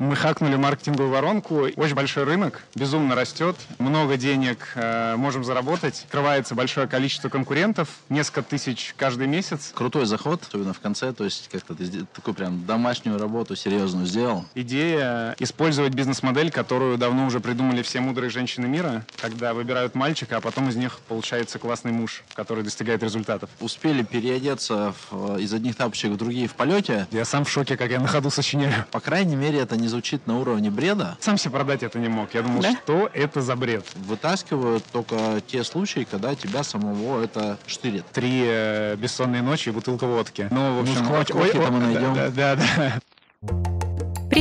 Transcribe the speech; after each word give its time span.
Мы 0.00 0.16
хакнули 0.16 0.56
маркетинговую 0.56 1.08
воронку. 1.12 1.68
Очень 1.76 1.94
большой 1.94 2.24
рынок, 2.24 2.62
безумно 2.74 3.14
растет. 3.14 3.54
Много 3.78 4.16
денег 4.16 4.72
э, 4.74 5.14
можем 5.14 5.44
заработать. 5.44 6.02
Открывается 6.06 6.56
большое 6.56 6.88
количество 6.88 7.28
конкурентов. 7.28 7.88
Несколько 8.08 8.42
тысяч 8.42 8.92
каждый 8.96 9.28
месяц. 9.28 9.70
Крутой 9.72 10.06
заход, 10.06 10.42
особенно 10.42 10.72
в 10.72 10.80
конце. 10.80 11.12
То 11.12 11.22
есть 11.22 11.48
как-то 11.48 11.76
ты 11.76 12.06
такую 12.12 12.34
прям 12.34 12.66
домашнюю 12.66 13.20
работу 13.20 13.54
серьезную 13.54 14.04
сделал. 14.06 14.44
Идея 14.56 15.36
использовать 15.38 15.94
бизнес-модель, 15.94 16.50
которую 16.50 16.98
давно 16.98 17.26
уже 17.26 17.38
придумали 17.38 17.82
все 17.82 18.00
мудрые 18.00 18.30
женщины 18.30 18.66
мира, 18.66 19.06
когда 19.20 19.54
выбирают 19.54 19.94
мальчика, 19.94 20.38
а 20.38 20.40
потом 20.40 20.70
из 20.70 20.74
них 20.74 20.98
получается 21.06 21.60
классный 21.60 21.92
муж, 21.92 22.24
который 22.34 22.64
достигает 22.64 23.04
результатов. 23.04 23.48
Успели 23.60 24.02
переодеться 24.02 24.92
в, 25.12 25.38
из 25.38 25.54
одних 25.54 25.76
тапочек 25.76 26.10
в 26.10 26.16
другие 26.16 26.48
в 26.48 26.54
полете. 26.54 27.06
Я 27.12 27.24
сам 27.24 27.44
в 27.44 27.48
шоке, 27.48 27.76
как 27.76 27.92
я 27.92 28.00
на 28.00 28.08
ходу 28.08 28.30
сочиняю. 28.30 28.86
По 28.90 28.98
крайней 28.98 29.36
мере, 29.36 29.60
это 29.60 29.76
не 29.76 29.83
не 29.84 29.88
звучит 29.88 30.26
на 30.26 30.38
уровне 30.38 30.70
бреда. 30.70 31.16
Сам 31.20 31.36
себе 31.36 31.52
продать 31.52 31.82
это 31.82 31.98
не 31.98 32.08
мог. 32.08 32.32
Я 32.34 32.42
думал, 32.42 32.62
да? 32.62 32.72
что 32.72 33.10
это 33.12 33.42
за 33.42 33.54
бред. 33.54 33.84
Вытаскивают 33.94 34.82
только 34.92 35.42
те 35.46 35.62
случаи, 35.62 36.06
когда 36.10 36.34
тебя 36.34 36.64
самого 36.64 37.22
это 37.22 37.58
штырит. 37.66 38.06
Три 38.12 38.42
э, 38.46 38.96
бессонные 38.96 39.42
ночи 39.42 39.68
и 39.68 39.72
бутылка 39.72 40.06
водки. 40.06 40.48
Ну, 40.50 40.78
в 40.78 40.80
общем, 40.82 41.04
ну, 41.04 41.40
ой, 41.40 41.50
ой, 41.54 41.70
мы 41.70 41.80
найдем. 41.80 42.14
Да, 42.14 42.30
да, 42.30 42.56
да. 42.56 43.83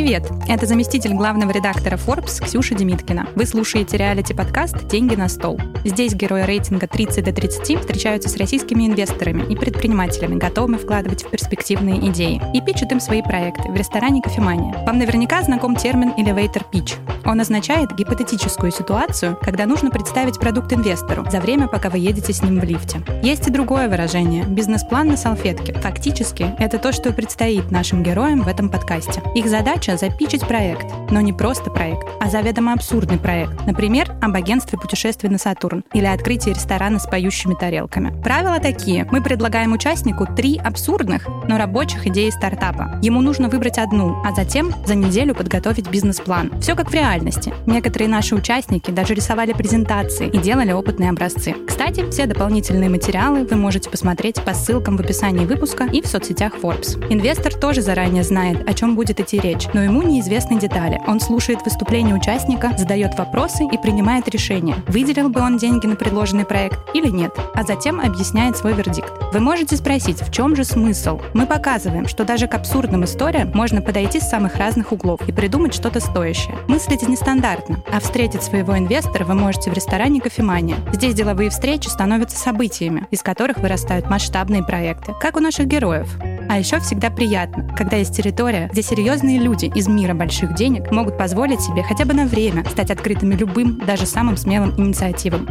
Привет! 0.04 0.30
Это 0.50 0.66
заместитель 0.66 1.14
главного 1.14 1.52
редактора 1.52 1.96
Forbes 1.96 2.44
Ксюша 2.44 2.76
Демиткина. 2.76 3.26
Вы 3.36 3.46
слушаете 3.46 3.96
реалити-подкаст 3.96 4.86
«Деньги 4.90 5.16
на 5.16 5.30
стол». 5.30 5.58
Здесь 5.86 6.14
герои 6.14 6.42
рейтинга 6.42 6.88
30 6.88 7.24
до 7.24 7.32
30 7.32 7.80
встречаются 7.80 8.28
с 8.28 8.36
российскими 8.36 8.86
инвесторами 8.86 9.50
и 9.50 9.56
предпринимателями, 9.56 10.38
готовыми 10.38 10.76
вкладывать 10.76 11.24
в 11.24 11.30
перспективные 11.30 12.06
идеи, 12.10 12.42
и 12.54 12.60
пичут 12.60 12.92
им 12.92 13.00
свои 13.00 13.22
проекты 13.22 13.72
в 13.72 13.76
ресторане 13.78 14.22
«Кофемания». 14.22 14.74
Вам 14.86 14.98
наверняка 14.98 15.42
знаком 15.42 15.78
термин 15.78 16.12
elevator 16.18 16.64
pitch. 16.70 16.98
Он 17.26 17.40
означает 17.40 17.96
гипотетическую 17.96 18.74
ситуацию, 18.74 19.38
когда 19.42 19.66
нужно 19.66 19.90
представить 19.90 20.38
продукт 20.38 20.74
инвестору 20.74 21.26
за 21.32 21.40
время, 21.40 21.70
пока 21.70 21.90
вы 21.90 22.00
едете 22.00 22.34
с 22.34 22.44
ним 22.44 22.60
в 22.60 22.64
лифте. 22.66 23.02
Есть 23.22 23.48
и 23.48 23.52
другое 23.52 23.88
выражение– 23.88 24.44
бизнес-план 24.48 25.08
на 25.08 25.16
салфетке. 25.16 25.72
Фактически, 25.74 26.54
это 26.60 26.78
то, 26.78 26.92
что 26.92 27.14
предстоит 27.14 27.72
нашим 27.72 28.04
героям 28.04 28.42
в 28.42 28.50
этом 28.50 28.68
подкасте. 28.68 29.22
Их 29.36 29.48
задача 29.48 29.93
задача 29.98 30.14
запичить 30.14 30.48
проект, 30.48 30.86
но 31.12 31.22
не 31.22 31.34
просто 31.34 31.70
проект, 31.70 32.08
а 32.20 32.30
заведомо 32.30 32.74
абсурдный 32.74 33.18
проект. 33.18 33.66
Например, 33.66 34.12
об 34.22 34.36
агентстве 34.36 34.78
путешествий 34.78 35.30
на 35.30 35.38
Сатурн 35.38 35.84
или 35.94 36.06
открытии 36.06 36.52
ресторана 36.52 37.00
с 37.00 37.08
поющими 37.08 37.56
тарелками. 37.56 38.14
Правила 38.22 38.60
такие. 38.60 39.08
Мы 39.12 39.22
предлагаем 39.22 39.74
участнику 39.74 40.26
три 40.26 40.58
абсурдных, 40.58 41.28
но 41.48 41.58
рабочих 41.58 42.06
идеи 42.08 42.30
стартапа. 42.30 43.00
Ему 43.02 43.22
нужно 43.22 43.50
выбрать 43.50 43.78
одну, 43.78 44.22
а 44.24 44.34
затем 44.36 44.74
за 44.86 44.96
неделю 44.96 45.36
подготовить 45.36 45.90
бизнес-план. 45.90 46.52
Все 46.62 46.76
как 46.76 46.92
в 46.92 46.94
реальности. 46.94 47.54
Некоторые 47.66 48.10
наши 48.10 48.36
участники 48.36 48.92
даже 48.92 49.14
рисовали 49.14 49.54
презентации 49.54 50.28
и 50.28 50.38
делали 50.38 50.72
опытные 50.72 51.10
образцы. 51.10 51.56
Кстати, 51.68 52.10
все 52.12 52.26
дополнительные 52.26 52.90
материалы 52.90 53.46
вы 53.46 53.56
можете 53.56 53.90
посмотреть 53.90 54.44
по 54.44 54.54
ссылкам 54.54 54.98
в 54.98 55.02
описании 55.02 55.46
выпуска 55.46 55.86
и 55.86 56.02
в 56.02 56.08
соцсетях 56.08 56.54
Forbes. 56.62 57.06
Инвестор 57.10 57.54
тоже 57.54 57.82
заранее 57.82 58.24
знает, 58.24 58.68
о 58.70 58.74
чем 58.74 58.96
будет 58.96 59.20
идти 59.20 59.40
речь, 59.40 59.68
но 59.74 59.83
ему 59.84 60.02
неизвестны 60.02 60.60
детали. 60.60 61.02
Он 61.08 61.20
слушает 61.20 61.64
выступление 61.64 62.16
участника, 62.16 62.72
задает 62.78 63.18
вопросы 63.18 63.66
и 63.66 63.78
принимает 63.78 64.28
решение, 64.30 64.76
выделил 64.88 65.30
бы 65.30 65.42
он 65.42 65.58
деньги 65.58 65.86
на 65.86 65.96
предложенный 65.96 66.46
проект 66.46 66.80
или 66.94 67.10
нет, 67.10 67.32
а 67.54 67.64
затем 67.64 68.00
объясняет 68.00 68.58
свой 68.58 68.74
вердикт. 68.74 69.12
Вы 69.34 69.40
можете 69.40 69.76
спросить, 69.76 70.22
в 70.22 70.32
чем 70.32 70.56
же 70.56 70.64
смысл? 70.64 71.20
Мы 71.34 71.46
показываем, 71.46 72.08
что 72.08 72.24
даже 72.24 72.48
к 72.48 72.54
абсурдным 72.54 73.04
историям 73.04 73.52
можно 73.54 73.82
подойти 73.82 74.20
с 74.20 74.30
самых 74.30 74.56
разных 74.56 74.92
углов 74.92 75.22
и 75.28 75.32
придумать 75.32 75.74
что-то 75.74 76.00
стоящее. 76.00 76.56
Мыслите 76.68 77.06
нестандартно, 77.06 77.84
а 77.92 78.00
встретить 78.00 78.44
своего 78.44 78.78
инвестора 78.78 79.26
вы 79.26 79.34
можете 79.34 79.72
в 79.72 79.74
ресторане 79.74 80.22
«Кофемания». 80.22 80.78
Здесь 80.92 81.14
деловые 81.14 81.50
встречи 81.50 81.88
становятся 81.88 82.38
событиями, 82.38 83.08
из 83.12 83.22
которых 83.22 83.58
вырастают 83.58 84.10
масштабные 84.10 84.64
проекты, 84.64 85.14
как 85.20 85.36
у 85.36 85.40
наших 85.40 85.68
героев. 85.68 86.10
А 86.50 86.60
еще 86.60 86.80
всегда 86.80 87.10
приятно, 87.10 87.74
когда 87.76 87.98
есть 87.98 88.16
территория, 88.16 88.70
где 88.72 88.82
серьезные 88.82 89.40
люди 89.40 89.72
из 89.76 89.88
мира 89.88 90.14
больших 90.14 90.54
денег 90.54 90.92
могут 90.92 91.18
позволить 91.18 91.62
себе 91.62 91.84
хотя 91.84 92.06
бы 92.06 92.14
на 92.14 92.28
время 92.28 92.64
стать 92.66 92.92
открытыми 92.92 93.34
любым, 93.34 93.80
даже 93.86 94.06
самым 94.06 94.38
смелым 94.38 94.80
инициативам. 94.80 95.48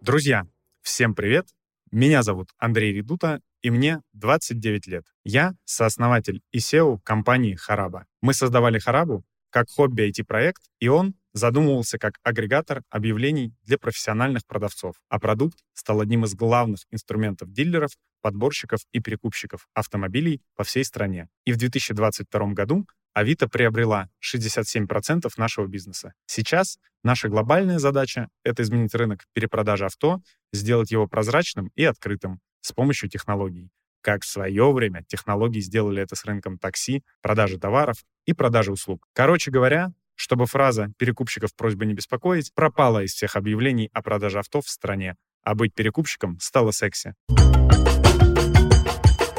Друзья, 0.00 0.46
всем 0.82 1.14
привет! 1.14 1.46
Меня 1.92 2.22
зовут 2.22 2.50
Андрей 2.58 2.92
Редута, 2.92 3.40
и 3.62 3.70
мне 3.70 4.00
29 4.12 4.86
лет. 4.88 5.04
Я 5.24 5.54
сооснователь 5.64 6.42
и 6.50 6.58
SEO 6.58 6.98
компании 7.04 7.54
Хараба. 7.54 8.06
Мы 8.20 8.34
создавали 8.34 8.78
Харабу 8.80 9.24
как 9.50 9.70
хобби 9.70 10.10
IT-проект, 10.10 10.62
и 10.80 10.88
он 10.88 11.14
задумывался 11.34 11.98
как 11.98 12.18
агрегатор 12.22 12.82
объявлений 12.88 13.52
для 13.64 13.76
профессиональных 13.76 14.46
продавцов, 14.46 14.94
а 15.08 15.20
продукт 15.20 15.58
стал 15.74 16.00
одним 16.00 16.24
из 16.24 16.34
главных 16.34 16.80
инструментов 16.90 17.52
дилеров, 17.52 17.90
подборщиков 18.22 18.80
и 18.92 19.00
перекупщиков 19.00 19.66
автомобилей 19.74 20.40
по 20.56 20.64
всей 20.64 20.84
стране. 20.84 21.28
И 21.44 21.52
в 21.52 21.56
2022 21.58 22.52
году 22.52 22.86
Авито 23.12 23.48
приобрела 23.48 24.08
67% 24.24 25.30
нашего 25.36 25.66
бизнеса. 25.66 26.14
Сейчас 26.26 26.78
наша 27.02 27.28
глобальная 27.28 27.78
задача— 27.78 28.28
это 28.44 28.62
изменить 28.62 28.94
рынок 28.94 29.24
перепродажи 29.32 29.84
авто, 29.84 30.20
сделать 30.52 30.90
его 30.90 31.06
прозрачным 31.06 31.70
и 31.74 31.84
открытым 31.84 32.40
с 32.60 32.72
помощью 32.72 33.08
технологий. 33.08 33.70
Как 34.00 34.22
в 34.22 34.26
свое 34.26 34.70
время 34.72 35.04
технологии 35.06 35.60
сделали 35.60 36.02
это 36.02 36.16
с 36.16 36.24
рынком 36.24 36.58
такси, 36.58 37.02
продажи 37.22 37.58
товаров 37.58 38.04
и 38.26 38.32
продажи 38.32 38.72
услуг. 38.72 39.06
Короче 39.14 39.50
говоря, 39.50 39.92
чтобы 40.16 40.46
фраза 40.46 40.92
«перекупщиков 40.98 41.54
просьба 41.54 41.84
не 41.84 41.94
беспокоить» 41.94 42.52
пропала 42.54 43.02
из 43.02 43.12
всех 43.14 43.36
объявлений 43.36 43.90
о 43.92 44.02
продаже 44.02 44.38
авто 44.38 44.60
в 44.60 44.68
стране, 44.68 45.16
а 45.42 45.54
быть 45.54 45.74
перекупщиком 45.74 46.38
стало 46.40 46.70
секси. 46.70 47.14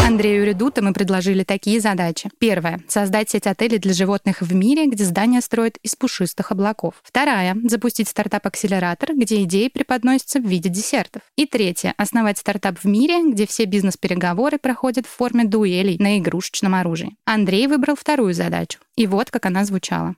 Андрею 0.05 0.45
Редута 0.45 0.83
мы 0.83 0.93
предложили 0.93 1.43
такие 1.43 1.79
задачи. 1.79 2.29
Первая— 2.37 2.79
создать 2.87 3.31
сеть 3.31 3.47
отелей 3.47 3.79
для 3.79 3.91
животных 3.91 4.41
в 4.41 4.53
мире, 4.53 4.85
где 4.85 5.03
здания 5.03 5.41
строят 5.41 5.77
из 5.81 5.95
пушистых 5.95 6.51
облаков. 6.51 6.93
Вторая— 7.01 7.57
запустить 7.63 8.07
стартап-акселератор, 8.07 9.15
где 9.15 9.41
идеи 9.43 9.67
преподносятся 9.67 10.39
в 10.39 10.45
виде 10.45 10.69
десертов. 10.69 11.23
И 11.35 11.47
третья— 11.47 11.95
основать 11.97 12.37
стартап 12.37 12.77
в 12.77 12.85
мире, 12.85 13.29
где 13.31 13.47
все 13.47 13.65
бизнес-переговоры 13.65 14.59
проходят 14.59 15.07
в 15.07 15.09
форме 15.09 15.43
дуэлей 15.43 15.97
на 15.97 16.19
игрушечном 16.19 16.75
оружии. 16.75 17.15
Андрей 17.25 17.65
выбрал 17.65 17.95
вторую 17.95 18.35
задачу. 18.35 18.79
И 18.95 19.07
вот 19.07 19.31
как 19.31 19.47
она 19.47 19.65
звучала. 19.65 20.13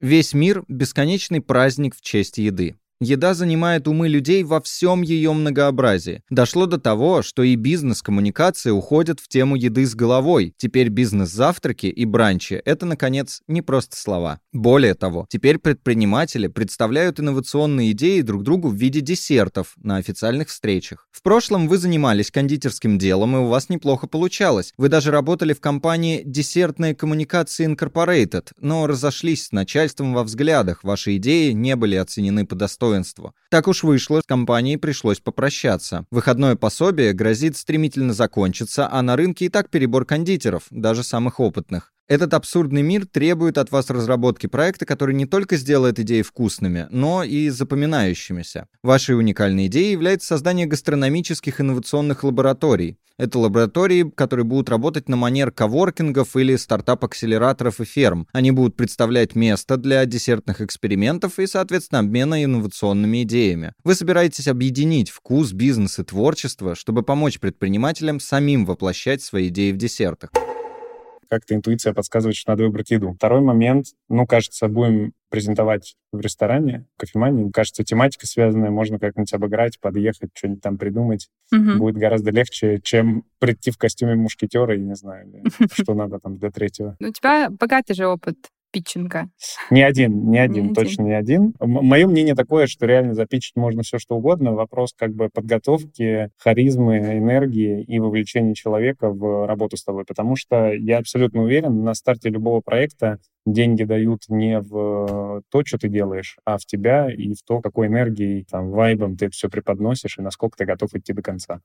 Весь 0.00 0.34
мир— 0.34 0.64
бесконечный 0.68 1.40
праздник 1.40 1.96
в 1.96 2.00
честь 2.00 2.38
еды. 2.38 2.76
Еда 3.00 3.34
занимает 3.34 3.86
умы 3.88 4.08
людей 4.08 4.42
во 4.42 4.58
всем 4.62 5.02
ее 5.02 5.34
многообразии. 5.34 6.22
Дошло 6.30 6.64
до 6.64 6.78
того, 6.78 7.20
что 7.20 7.42
и 7.42 7.54
бизнес-коммуникации 7.54 8.70
уходят 8.70 9.20
в 9.20 9.28
тему 9.28 9.54
еды 9.54 9.84
с 9.84 9.94
головой. 9.94 10.54
Теперь 10.56 10.88
бизнес-завтраки 10.88 11.86
и 11.86 12.04
бранчи— 12.06 12.54
это, 12.64 12.86
наконец, 12.86 13.42
не 13.48 13.60
просто 13.60 13.98
слова. 13.98 14.40
Более 14.54 14.94
того, 14.94 15.26
теперь 15.28 15.58
предприниматели 15.58 16.46
представляют 16.46 17.20
инновационные 17.20 17.92
идеи 17.92 18.22
друг 18.22 18.42
другу 18.42 18.68
в 18.68 18.76
виде 18.76 19.02
десертов 19.02 19.74
на 19.76 19.96
официальных 19.96 20.48
встречах. 20.48 21.06
В 21.12 21.22
прошлом 21.22 21.68
вы 21.68 21.76
занимались 21.76 22.30
кондитерским 22.30 22.96
делом, 22.96 23.36
и 23.36 23.40
у 23.40 23.46
вас 23.48 23.68
неплохо 23.68 24.06
получалось. 24.06 24.72
Вы 24.78 24.88
даже 24.88 25.10
работали 25.10 25.52
в 25.52 25.60
компании 25.60 26.22
«Десертные 26.24 26.94
коммуникации 26.94 27.68
Incorporated», 27.70 28.52
но 28.58 28.86
разошлись 28.86 29.48
с 29.48 29.52
начальством 29.52 30.14
во 30.14 30.24
взглядах, 30.24 30.82
ваши 30.82 31.16
идеи 31.16 31.52
не 31.52 31.76
были 31.76 31.96
оценены 31.96 32.46
по 32.46 32.54
достоинству 32.54 32.85
достоинству. 32.86 33.34
Так 33.50 33.68
уж 33.68 33.82
вышло, 33.82 34.20
с 34.20 34.26
компанией 34.26 34.76
пришлось 34.76 35.20
попрощаться. 35.20 36.06
Выходное 36.10 36.56
пособие 36.56 37.12
грозит 37.12 37.56
стремительно 37.56 38.12
закончиться, 38.12 38.88
а 38.90 39.02
на 39.02 39.16
рынке 39.16 39.46
и 39.46 39.48
так 39.48 39.70
перебор 39.70 40.04
кондитеров, 40.04 40.64
даже 40.70 41.02
самых 41.02 41.40
опытных. 41.40 41.92
Этот 42.08 42.34
абсурдный 42.34 42.82
мир 42.82 43.04
требует 43.04 43.58
от 43.58 43.72
вас 43.72 43.90
разработки 43.90 44.46
проекта, 44.46 44.86
который 44.86 45.14
не 45.16 45.26
только 45.26 45.56
сделает 45.56 45.98
идеи 45.98 46.22
вкусными, 46.22 46.86
но 46.90 47.24
и 47.24 47.48
запоминающимися. 47.48 48.68
Вашей 48.84 49.18
уникальной 49.18 49.66
идеей 49.66 49.90
является 49.90 50.28
создание 50.28 50.66
гастрономических 50.66 51.60
инновационных 51.60 52.22
лабораторий. 52.22 52.96
Это 53.18 53.40
лаборатории, 53.40 54.08
которые 54.14 54.44
будут 54.44 54.68
работать 54.68 55.08
на 55.08 55.16
манер 55.16 55.50
коворкингов 55.50 56.36
или 56.36 56.54
стартап-акселераторов 56.54 57.80
и 57.80 57.84
ферм. 57.84 58.28
Они 58.32 58.52
будут 58.52 58.76
представлять 58.76 59.34
место 59.34 59.76
для 59.76 60.04
десертных 60.04 60.60
экспериментов 60.60 61.40
и, 61.40 61.46
соответственно, 61.48 62.00
обмена 62.00 62.44
инновационными 62.44 63.24
идеями. 63.24 63.72
Вы 63.82 63.96
собираетесь 63.96 64.46
объединить 64.46 65.10
вкус, 65.10 65.52
бизнес 65.52 65.98
и 65.98 66.04
творчество, 66.04 66.76
чтобы 66.76 67.02
помочь 67.02 67.40
предпринимателям 67.40 68.20
самим 68.20 68.64
воплощать 68.64 69.22
свои 69.22 69.48
идеи 69.48 69.72
в 69.72 69.76
десертах. 69.76 70.30
Как-то 71.28 71.54
интуиция 71.54 71.92
подсказывает, 71.92 72.36
что 72.36 72.52
надо 72.52 72.64
выбрать 72.64 72.90
еду. 72.90 73.14
Второй 73.14 73.40
момент, 73.40 73.86
ну, 74.08 74.26
кажется, 74.26 74.68
будем 74.68 75.12
презентовать 75.28 75.96
в 76.12 76.20
ресторане, 76.20 76.86
в 76.96 77.00
кофемании. 77.00 77.50
Кажется, 77.50 77.84
тематика 77.84 78.26
связанная, 78.26 78.70
можно 78.70 78.98
как-нибудь 78.98 79.32
обыграть, 79.32 79.80
подъехать, 79.80 80.30
что-нибудь 80.34 80.62
там 80.62 80.78
придумать. 80.78 81.28
Мгм. 81.50 81.78
Будет 81.78 81.96
гораздо 81.96 82.30
легче, 82.30 82.80
чем 82.82 83.24
прийти 83.38 83.70
в 83.70 83.78
костюме 83.78 84.14
мушкетера, 84.14 84.76
и 84.76 84.80
не 84.80 84.94
знаю, 84.94 85.26
что 85.72 85.94
надо 85.94 86.18
там 86.18 86.36
для 86.38 86.50
третьего. 86.50 86.96
У 87.00 87.10
тебя 87.10 87.50
богатый 87.50 87.94
же 87.94 88.06
опыт 88.06 88.36
питчинга. 88.76 89.30
Не 89.70 89.82
один, 89.82 90.28
не 90.30 90.38
один, 90.38 90.64
один. 90.64 90.74
точно 90.74 91.02
не 91.02 91.14
один. 91.14 91.54
Мое 91.60 92.06
мнение 92.06 92.34
такое, 92.34 92.66
что 92.66 92.84
реально 92.84 93.14
запичить 93.14 93.56
можно 93.56 93.82
все, 93.82 93.98
что 93.98 94.16
угодно. 94.16 94.52
Вопрос 94.52 94.92
как 94.94 95.14
бы 95.14 95.30
подготовки, 95.32 96.28
харизмы, 96.36 96.98
энергии 96.98 97.82
и 97.82 97.98
вовлечения 97.98 98.52
человека 98.52 99.10
в 99.10 99.46
работу 99.46 99.78
с 99.78 99.84
тобой. 99.84 100.04
Потому 100.04 100.36
что 100.36 100.72
я 100.72 100.98
абсолютно 100.98 101.42
уверен, 101.42 101.84
на 101.84 101.94
старте 101.94 102.28
любого 102.28 102.60
проекта 102.60 103.18
деньги 103.46 103.84
дают 103.84 104.24
не 104.28 104.60
в 104.60 105.42
то, 105.50 105.62
что 105.64 105.78
ты 105.78 105.88
делаешь, 105.88 106.36
а 106.44 106.58
в 106.58 106.66
тебя 106.66 107.10
и 107.10 107.32
в 107.32 107.42
то, 107.46 107.62
какой 107.62 107.86
энергией, 107.86 108.44
там, 108.44 108.70
вайбом 108.70 109.16
ты 109.16 109.30
все 109.30 109.48
преподносишь 109.48 110.18
и 110.18 110.22
насколько 110.22 110.58
ты 110.58 110.66
готов 110.66 110.92
идти 110.94 111.14
до 111.14 111.22
конца. 111.22 111.60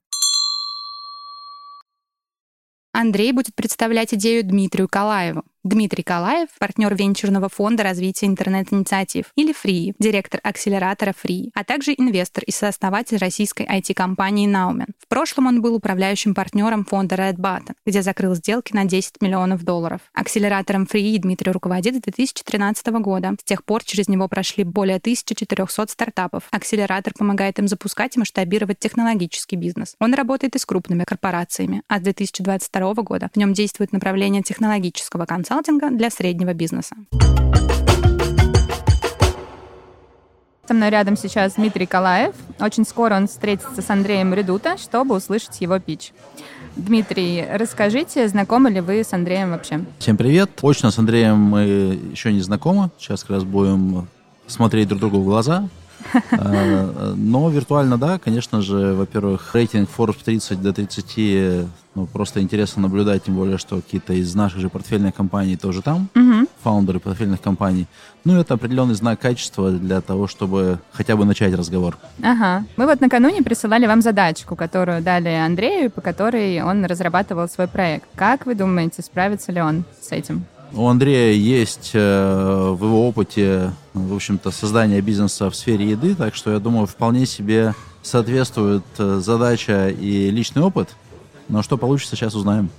Андрей 2.94 3.34
будет 3.34 3.56
представлять 3.56 4.14
идею 4.14 4.46
Дмитрию 4.46 4.88
Калаеву. 4.88 5.44
Дмитрий 5.64 6.02
Калаев— 6.02 6.50
партнер 6.60 6.96
венчурного 6.96 7.48
фонда 7.48 7.84
развития 7.84 8.26
интернет-инициатив 8.26 9.26
или 9.36 9.54
Free, 9.54 9.94
директор 10.00 10.40
акселератора 10.44 11.14
Free, 11.14 11.52
а 11.54 11.64
также 11.64 11.92
инвестор 11.92 12.44
и 12.46 12.52
сооснователь 12.52 13.18
российской 13.18 13.68
IT-компании 13.68 14.50
Naumen. 14.50 14.88
В 14.98 15.08
прошлом 15.08 15.46
он 15.46 15.62
был 15.62 15.76
управляющим 15.76 16.34
партнером 16.34 16.84
фонда 16.84 17.14
Red 17.14 17.36
Button, 17.36 17.74
где 17.86 18.02
закрыл 18.02 18.34
сделки 18.34 18.74
на 18.74 18.86
10 18.86 19.22
миллионов 19.22 19.64
долларов. 19.64 20.02
Акселератором 20.16 20.88
Free 20.92 21.20
Дмитрий 21.20 21.52
руководит 21.52 21.96
с 21.96 22.02
2013 22.02 22.88
года. 22.88 23.36
С 23.40 23.44
тех 23.44 23.64
пор 23.64 23.84
через 23.84 24.08
него 24.08 24.28
прошли 24.28 24.64
более 24.64 24.98
1400 24.98 25.92
стартапов. 25.92 26.46
Акселератор 26.50 27.14
помогает 27.14 27.60
им 27.60 27.68
запускать 27.68 28.16
и 28.16 28.20
масштабировать 28.20 28.80
технологический 28.80 29.58
бизнес. 29.58 29.96
Он 30.00 30.16
работает 30.16 30.56
и 30.56 30.60
с 30.60 30.66
крупными 30.66 31.04
корпорациями, 31.04 31.84
а 31.88 32.00
с 32.00 32.02
2022 32.02 32.94
года 33.04 33.30
в 33.32 33.38
нем 33.38 33.54
действует 33.54 33.92
направление 33.92 34.42
технологического 34.42 35.28
консалтинга 35.52 35.90
для 35.90 36.10
среднего 36.10 36.54
бизнеса. 36.54 36.96
Со 40.66 40.74
мной 40.74 40.90
рядом 40.90 41.18
сейчас 41.18 41.56
Дмитрий 41.56 41.86
Калаев. 41.86 42.34
Очень 42.62 42.86
скоро 42.86 43.16
он 43.16 43.28
встретится 43.28 43.82
с 43.82 43.90
Андреем 43.90 44.34
Редута, 44.34 44.78
чтобы 44.78 45.16
услышать 45.16 45.60
его 45.60 45.78
пич. 45.80 46.14
Дмитрий, 46.78 47.46
расскажите, 47.52 48.30
знакомы 48.30 48.70
ли 48.70 48.80
вы 48.80 49.04
с 49.04 49.12
Андреем 49.12 49.52
вообще? 49.52 49.82
Всем 50.00 50.16
привет. 50.16 50.52
Очно 50.62 50.90
с 50.90 50.98
Андреем 50.98 51.38
мы 51.38 51.62
еще 52.12 52.32
не 52.32 52.40
знакомы. 52.40 52.90
Сейчас 52.98 53.24
как 53.24 53.32
раз 53.32 53.44
будем 53.44 54.08
смотреть 54.48 54.88
друг 54.88 55.02
другу 55.02 55.20
в 55.20 55.26
глаза. 55.26 55.68
Э, 56.32 57.14
Но 57.16 57.50
виртуально, 57.50 57.98
да, 57.98 58.20
конечно 58.20 58.62
же, 58.62 58.94
во-первых, 58.94 59.54
рейтинг 59.54 59.90
Forbes 59.98 60.24
30 60.24 60.62
до 60.62 60.74
30, 60.74 61.68
ну, 61.96 62.06
просто 62.06 62.42
интересно 62.42 62.84
наблюдать, 62.84 63.24
тем 63.26 63.36
более, 63.36 63.58
что 63.58 63.76
какие-то 63.78 64.14
из 64.14 64.34
наших 64.36 64.60
же 64.60 64.70
портфельных 64.70 65.14
компаний 65.16 65.58
тоже 65.58 65.82
там, 65.82 66.10
Угу. 66.16 66.48
фаундеры 66.64 67.00
портфельных 67.00 67.42
компаний. 67.42 67.88
Ну, 68.24 68.40
это 68.40 68.54
определенный 68.54 68.94
знак 68.96 69.20
качества 69.20 69.72
для 69.72 70.00
того, 70.02 70.28
чтобы 70.28 70.80
хотя 70.92 71.16
бы 71.16 71.26
начать 71.26 71.54
разговор. 71.54 71.98
Ага. 72.24 72.64
Мы 72.78 72.86
вот 72.86 73.02
накануне 73.02 73.42
присылали 73.42 73.88
вам 73.88 74.02
задачку, 74.02 74.56
которую 74.56 75.02
дали 75.02 75.30
Андрею, 75.30 75.90
по 75.92 76.02
которой 76.02 76.62
он 76.62 76.86
разрабатывал 76.86 77.48
свой 77.50 77.68
проект. 77.68 78.06
Как 78.16 78.46
вы 78.46 78.56
думаете, 78.56 79.02
справится 79.02 79.52
ли 79.52 79.62
он 79.62 79.84
с 80.02 80.12
этим? 80.12 80.46
У 80.74 80.88
Андрея 80.88 81.34
есть 81.34 81.92
э, 81.94 82.76
в 82.78 82.86
его 82.86 83.08
опыте, 83.08 83.74
в 83.94 84.16
общем-то, 84.16 84.52
создание 84.52 85.02
бизнеса 85.02 85.50
в 85.50 85.56
сфере 85.56 85.90
еды, 85.90 86.16
так 86.16 86.34
что 86.34 86.52
я 86.52 86.60
думаю, 86.60 86.88
вполне 86.88 87.26
себе 87.26 87.76
соответствует 88.02 88.84
э, 88.98 89.20
задача 89.22 89.90
и 89.90 90.32
личный 90.32 90.62
опыт. 90.62 90.96
Но 91.50 91.62
что 91.62 91.78
получится, 91.78 92.16
сейчас 92.16 92.36
узнаем. 92.36 92.70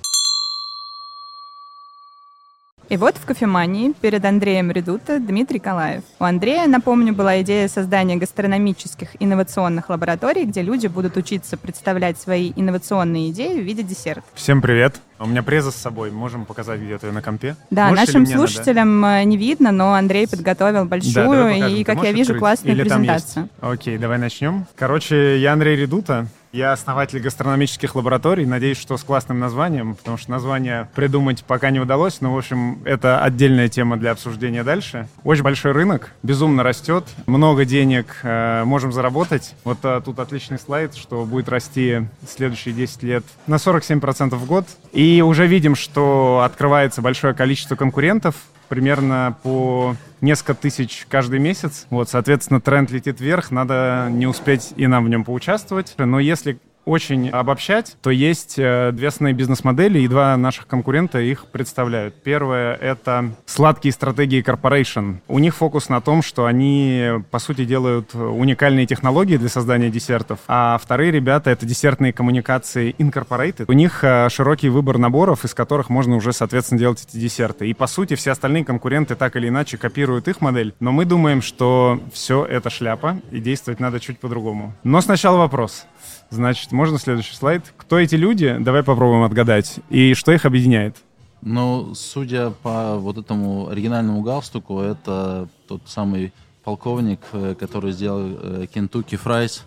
И 2.93 2.97
вот 2.97 3.15
в 3.17 3.25
кофемании 3.25 3.91
перед 4.01 4.23
Андреем 4.23 4.69
Редута 4.69 5.19
Дмитрий 5.19 5.57
Калаев. 5.57 6.03
У 6.19 6.25
Андрея, 6.25 6.67
напомню, 6.67 7.11
была 7.11 7.41
идея 7.41 7.67
создания 7.67 8.17
гастрономических 8.17 9.15
инновационных 9.19 9.89
лабораторий, 9.89 10.45
где 10.45 10.61
люди 10.61 10.85
будут 10.85 11.17
учиться 11.17 11.57
представлять 11.57 12.19
свои 12.21 12.53
инновационные 12.55 13.31
идеи 13.31 13.59
в 13.59 13.63
виде 13.63 13.81
десерта. 13.81 14.21
Всем 14.35 14.61
привет. 14.61 15.01
У 15.17 15.25
меня 15.25 15.41
преза 15.41 15.71
с 15.71 15.75
собой. 15.75 16.11
Можем 16.11 16.45
показать 16.45 16.81
где-то 16.81 17.07
ее 17.07 17.13
на 17.13 17.23
компе? 17.23 17.55
Да, 17.71 17.89
Можешь 17.89 18.05
нашим 18.05 18.21
мне 18.21 18.35
надо? 18.35 18.47
слушателям 18.47 19.03
э, 19.05 19.23
не 19.23 19.37
видно, 19.37 19.71
но 19.71 19.95
Андрей 19.95 20.27
подготовил 20.27 20.83
Да, 20.83 20.85
большую 20.85 21.25
покажем. 21.29 21.75
и, 21.75 21.83
как 21.83 22.03
я 22.03 22.11
вижу, 22.11 22.33
открыть? 22.33 22.39
классную 22.41 22.75
Или 22.75 22.83
презентацию. 22.83 23.49
Окей, 23.59 23.97
давай 23.97 24.19
начнем. 24.19 24.67
Короче, 24.75 25.39
я 25.39 25.53
Андрей 25.53 25.77
Редута. 25.77 26.27
Я 26.53 26.71
основатель 26.71 27.19
гастрономических 27.19 27.95
лабораторий. 27.95 28.45
Надеюсь, 28.45 28.77
что 28.77 28.95
с 28.95 29.03
классным 29.03 29.39
названием, 29.39 29.95
потому 29.95 30.17
что 30.17 30.29
название 30.29 30.87
придумать 30.93 31.43
пока 31.43 31.71
не 31.71 31.79
удалось. 31.79 32.21
Но, 32.21 32.31
в 32.31 32.37
общем, 32.37 32.77
это 32.85 33.23
отдельная 33.23 33.69
тема 33.69 33.97
для 33.97 34.11
обсуждения 34.11 34.63
дальше. 34.63 35.07
Очень 35.23 35.41
большой 35.41 35.71
рынок, 35.71 36.11
безумно 36.21 36.61
растет. 36.61 37.05
Много 37.25 37.65
денег 37.65 38.19
э, 38.21 38.65
можем 38.65 38.91
заработать. 38.91 39.55
Вот 39.63 39.79
э, 39.81 39.99
тут 40.05 40.19
отличный 40.19 40.59
слайд, 40.59 40.93
что 40.93 41.25
будет 41.25 41.49
расти 41.49 42.07
следующие 42.29 42.75
10 42.75 43.01
лет 43.01 43.23
на 43.47 43.55
47% 43.55 44.35
в 44.35 44.45
год. 44.45 44.67
И 44.91 45.23
уже 45.25 45.47
видим, 45.47 45.73
что 45.75 46.43
открывается 46.45 47.01
большое 47.01 47.33
количество 47.33 47.75
конкурентов 47.75 48.35
примерно 48.69 49.37
по 49.43 49.95
несколько 50.21 50.53
тысяч 50.53 51.05
каждый 51.09 51.39
месяц. 51.39 51.85
Вот, 51.89 52.09
соответственно, 52.09 52.61
тренд 52.61 52.91
летит 52.91 53.19
вверх, 53.19 53.51
надо 53.51 54.07
не 54.09 54.27
успеть 54.27 54.73
и 54.75 54.87
нам 54.87 55.05
в 55.05 55.09
нем 55.09 55.23
поучаствовать. 55.23 55.93
Но 55.97 56.19
если 56.19 56.59
очень 56.85 57.29
обобщать, 57.29 57.97
то 58.01 58.09
есть 58.09 58.55
э, 58.57 58.91
две 58.93 59.07
основные 59.07 59.33
бизнес-модели, 59.33 59.99
и 59.99 60.07
два 60.07 60.35
наших 60.37 60.67
конкурента 60.67 61.19
их 61.19 61.45
представляют. 61.47 62.15
Первое— 62.23 62.75
это 62.81 63.31
сладкие 63.45 63.91
стратегии 63.91 64.43
corporation. 64.43 65.17
У 65.27 65.39
них 65.39 65.55
фокус 65.55 65.89
на 65.89 66.01
том, 66.01 66.21
что 66.21 66.45
они, 66.45 67.23
по 67.31 67.39
сути, 67.39 67.65
делают 67.65 68.13
уникальные 68.13 68.85
технологии 68.85 69.37
для 69.37 69.49
создания 69.49 69.89
десертов, 69.89 70.39
а 70.47 70.77
вторые 70.81 71.11
ребята— 71.11 71.49
это 71.51 71.65
десертные 71.65 72.13
коммуникации 72.13 72.95
incorporated. 72.97 73.65
У 73.67 73.73
них 73.73 74.03
э, 74.03 74.29
широкий 74.29 74.69
выбор 74.69 74.97
наборов, 74.97 75.45
из 75.45 75.53
которых 75.53 75.89
можно 75.89 76.15
уже, 76.15 76.33
соответственно, 76.33 76.79
делать 76.79 77.05
эти 77.07 77.17
десерты. 77.17 77.69
И, 77.69 77.73
по 77.73 77.87
сути, 77.87 78.15
все 78.15 78.31
остальные 78.31 78.65
конкуренты 78.65 79.15
так 79.15 79.35
или 79.35 79.47
иначе 79.47 79.77
копируют 79.77 80.27
их 80.27 80.41
модель, 80.41 80.73
но 80.79 80.91
мы 80.91 81.05
думаем, 81.05 81.41
что 81.41 82.01
все 82.11 82.45
это 82.45 82.69
шляпа, 82.69 83.19
и 83.31 83.39
действовать 83.39 83.79
надо 83.79 83.99
чуть 83.99 84.19
по-другому. 84.19 84.73
Но 84.83 85.01
сначала 85.01 85.37
вопрос. 85.37 85.85
Значит, 86.29 86.71
можно 86.71 86.97
следующий 86.97 87.35
слайд? 87.35 87.73
Кто 87.77 87.99
эти 87.99 88.15
люди? 88.15 88.55
Давай 88.59 88.83
попробуем 88.83 89.23
отгадать. 89.23 89.79
И 89.89 90.13
что 90.13 90.31
их 90.31 90.45
объединяет? 90.45 90.97
Ну, 91.41 91.93
судя 91.93 92.51
по 92.51 92.97
вот 92.97 93.17
этому 93.17 93.69
оригинальному 93.69 94.21
галстуку, 94.21 94.79
это 94.79 95.49
тот 95.67 95.81
самый 95.85 96.31
полковник, 96.63 97.19
э, 97.33 97.55
который 97.59 97.91
сделал 97.91 98.37
э, 98.41 98.65
Kentucky 98.73 99.15
Fries. 99.15 99.65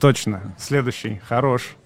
Точно. 0.00 0.54
Следующий. 0.58 1.20
Хорош. 1.26 1.76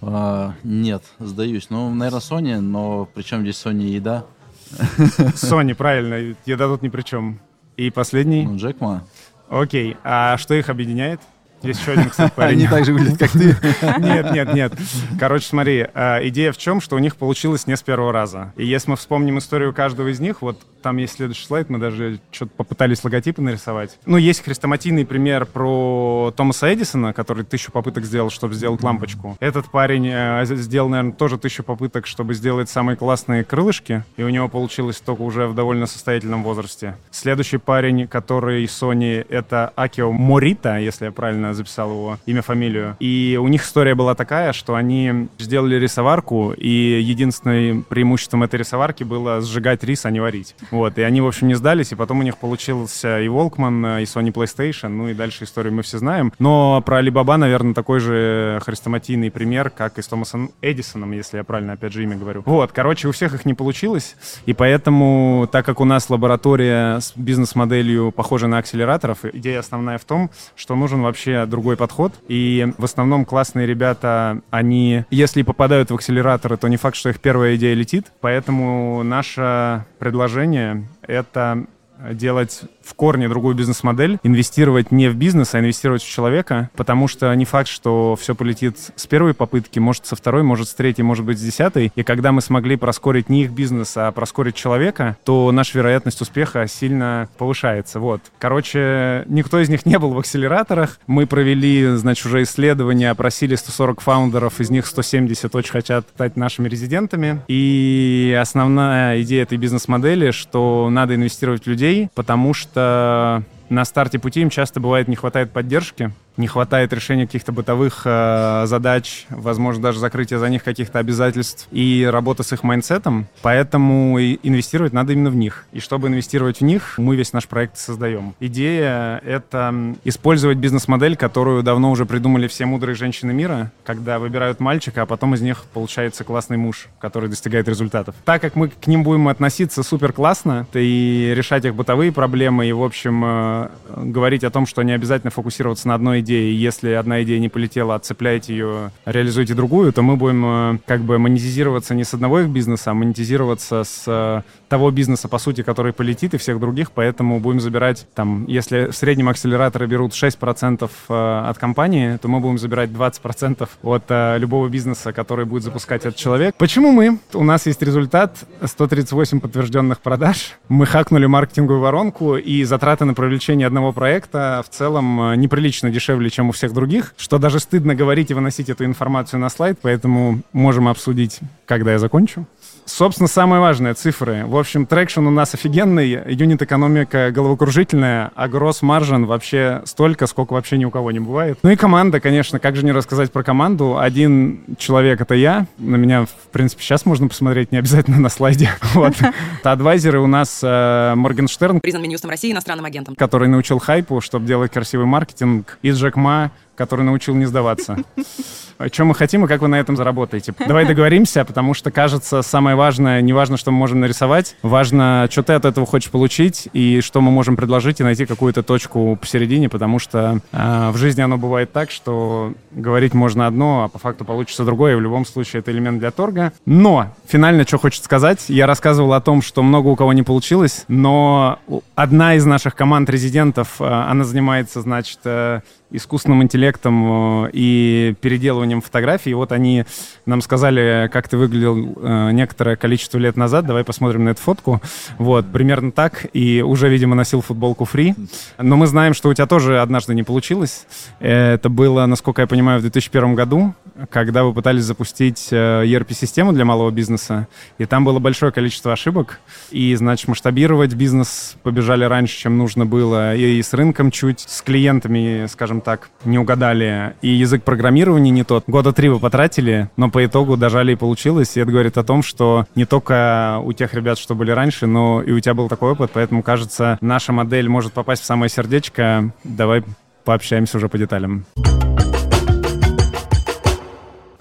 А, 0.00 0.54
нет, 0.64 1.02
сдаюсь. 1.18 1.68
Ну, 1.70 1.92
наверное, 1.94 2.20
Sony, 2.20 2.60
но 2.60 3.08
причем 3.14 3.42
здесь 3.42 3.56
Sony 3.56 3.84
и 3.84 3.94
еда? 3.94 4.24
Sony, 4.70 5.74
правильно. 5.74 6.34
Еда 6.46 6.66
тут 6.66 6.82
ни 6.82 6.88
при 6.88 7.02
чем. 7.02 7.38
И 7.76 7.90
последний. 7.90 8.46
Ну, 8.46 8.56
Джек 8.56 8.80
Ма. 8.80 9.04
Окей. 9.48 9.96
А 10.02 10.36
что 10.38 10.54
их 10.54 10.68
объединяет? 10.68 11.20
Есть 11.62 11.80
еще 11.80 11.92
один, 11.92 12.10
кстати, 12.10 12.32
парень. 12.34 12.58
Они 12.58 12.68
так 12.68 12.84
же 12.84 12.92
выглядят, 12.92 13.18
как 13.18 13.30
ты. 13.30 13.56
Нет, 13.98 14.32
нет, 14.32 14.54
нет. 14.54 14.72
Короче, 15.18 15.46
смотри, 15.46 15.86
э, 15.92 16.28
идея 16.28 16.52
в 16.52 16.58
чем, 16.58 16.80
что 16.80 16.96
у 16.96 16.98
них 16.98 17.16
получилось 17.16 17.66
не 17.66 17.76
с 17.76 17.82
первого 17.82 18.12
раза. 18.12 18.52
И 18.56 18.66
если 18.66 18.90
мы 18.90 18.96
вспомним 18.96 19.38
историю 19.38 19.72
каждого 19.72 20.08
из 20.08 20.20
них, 20.20 20.42
вот 20.42 20.60
там 20.86 20.98
есть 20.98 21.14
следующий 21.14 21.44
слайд, 21.44 21.68
мы 21.68 21.80
даже 21.80 22.20
что-то 22.30 22.52
попытались 22.56 23.02
логотипы 23.02 23.42
нарисовать. 23.42 23.98
Ну, 24.06 24.18
есть 24.18 24.44
хрестоматийный 24.44 25.04
пример 25.04 25.44
про 25.44 26.32
Томаса 26.36 26.72
Эдисона, 26.72 27.12
который 27.12 27.42
тысячу 27.42 27.72
попыток 27.72 28.04
сделал, 28.04 28.30
чтобы 28.30 28.54
сделать 28.54 28.84
лампочку. 28.84 29.36
Этот 29.40 29.68
парень 29.68 30.06
э, 30.08 30.44
сделал, 30.44 30.88
наверное, 30.88 31.10
тоже 31.10 31.38
тысячу 31.38 31.64
попыток, 31.64 32.06
чтобы 32.06 32.34
сделать 32.34 32.70
самые 32.70 32.96
классные 32.96 33.42
крылышки, 33.42 34.04
и 34.16 34.22
у 34.22 34.28
него 34.28 34.48
получилось 34.48 35.00
только 35.00 35.22
уже 35.22 35.48
в 35.48 35.56
довольно 35.56 35.86
состоятельном 35.86 36.44
возрасте. 36.44 36.94
Следующий 37.10 37.58
парень, 37.58 38.06
который 38.06 38.64
Sony, 38.66 39.26
это 39.28 39.72
Акио 39.74 40.12
Морита, 40.12 40.78
если 40.78 41.06
я 41.06 41.10
правильно 41.10 41.52
записал 41.52 41.90
его 41.90 42.18
имя, 42.26 42.42
фамилию. 42.42 42.96
И 43.00 43.36
у 43.42 43.48
них 43.48 43.64
история 43.64 43.96
была 43.96 44.14
такая, 44.14 44.52
что 44.52 44.76
они 44.76 45.26
сделали 45.38 45.74
рисоварку, 45.80 46.52
и 46.56 47.00
единственным 47.02 47.82
преимуществом 47.82 48.44
этой 48.44 48.60
рисоварки 48.60 49.02
было 49.02 49.40
сжигать 49.40 49.82
рис, 49.82 50.06
а 50.06 50.12
не 50.12 50.20
варить. 50.20 50.54
Вот, 50.76 50.98
и 50.98 51.02
они, 51.02 51.22
в 51.22 51.26
общем, 51.26 51.48
не 51.48 51.54
сдались, 51.54 51.92
и 51.92 51.94
потом 51.94 52.20
у 52.20 52.22
них 52.22 52.36
получился 52.36 53.18
и 53.20 53.28
Walkman, 53.28 54.02
и 54.02 54.04
Sony 54.04 54.30
PlayStation, 54.30 54.88
ну 54.88 55.08
и 55.08 55.14
дальше 55.14 55.44
историю 55.44 55.72
мы 55.72 55.82
все 55.82 55.96
знаем. 55.96 56.34
Но 56.38 56.82
про 56.82 57.00
Alibaba, 57.00 57.36
наверное, 57.36 57.72
такой 57.72 57.98
же 57.98 58.60
хрестоматийный 58.62 59.30
пример, 59.30 59.70
как 59.70 59.98
и 59.98 60.02
с 60.02 60.06
Томасом 60.06 60.50
Эдисоном, 60.60 61.12
если 61.12 61.38
я 61.38 61.44
правильно, 61.44 61.72
опять 61.72 61.94
же, 61.94 62.02
имя 62.02 62.16
говорю. 62.16 62.42
Вот, 62.44 62.72
короче, 62.72 63.08
у 63.08 63.12
всех 63.12 63.32
их 63.32 63.46
не 63.46 63.54
получилось, 63.54 64.16
и 64.44 64.52
поэтому, 64.52 65.48
так 65.50 65.64
как 65.64 65.80
у 65.80 65.86
нас 65.86 66.10
лаборатория 66.10 67.00
с 67.00 67.14
бизнес-моделью 67.16 68.12
похожа 68.12 68.46
на 68.46 68.58
акселераторов, 68.58 69.24
идея 69.24 69.60
основная 69.60 69.96
в 69.96 70.04
том, 70.04 70.30
что 70.56 70.76
нужен 70.76 71.00
вообще 71.00 71.46
другой 71.46 71.78
подход, 71.78 72.12
и 72.28 72.68
в 72.76 72.84
основном 72.84 73.24
классные 73.24 73.66
ребята, 73.66 74.42
они, 74.50 75.04
если 75.10 75.40
попадают 75.40 75.90
в 75.90 75.94
акселераторы, 75.94 76.58
то 76.58 76.68
не 76.68 76.76
факт, 76.76 76.96
что 76.96 77.08
их 77.08 77.20
первая 77.20 77.56
идея 77.56 77.74
летит, 77.74 78.12
поэтому 78.20 79.02
наше 79.02 79.86
предложение— 79.98 80.55
это 81.02 81.66
делать 82.12 82.62
в 82.82 82.94
корне 82.94 83.28
другую 83.28 83.54
бизнес-модель, 83.54 84.18
инвестировать 84.22 84.92
не 84.92 85.08
в 85.08 85.16
бизнес, 85.16 85.54
а 85.54 85.60
инвестировать 85.60 86.02
в 86.02 86.08
человека, 86.08 86.70
потому 86.76 87.08
что 87.08 87.32
не 87.34 87.44
факт, 87.44 87.68
что 87.68 88.16
все 88.20 88.34
полетит 88.34 88.76
с 88.94 89.06
первой 89.06 89.34
попытки, 89.34 89.78
может, 89.78 90.06
со 90.06 90.16
второй, 90.16 90.42
может, 90.42 90.68
с 90.68 90.74
третьей, 90.74 91.04
может 91.04 91.24
быть, 91.24 91.38
с 91.38 91.42
десятой. 91.42 91.92
И 91.94 92.02
когда 92.02 92.32
мы 92.32 92.40
смогли 92.40 92.76
проскорить 92.76 93.28
не 93.28 93.44
их 93.44 93.50
бизнес, 93.50 93.96
а 93.96 94.12
проскорить 94.12 94.54
человека, 94.54 95.16
то 95.24 95.50
наша 95.52 95.78
вероятность 95.78 96.20
успеха 96.20 96.66
сильно 96.66 97.28
повышается. 97.38 98.00
Вот. 98.00 98.20
Короче, 98.38 99.24
никто 99.26 99.58
из 99.58 99.68
них 99.68 99.86
не 99.86 99.98
был 99.98 100.10
в 100.10 100.18
акселераторах. 100.18 100.98
Мы 101.06 101.26
провели, 101.26 101.96
значит, 101.96 102.26
уже 102.26 102.42
исследования, 102.42 103.10
опросили 103.10 103.54
140 103.54 104.00
фаундеров, 104.00 104.60
из 104.60 104.70
них 104.70 104.86
170 104.86 105.54
очень 105.54 105.70
хотят 105.70 106.06
стать 106.14 106.36
нашими 106.36 106.68
резидентами. 106.68 107.40
И 107.48 108.36
основная 108.40 109.20
идея 109.22 109.42
этой 109.42 109.58
бизнес-модели, 109.58 110.30
что 110.30 110.88
надо 110.90 111.14
инвестировать 111.14 111.64
в 111.64 111.66
людей, 111.66 111.85
потому 112.14 112.54
что 112.54 112.66
что 112.76 113.42
на 113.68 113.84
старте 113.84 114.18
пути 114.18 114.40
им 114.40 114.50
часто 114.50 114.80
бывает 114.80 115.08
не 115.08 115.16
хватает 115.16 115.50
поддержки, 115.50 116.12
не 116.36 116.46
хватает 116.46 116.92
решения 116.92 117.26
каких-то 117.26 117.52
бытовых 117.52 118.02
э, 118.04 118.64
задач, 118.66 119.26
возможно, 119.30 119.82
даже 119.82 119.98
закрытия 119.98 120.38
за 120.38 120.48
них 120.48 120.62
каких-то 120.62 120.98
обязательств 120.98 121.68
и 121.70 122.08
работа 122.10 122.42
с 122.42 122.52
их 122.52 122.62
mindset 122.62 123.07
ом. 123.07 123.26
Поэтому 123.42 124.18
инвестировать 124.20 124.92
надо 124.92 125.12
именно 125.12 125.30
в 125.30 125.36
них. 125.36 125.66
И 125.72 125.80
чтобы 125.80 126.08
инвестировать 126.08 126.58
в 126.58 126.64
них, 126.64 126.94
мы 126.98 127.16
весь 127.16 127.32
наш 127.32 127.46
проект 127.46 127.78
создаем. 127.78 128.34
Идея— 128.40 129.20
это 129.24 129.94
использовать 130.04 130.58
бизнес-модель, 130.58 131.16
которую 131.16 131.62
давно 131.62 131.90
уже 131.90 132.06
придумали 132.06 132.48
все 132.48 132.66
мудрые 132.66 132.94
женщины 132.94 133.32
мира, 133.32 133.72
когда 133.84 134.18
выбирают 134.18 134.60
мальчика, 134.60 135.02
а 135.02 135.06
потом 135.06 135.34
из 135.34 135.40
них 135.40 135.64
получается 135.72 136.24
классный 136.24 136.56
муж, 136.56 136.88
который 136.98 137.28
достигает 137.28 137.68
результатов. 137.68 138.14
Так 138.24 138.42
как 138.42 138.56
мы 138.56 138.68
к 138.68 138.86
ним 138.86 139.02
будем 139.02 139.28
относиться 139.28 139.82
супер 139.82 140.12
классно, 140.12 140.66
и 140.74 141.32
решать 141.34 141.64
их 141.64 141.74
бытовые 141.74 142.12
проблемы, 142.12 142.66
и, 142.66 142.72
в 142.72 142.82
общем, 142.82 143.22
э, 143.24 143.68
говорить 143.96 144.44
о 144.44 144.50
том, 144.50 144.66
что 144.66 144.82
не 144.82 144.92
обязательно 144.92 145.30
фокусироваться 145.30 145.88
на 145.88 145.94
одной 145.94 146.22
идеи, 146.26 146.52
если 146.52 146.90
одна 146.90 147.22
идея 147.22 147.38
не 147.38 147.48
полетела, 147.48 147.94
отцепляйте 147.94 148.52
ее, 148.52 148.90
реализуйте 149.04 149.54
другую, 149.54 149.92
то 149.92 150.02
мы 150.02 150.16
будем 150.16 150.44
э, 150.44 150.78
как 150.84 151.02
бы 151.02 151.18
монетизироваться 151.18 151.94
не 151.94 152.04
с 152.04 152.12
одного 152.14 152.40
их 152.40 152.48
бизнеса, 152.48 152.90
а 152.90 152.94
монетизироваться 152.94 153.84
с 153.84 154.02
э, 154.06 154.42
того 154.68 154.90
бизнеса, 154.90 155.28
по 155.28 155.38
сути, 155.38 155.62
который 155.62 155.92
полетит, 155.92 156.34
и 156.34 156.38
всех 156.38 156.58
других, 156.58 156.90
поэтому 156.92 157.40
будем 157.40 157.60
забирать, 157.60 158.06
там, 158.14 158.46
если 158.46 158.90
в 158.90 158.96
среднем 158.96 159.28
акселераторы 159.28 159.86
берут 159.86 160.12
6% 160.12 160.90
э, 161.08 161.48
от 161.48 161.58
компании, 161.58 162.16
то 162.16 162.28
мы 162.28 162.40
будем 162.40 162.58
забирать 162.58 162.90
20% 162.90 163.68
от 163.82 164.40
любого 164.40 164.68
бизнеса, 164.68 165.12
который 165.12 165.44
будет 165.44 165.62
запускать 165.62 166.02
этот 166.04 166.16
человек. 166.16 166.54
Почему 166.56 166.92
мы? 166.92 167.18
У 167.34 167.44
нас 167.44 167.66
есть 167.66 167.82
результат, 167.82 168.36
138 168.64 169.40
подтвержденных 169.40 170.00
продаж, 170.00 170.54
мы 170.68 170.86
хакнули 170.86 171.26
маркетинговую 171.26 171.80
воронку, 171.80 172.36
и 172.36 172.64
затраты 172.64 173.04
на 173.04 173.14
привлечение 173.14 173.66
одного 173.66 173.92
проекта 173.92 174.62
в 174.66 174.74
целом 174.74 175.34
неприлично 175.40 175.90
дешевле 175.90 176.06
дешевле, 176.06 176.30
чем 176.30 176.48
у 176.48 176.52
всех 176.52 176.72
других, 176.72 177.14
что 177.16 177.38
даже 177.38 177.58
стыдно 177.58 177.94
говорить 177.94 178.30
и 178.30 178.34
выносить 178.34 178.68
эту 178.68 178.84
информацию 178.84 179.40
на 179.40 179.48
слайд, 179.48 179.78
поэтому 179.82 180.42
можем 180.52 180.88
обсудить, 180.88 181.40
когда 181.66 181.92
я 181.92 181.98
закончу. 181.98 182.46
Собственно, 182.86 183.28
самые 183.28 183.60
важные 183.60 183.94
цифры. 183.94 184.44
В 184.46 184.56
общем, 184.56 184.86
traction 184.86 185.26
у 185.26 185.30
нас 185.30 185.52
офигенный, 185.54 186.08
юнит-экономика 186.32 187.32
головокружительная, 187.32 188.30
а 188.36 188.46
gross 188.48 188.83
margin 188.83 189.26
вообще 189.26 189.82
столько, 189.84 190.28
сколько 190.28 190.52
вообще 190.52 190.78
ни 190.78 190.84
у 190.84 190.90
кого 190.92 191.10
не 191.10 191.18
бывает. 191.18 191.58
Ну 191.64 191.70
и 191.70 191.76
команда, 191.76 192.20
конечно, 192.20 192.60
как 192.60 192.76
же 192.76 192.84
не 192.84 192.92
рассказать 192.92 193.32
про 193.32 193.42
команду. 193.42 193.98
Один 193.98 194.62
человек— 194.78 195.20
это 195.22 195.34
я. 195.34 195.66
На 195.78 195.96
меня, 195.96 196.26
в 196.26 196.52
принципе, 196.52 196.82
сейчас 196.82 197.04
можно 197.06 197.26
посмотреть, 197.26 197.72
не 197.72 197.78
обязательно 197.78 198.18
на 198.18 198.28
слайде. 198.28 198.70
Вот. 198.94 199.14
Advisor 199.62 200.13
ы 200.13 200.20
у 200.20 200.26
нас 200.26 200.60
э, 200.62 201.14
Моргенштерн. 201.16 201.80
Признан 201.80 202.02
Минюстом 202.02 202.30
России 202.30 202.52
иностранным 202.52 202.86
агентом. 202.86 203.14
Который 203.14 203.48
научил 203.48 203.78
хайпу, 203.78 204.20
чтобы 204.20 204.46
делать 204.46 204.72
красивый 204.72 205.06
маркетинг. 205.06 205.78
И 205.82 205.90
Джек 205.90 206.16
Ма, 206.16 206.50
который 206.76 207.04
научил 207.04 207.34
не 207.34 207.46
сдаваться. 207.46 207.98
Что 208.92 209.04
мы 209.04 209.14
хотим 209.14 209.44
и 209.44 209.48
как 209.48 209.62
вы 209.62 209.68
на 209.68 209.76
этом 209.76 209.96
заработаете. 209.96 210.54
Давай 210.66 210.86
договоримся, 210.86 211.44
потому 211.44 211.74
что, 211.74 211.90
кажется, 211.90 212.42
самое 212.42 212.76
важное, 212.76 213.20
не 213.20 213.32
важно, 213.32 213.56
что 213.56 213.70
мы 213.70 213.78
можем 213.78 214.00
нарисовать, 214.00 214.56
важно, 214.62 215.28
что 215.30 215.42
ты 215.42 215.52
от 215.54 215.64
этого 215.64 215.86
хочешь 215.86 216.10
получить 216.10 216.68
и 216.72 217.00
что 217.00 217.20
мы 217.20 217.30
можем 217.30 217.56
предложить 217.56 218.00
и 218.00 218.02
найти 218.02 218.26
какую-то 218.26 218.62
точку 218.62 219.16
посередине, 219.20 219.68
потому 219.68 219.98
что 219.98 220.40
э, 220.52 220.90
в 220.90 220.96
жизни 220.96 221.22
оно 221.22 221.38
бывает 221.38 221.72
так, 221.72 221.90
что 221.90 222.52
говорить 222.72 223.14
можно 223.14 223.46
одно, 223.46 223.84
а 223.84 223.88
по 223.88 223.98
факту 223.98 224.24
получится 224.24 224.64
другое, 224.64 224.92
и 224.92 224.96
в 224.96 225.00
любом 225.00 225.24
случае 225.24 225.60
это 225.60 225.70
элемент 225.72 225.98
для 225.98 226.10
торга. 226.10 226.52
Но 226.64 227.08
финально, 227.26 227.66
что 227.66 227.78
хочет 227.78 228.04
сказать, 228.04 228.44
я 228.48 228.66
рассказывал 228.66 229.12
о 229.14 229.20
том, 229.20 229.42
что 229.42 229.62
много 229.62 229.88
у 229.88 229.96
кого 229.96 230.12
не 230.12 230.22
получилось, 230.22 230.84
но 230.88 231.58
одна 231.94 232.34
из 232.34 232.44
наших 232.44 232.74
команд 232.74 233.08
резидентов, 233.10 233.80
э, 233.80 233.84
она 233.84 234.24
занимается, 234.24 234.80
значит, 234.80 235.20
э, 235.24 235.60
искусственным 235.90 236.42
интеллектом 236.42 237.46
э, 237.46 237.50
и 237.52 238.14
переделыванием 238.20 238.65
фотографий. 238.80 239.30
И 239.30 239.34
вот 239.34 239.52
они 239.52 239.84
нам 240.24 240.40
сказали, 240.40 241.08
как 241.12 241.28
ты 241.28 241.36
выглядел 241.36 241.94
э, 241.96 242.30
некоторое 242.32 242.76
количество 242.76 243.18
лет 243.18 243.36
назад. 243.36 243.66
Давай 243.66 243.84
посмотрим 243.84 244.24
на 244.24 244.30
эту 244.30 244.40
фотку. 244.42 244.80
Вот, 245.18 245.46
примерно 245.52 245.92
так. 245.92 246.26
И 246.32 246.62
уже, 246.62 246.88
видимо, 246.88 247.14
носил 247.14 247.40
футболку 247.40 247.84
фри. 247.84 248.14
Но 248.58 248.76
мы 248.76 248.86
знаем, 248.86 249.14
что 249.14 249.28
у 249.28 249.34
тебя 249.34 249.46
тоже 249.46 249.80
однажды 249.80 250.14
не 250.14 250.22
получилось. 250.22 250.86
Это 251.20 251.68
было, 251.68 252.06
насколько 252.06 252.42
я 252.42 252.46
понимаю, 252.46 252.78
в 252.78 252.82
2001 252.82 253.34
году, 253.34 253.74
когда 254.10 254.44
вы 254.44 254.52
пытались 254.52 254.84
запустить 254.84 255.48
э, 255.50 255.84
ERP-систему 255.84 256.52
для 256.52 256.64
малого 256.64 256.90
бизнеса. 256.90 257.48
И 257.78 257.86
там 257.86 258.04
было 258.04 258.18
большое 258.18 258.52
количество 258.52 258.92
ошибок. 258.92 259.40
И, 259.70 259.94
значит, 259.94 260.28
масштабировать 260.28 260.94
бизнес 260.94 261.56
побежали 261.62 262.04
раньше, 262.04 262.38
чем 262.38 262.58
нужно 262.58 262.86
было. 262.86 263.34
И 263.34 263.62
с 263.62 263.72
рынком 263.72 264.10
чуть, 264.10 264.40
с 264.40 264.62
клиентами, 264.62 265.46
скажем, 265.46 265.80
так, 265.80 266.10
не 266.24 266.38
угадали, 266.38 267.14
и 267.22 267.28
язык 267.28 267.62
программирования 267.62 268.30
не 268.30 268.44
тот. 268.44 268.64
Года 268.66 268.92
три 268.92 269.08
вы 269.08 269.18
потратили, 269.18 269.90
но 269.96 270.10
по 270.10 270.24
итогу 270.24 270.56
дожали 270.56 270.92
и 270.92 270.96
получилось. 270.96 271.56
И 271.56 271.60
это 271.60 271.70
говорит 271.70 271.98
о 271.98 272.04
том, 272.04 272.22
что 272.22 272.66
не 272.74 272.84
только 272.84 273.60
у 273.62 273.72
тех 273.72 273.94
ребят, 273.94 274.18
что 274.18 274.34
были 274.34 274.50
раньше, 274.50 274.86
но 274.86 275.22
и 275.22 275.32
у 275.32 275.40
тебя 275.40 275.54
был 275.54 275.68
такой 275.68 275.92
опыт, 275.92 276.10
поэтому, 276.12 276.42
кажется, 276.42 276.98
наша 277.00 277.32
модель 277.32 277.68
может 277.68 277.92
попасть 277.92 278.22
в 278.22 278.26
самое 278.26 278.48
сердечко. 278.48 279.32
Давай 279.44 279.82
пообщаемся 280.24 280.76
уже 280.76 280.88
по 280.88 280.98
деталям 280.98 281.46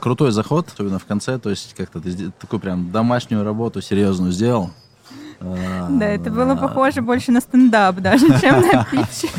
крутой 0.05 0.29
заход, 0.29 0.67
особенно 0.71 0.99
в 0.99 1.05
конце, 1.05 1.39
то 1.39 1.49
есть 1.49 1.73
как-то 1.73 1.99
ты 1.99 2.31
такую 2.39 2.59
прям 2.59 2.91
домашнюю 2.91 3.43
работу 3.43 3.81
серьезную 3.81 4.31
сделал. 4.31 4.69
Да, 5.41 6.05
это 6.05 6.29
было 6.29 6.55
похоже 6.55 7.01
больше 7.01 7.31
на 7.31 7.41
стендап 7.41 7.95
даже, 7.95 8.27
чем 8.39 8.61
на 8.61 8.85
питч. 8.85 9.31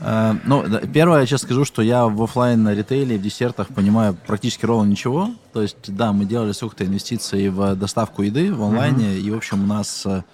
Э, 0.00 0.34
ну, 0.44 0.64
первое, 0.92 1.20
я 1.20 1.26
сейчас 1.26 1.42
скажу, 1.42 1.64
что 1.64 1.82
я 1.82 2.06
в 2.06 2.20
офлайн 2.20 2.68
ритейле, 2.68 3.18
в 3.18 3.22
десертах 3.22 3.68
понимаю 3.68 4.16
практически 4.26 4.66
ровно 4.66 4.90
ничего. 4.90 5.30
То 5.52 5.62
есть, 5.62 5.94
да, 5.94 6.12
мы 6.12 6.24
делали 6.24 6.50
сколько-то 6.50 6.84
инвестиций 6.84 7.48
в 7.48 7.76
доставку 7.76 8.22
еды 8.22 8.52
в 8.52 8.62
онлайне, 8.64 9.14
и, 9.14 9.30
в 9.30 9.36
общем, 9.36 9.62
у 9.62 9.66
нас, 9.66 10.04
э, 10.06 10.24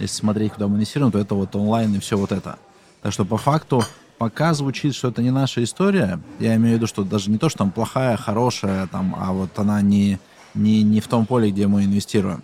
если 0.00 0.16
смотреть, 0.16 0.54
куда 0.54 0.66
мы 0.66 0.74
инвестируем, 0.74 1.12
то 1.12 1.20
это 1.20 1.36
вот 1.36 1.54
онлайн 1.54 1.94
и 1.94 2.00
все 2.00 2.16
вот 2.16 2.32
это. 2.32 2.58
Так 3.02 3.12
что, 3.12 3.24
по 3.24 3.38
факту, 3.38 3.84
пока 4.18 4.52
звучит, 4.54 4.94
что 4.94 5.08
это 5.08 5.22
не 5.22 5.30
наша 5.30 5.62
история, 5.62 6.20
я 6.40 6.56
имею 6.56 6.74
в 6.74 6.76
виду, 6.78 6.86
что 6.86 7.04
даже 7.04 7.30
не 7.30 7.38
то, 7.38 7.48
что 7.48 7.58
там 7.58 7.70
плохая, 7.70 8.16
хорошая, 8.16 8.86
там, 8.88 9.16
а 9.18 9.32
вот 9.32 9.58
она 9.58 9.80
не, 9.80 10.18
не, 10.54 10.82
не 10.82 11.00
в 11.00 11.08
том 11.08 11.24
поле, 11.24 11.50
где 11.50 11.66
мы 11.66 11.84
инвестируем 11.84 12.42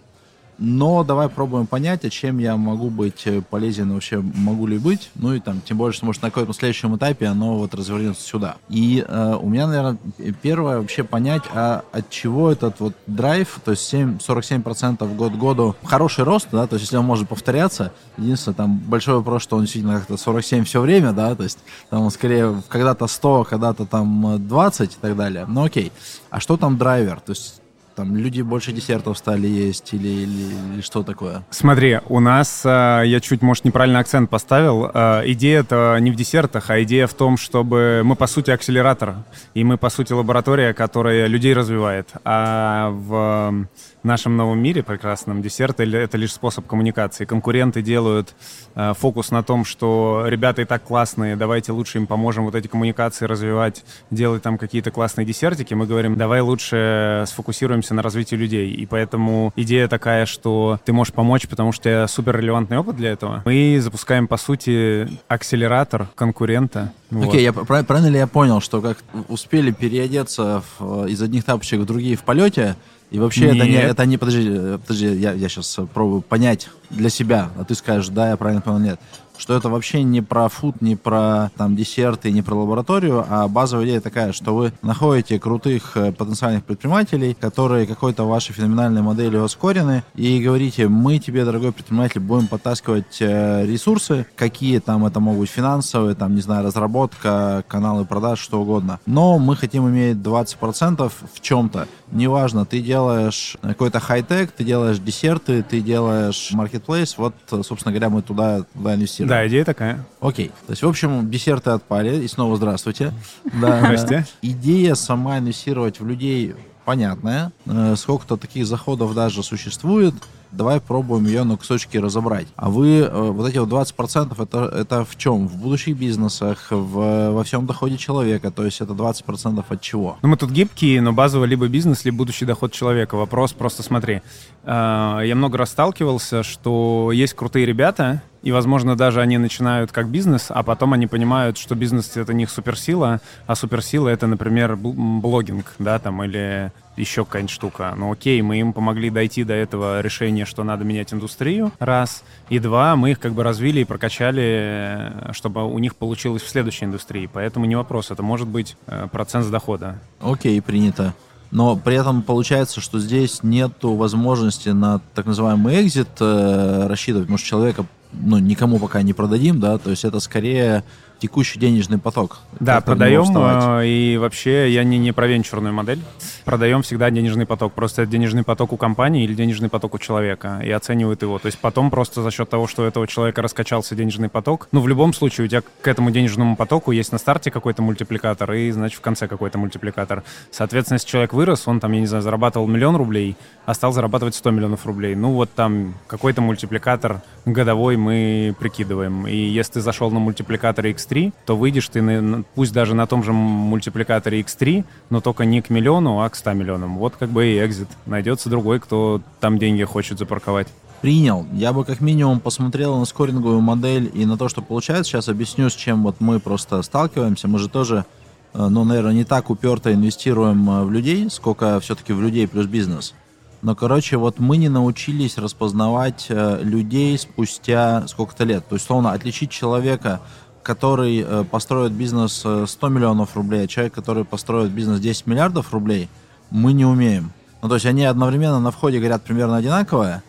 но 0.59 1.05
давай 1.05 1.29
пробуем 1.29 1.67
понять, 1.67 2.05
а 2.05 2.11
чем 2.11 2.39
я 2.39 2.57
могу 2.57 2.91
быть 2.91 3.27
э, 3.27 3.43
полезен, 3.43 3.93
вообще 3.93 4.21
могу 4.21 4.67
ли 4.67 4.79
быть. 4.79 5.11
Ну 5.15 5.35
и 5.35 5.41
там, 5.41 5.61
тем 5.61 5.79
более, 5.79 5.95
что 5.95 6.07
может 6.07 6.23
на 6.23 6.31
каком-то 6.31 6.53
следующем 6.53 6.97
этапе 6.97 7.27
оно 7.27 7.57
вот 7.57 7.75
развернется 7.75 8.23
сюда. 8.23 8.57
И 8.69 9.05
э, 9.07 9.39
у 9.41 9.49
меня, 9.49 9.67
наверное, 9.67 9.99
первое 10.43 10.79
вообще 10.79 11.05
понять, 11.05 11.43
а 11.55 11.85
от 11.93 12.11
чего 12.11 12.51
этот 12.51 12.81
вот 12.81 12.95
драйв, 13.07 13.61
то 13.65 13.73
есть 13.73 13.85
7, 13.85 14.19
47% 14.19 15.15
год 15.15 15.33
году, 15.35 15.77
хороший 15.85 16.25
рост, 16.25 16.49
да, 16.53 16.67
то 16.67 16.75
есть 16.75 16.85
если 16.85 16.97
он 16.97 17.05
может 17.05 17.29
повторяться, 17.29 17.93
единственное, 18.17 18.55
там 18.55 18.79
большой 18.79 19.17
вопрос, 19.17 19.43
что 19.43 19.57
он 19.57 19.63
действительно 19.63 19.99
как-то 19.99 20.17
47 20.17 20.65
все 20.65 20.81
время, 20.81 21.13
да, 21.13 21.35
то 21.35 21.43
есть 21.43 21.59
там 21.91 22.03
он 22.03 22.11
скорее 22.11 22.63
когда-то 22.69 23.07
100, 23.07 23.45
когда-то 23.45 23.87
там 23.87 24.47
20 24.47 24.93
и 24.93 24.97
так 25.01 25.17
далее. 25.17 25.47
Ну 25.49 25.65
окей. 25.65 25.93
А 26.31 26.41
что 26.41 26.57
там 26.57 26.79
драйвер? 26.79 27.21
То 27.21 27.33
есть 27.33 27.61
там 27.95 28.17
люди 28.17 28.43
больше 28.43 28.73
десертов 28.73 29.19
стали 29.19 29.47
есть 29.47 29.95
или, 29.95 30.09
или, 30.09 30.75
или 30.75 30.81
что 30.81 31.03
такое? 31.03 31.45
Смотри, 31.51 32.01
у 32.09 32.21
нас, 32.21 32.63
э, 32.65 33.03
я 33.07 33.21
чуть, 33.21 33.43
может, 33.43 33.65
неправильный 33.65 34.01
акцент 34.01 34.31
поставил, 34.31 34.91
э, 34.93 35.23
идея 35.27 35.61
это 35.61 35.97
не 36.01 36.11
в 36.11 36.17
десертах, 36.17 36.71
а 36.71 36.83
идея 36.83 37.07
в 37.07 37.15
том, 37.15 37.37
чтобы 37.37 38.03
мы, 38.05 38.17
по 38.17 38.27
сути, 38.27 38.51
акселератор, 38.51 39.17
и 39.55 39.65
мы, 39.65 39.79
по 39.79 39.91
сути, 39.91 40.13
лаборатория, 40.13 40.75
которая 40.75 41.27
людей 41.27 41.55
развивает, 41.55 42.09
а 42.25 42.91
в 42.91 43.67
нашем 44.05 44.37
новом 44.37 44.59
мире 44.59 44.83
прекрасном 44.83 45.43
десерт— 45.43 45.79
это 45.81 46.17
лишь 46.17 46.33
способ 46.33 46.67
коммуникации. 46.67 47.25
Конкуренты 47.25 47.83
делают 47.83 48.35
э, 48.75 48.93
фокус 48.95 49.31
на 49.31 49.43
том, 49.43 49.65
что 49.65 50.25
ребята 50.27 50.63
и 50.63 50.65
так 50.65 50.83
классные, 50.85 51.37
давайте 51.37 51.73
лучше 51.73 51.99
им 51.99 52.07
поможем 52.07 52.45
вот 52.45 52.55
эти 52.55 52.69
коммуникации 52.69 53.25
развивать, 53.25 53.85
делать 54.11 54.43
там 54.43 54.59
какие-то 54.59 54.91
классные 54.91 55.27
десертики. 55.27 55.75
Мы 55.75 55.87
говорим, 55.87 56.17
давай 56.17 56.41
лучше 56.41 57.25
сфокусируемся 57.27 57.95
на 57.95 58.03
развитии 58.03 58.37
людей. 58.37 58.71
И 58.71 58.87
поэтому 58.87 59.53
идея 59.57 59.89
такая, 59.89 60.27
что 60.27 60.79
ты 60.85 60.93
можешь 60.93 61.13
помочь, 61.13 61.49
потому 61.49 61.73
что 61.73 61.89
у 61.89 61.93
тебя 61.93 62.09
супер 62.09 62.39
релевантный 62.39 62.79
опыт 62.79 62.97
для 62.97 63.11
этого. 63.11 63.43
Мы 63.45 63.79
запускаем, 63.81 64.29
по 64.29 64.37
сути, 64.37 65.09
акселератор 65.29 66.09
конкурента. 66.15 66.93
Окей, 67.11 67.49
вот. 67.51 67.67
правильно 67.67 68.09
ли 68.09 68.19
я 68.19 68.27
понял, 68.27 68.61
что 68.61 68.81
как 68.81 68.99
успели 69.29 69.71
переодеться 69.71 70.63
в, 70.79 71.07
из 71.07 71.23
одних 71.23 71.45
тапочек 71.45 71.81
в 71.81 71.87
другие 71.87 72.17
в 72.17 72.23
полете, 72.23 72.77
и 73.15 73.19
вообще 73.21 73.43
Нет. 73.43 73.57
это 73.57 73.67
не, 73.67 73.77
это 73.77 74.07
не, 74.07 74.19
подожди, 74.19 74.77
подожди, 74.79 75.07
я, 75.15 75.33
я 75.35 75.49
сейчас 75.49 75.79
пробую 75.95 76.21
понять 76.21 76.69
для 76.91 77.11
себя, 77.11 77.51
а 77.57 77.65
ты 77.65 77.77
скажешь, 77.77 78.09
да, 78.09 78.31
я 78.31 78.37
правильно 78.37 78.61
понял, 78.61 78.81
нет 78.81 79.01
что 79.39 79.55
это 79.55 79.69
вообще 79.69 80.03
не 80.03 80.21
про 80.21 80.49
фуд, 80.49 80.81
не 80.81 80.97
про 80.97 81.51
там 81.57 81.77
десерты, 81.77 82.31
не 82.31 82.43
про 82.43 82.55
лабораторию, 82.55 83.25
а 83.29 83.49
базовая 83.49 83.85
идея 83.87 84.01
такая, 84.01 84.33
что 84.33 84.55
вы 84.55 84.73
находите 84.83 85.39
крутых 85.39 85.97
э, 85.97 86.13
потенциальных 86.13 86.65
предпринимателей, 86.65 87.35
которые 87.35 87.87
какой-то 87.87 88.25
вашей 88.25 88.53
феноменальной 88.53 89.03
моделью 89.03 89.45
оскорены, 89.45 90.05
и 90.15 90.41
говорите, 90.41 90.89
мы 90.89 91.19
тебе, 91.19 91.45
дорогой 91.45 91.73
предприниматель, 91.73 92.21
будем 92.21 92.47
подтаскивать 92.47 93.21
э, 93.21 93.67
ресурсы, 93.67 94.27
какие 94.37 94.79
там 94.79 95.05
это 95.07 95.21
могут 95.21 95.41
быть 95.41 95.51
финансовые, 95.51 96.15
там, 96.15 96.35
не 96.35 96.41
знаю, 96.41 96.65
разработка, 96.65 97.65
каналы 97.69 98.05
продаж, 98.05 98.39
что 98.39 98.61
угодно. 98.61 99.01
Но 99.07 99.39
мы 99.39 99.57
хотим 99.57 99.89
иметь 99.89 100.17
20% 100.17 101.13
в 101.33 101.41
чем-то. 101.41 101.89
Неважно, 102.13 102.65
ты 102.65 102.81
делаешь 102.81 103.57
какой-то 103.63 103.99
хай-тек, 104.01 104.53
ты 104.53 104.65
делаешь 104.65 104.99
десерты, 104.99 105.63
ты 105.63 105.81
делаешь 105.81 106.51
маркетплейс, 106.53 107.19
вот, 107.19 107.35
собственно 107.49 107.93
говоря, 107.93 108.11
мы 108.11 108.23
туда, 108.23 108.63
туда 108.75 108.95
инвестируем 108.95 109.24
десерт. 109.25 109.41
Да, 109.41 109.49
идея 109.49 109.65
такая. 109.65 110.05
Окей. 110.21 110.49
То 110.67 110.73
есть, 110.73 110.83
в 110.83 110.89
общем, 110.89 111.31
десерты 111.31 111.71
отпали. 111.71 112.23
И 112.23 112.29
снова 112.29 112.57
здравствуйте. 112.57 113.13
Да. 113.61 113.79
Здрасте. 113.79 114.27
Идея 114.43 114.95
сама 114.95 115.39
инвестировать 115.39 116.01
в 116.01 116.07
людей 116.07 116.55
понятная. 116.85 117.53
Э, 117.67 117.95
сколько-то 117.97 118.37
таких 118.37 118.67
заходов 118.67 119.15
даже 119.15 119.43
существует 119.43 120.15
давай 120.57 120.81
пробуем 120.81 121.27
ее 121.27 121.45
на 121.45 121.57
кусочки 121.57 121.97
разобрать. 121.99 122.47
А 122.57 122.71
вы, 122.71 123.01
э, 123.01 123.31
вот 123.31 123.49
эти 123.49 123.59
вот 123.59 123.69
20% 123.69 124.41
это, 124.41 124.65
это 124.65 125.05
в 125.05 125.17
чем? 125.17 125.49
В 125.49 125.57
будущих 125.57 125.97
бизнесах, 125.97 126.69
в, 126.71 127.31
во 127.31 127.45
всем 127.45 127.67
доходе 127.67 127.97
человека, 127.97 128.51
то 128.51 128.65
есть 128.65 128.81
это 128.81 128.93
20% 128.93 129.65
от 129.69 129.81
чего? 129.81 130.19
Ну, 130.23 130.29
мы 130.29 130.37
тут 130.37 130.51
гибкие, 130.51 131.01
но 131.01 131.13
базово 131.13 131.45
либо 131.45 131.69
бизнес, 131.69 132.05
либо 132.05 132.19
будущий 132.19 132.45
доход 132.45 132.73
человека. 132.73 133.17
Вопрос 133.17 133.53
просто 133.53 133.83
смотри. 133.83 134.23
Э, 134.65 135.21
я 135.25 135.35
много 135.35 135.59
раз 135.59 135.71
сталкивался, 135.71 136.43
что 136.43 137.11
есть 137.13 137.35
крутые 137.35 137.67
ребята, 137.67 138.23
и, 138.45 138.53
возможно, 138.53 138.95
даже 138.95 139.23
они 139.23 139.39
начинают 139.39 139.91
как 139.91 140.09
бизнес, 140.09 140.47
а 140.51 140.63
потом 140.63 140.93
они 140.93 141.07
понимают, 141.07 141.57
что 141.57 141.75
бизнес— 141.75 142.11
это 142.17 142.35
не 142.35 142.43
их 142.43 142.51
суперсила, 142.51 143.21
а 143.47 143.55
суперсила— 143.55 144.09
это, 144.11 144.27
например, 144.27 144.77
блогинг, 144.77 145.73
да, 145.79 145.99
там, 145.99 146.23
или 146.23 146.71
еще 146.97 147.25
какая-нибудь 147.25 147.51
штука. 147.51 147.95
Ну 147.97 148.13
окей, 148.13 148.41
мы 148.43 148.61
им 148.61 148.73
помогли 148.73 149.11
дойти 149.11 149.45
до 149.45 149.55
этого 149.55 150.01
решения, 150.01 150.45
что 150.45 150.65
надо 150.65 150.85
менять 150.85 151.13
индустрию, 151.13 151.73
раз. 151.79 152.23
И 152.49 152.59
два, 152.59 152.97
мы 152.97 153.13
их 153.13 153.21
как 153.21 153.33
бы 153.33 153.43
развили 153.43 153.81
и 153.81 153.85
прокачали, 153.85 155.13
чтобы 155.33 155.65
у 155.67 155.79
них 155.79 155.97
получилось 155.97 156.43
в 156.43 156.49
следующей 156.49 156.85
индустрии. 156.87 157.29
Поэтому 157.33 157.67
не 157.67 157.77
вопрос, 157.77 158.11
это 158.11 158.23
может 158.23 158.49
быть 158.49 158.77
э, 158.87 159.09
процент 159.11 159.45
с 159.45 159.49
дохода. 159.49 159.99
Окей, 160.21 160.61
принято. 160.61 161.15
Но 161.51 161.77
при 161.77 161.97
этом 161.97 162.23
получается, 162.23 162.81
что 162.81 162.99
здесь 162.99 163.43
нет 163.43 163.73
возможности 163.83 164.71
на 164.71 165.01
так 165.15 165.27
называемый 165.27 165.83
экзит 165.83 166.09
э, 166.21 166.87
рассчитывать, 166.89 167.29
что 167.39 167.49
человека 167.49 167.87
ну, 168.13 168.39
никому 168.39 168.79
пока 168.79 169.03
не 169.03 169.13
продадим, 169.13 169.61
да, 169.61 169.79
то 169.79 169.91
есть 169.91 170.05
это 170.05 170.21
скорее 170.21 170.85
текущий 171.19 171.59
денежный 171.59 171.99
поток. 171.99 172.39
Да, 172.61 172.81
продаем, 172.81 173.25
э, 173.37 173.87
и 173.87 174.17
вообще 174.17 174.71
я 174.71 174.85
не, 174.85 174.99
не 174.99 175.13
про 175.13 175.27
венчурную 175.27 175.73
модель. 175.73 176.01
Продаем 176.45 176.83
всегда 176.83 177.11
денежный 177.11 177.47
поток. 177.47 177.73
Просто 177.73 178.03
это 178.03 178.11
денежный 178.11 178.43
поток 178.43 178.73
у 178.73 178.77
компании 178.77 179.25
или 179.25 179.35
денежный 179.35 179.69
поток 179.69 179.95
у 179.95 179.99
человека, 179.99 180.61
и 180.65 180.71
оценивают 180.71 181.23
его. 181.23 181.39
То 181.39 181.47
есть 181.47 181.59
потом 181.59 181.91
просто 181.91 182.23
за 182.23 182.31
счет 182.31 182.49
того, 182.51 182.67
что 182.67 182.83
у 182.83 182.85
этого 182.85 183.07
человека 183.07 183.43
раскачался 183.43 183.95
денежный 183.95 184.29
поток, 184.29 184.69
ну, 184.73 184.81
в 184.81 184.89
любом 184.89 185.15
случае 185.15 185.47
у 185.47 185.49
тебя 185.49 185.63
к 185.81 185.89
этому 185.89 186.11
денежному 186.11 186.57
потоку 186.57 186.93
есть 186.93 187.13
на 187.13 187.19
старте 187.19 187.51
какой-то 187.51 187.83
мультипликатор 187.83 188.53
и, 188.53 188.71
значит, 188.71 188.99
в 188.99 189.01
конце 189.01 189.29
какой-то 189.29 189.59
мультипликатор. 189.59 190.23
Соответственно, 190.51 190.97
если 190.97 191.09
человек 191.09 191.33
вырос, 191.33 191.67
он 191.67 191.81
там, 191.81 191.93
я 191.93 192.01
не 192.01 192.07
знаю, 192.07 192.23
зарабатывал 192.23 192.67
миллион 192.67 192.97
рублей, 192.97 193.37
а 193.67 193.75
стал 193.75 193.93
зарабатывать 193.93 194.35
100 194.35 194.51
миллионов 194.51 194.87
рублей. 194.87 195.15
Ну, 195.15 195.33
вот 195.33 195.51
там 195.55 195.95
какой-то 196.07 196.43
мультипликатор 196.43 197.23
годовой 197.45 197.97
мы 197.97 198.55
прикидываем. 198.59 199.27
И 199.27 199.37
если 199.37 199.75
ты 199.75 199.81
зашел 199.81 200.11
на 200.11 200.19
мультипликатор 200.19 200.85
X3, 200.87 201.04
X3, 201.05 201.33
то 201.47 201.57
выйдешь 201.57 201.89
ты, 201.89 202.03
на, 202.03 202.45
пусть 202.55 202.73
даже 202.73 202.95
на 202.95 203.07
том 203.07 203.23
же 203.23 203.33
мультипликаторе 203.33 204.41
X3, 204.41 204.85
но 205.11 205.21
только 205.21 205.45
не 205.45 205.61
к 205.63 205.71
миллиону, 205.71 206.23
а 206.23 206.29
к 206.29 206.37
100 206.37 206.53
миллионам. 206.53 206.99
Вот 206.99 207.15
как 207.17 207.31
бы 207.31 207.47
и 207.47 207.65
экзит. 207.65 207.89
Найдется 208.07 208.49
другой, 208.49 208.81
кто 208.81 209.21
там 209.41 209.59
деньги 209.59 209.85
хочет 209.85 210.19
запарковать 210.19 210.69
принял. 211.05 211.45
Я 211.53 211.75
бы 211.75 211.85
как 211.85 212.01
минимум 212.01 212.41
посмотрел 212.41 212.97
на 212.99 213.05
скоринговую 213.05 213.61
модель 213.61 214.11
и 214.15 214.25
на 214.25 214.39
то, 214.39 214.49
что 214.49 214.63
получается. 214.63 215.13
Сейчас 215.13 215.29
объясню, 215.29 215.69
с 215.69 215.75
чем 215.75 216.03
вот 216.03 216.17
мы 216.19 216.41
просто 216.41 216.81
сталкиваемся. 216.81 217.47
Мы 217.47 217.59
же 217.59 217.69
тоже, 217.69 218.07
э, 218.55 218.69
ну, 218.69 218.85
наверное, 218.85 219.13
не 219.13 219.25
так 219.25 219.51
уперто 219.51 219.93
инвестируем 219.93 220.71
э, 220.71 220.83
в 220.85 220.91
людей, 220.91 221.29
сколько 221.29 221.79
все-таки 221.81 222.15
в 222.15 222.23
людей 222.23 222.49
плюс 222.49 222.65
бизнес. 222.65 223.13
Но, 223.61 223.75
короче, 223.75 224.17
вот 224.17 224.39
мы 224.39 224.57
не 224.57 224.71
научились 224.71 225.37
распознавать 225.37 226.25
э, 226.31 226.61
людей 226.63 227.19
спустя 227.19 228.09
сколько-то 228.09 228.45
лет. 228.45 228.67
То 228.67 228.77
есть, 228.77 228.87
словно 228.87 229.13
отличить 229.13 229.51
человека 229.51 230.23
который 230.65 231.21
э, 231.21 231.45
построит 231.45 231.93
бизнес 231.93 232.39
100 232.39 232.67
э, 232.67 232.91
миллионов 232.91 233.37
рублей, 233.37 233.65
а 233.65 233.67
человек, 233.69 233.95
который 233.95 234.25
построит 234.25 234.73
бизнес 234.73 234.99
10 234.99 235.27
миллиардов 235.27 235.73
рублей, 235.73 236.09
мы 236.51 236.73
не 236.73 236.85
умеем. 236.85 237.33
Ну, 237.63 237.69
то 237.69 237.75
есть 237.75 237.87
они 237.87 238.05
одновременно 238.05 238.59
на 238.59 238.71
входе 238.71 238.99
говорят 238.99 239.23
примерно 239.23 239.57
одинаковое, 239.57 240.23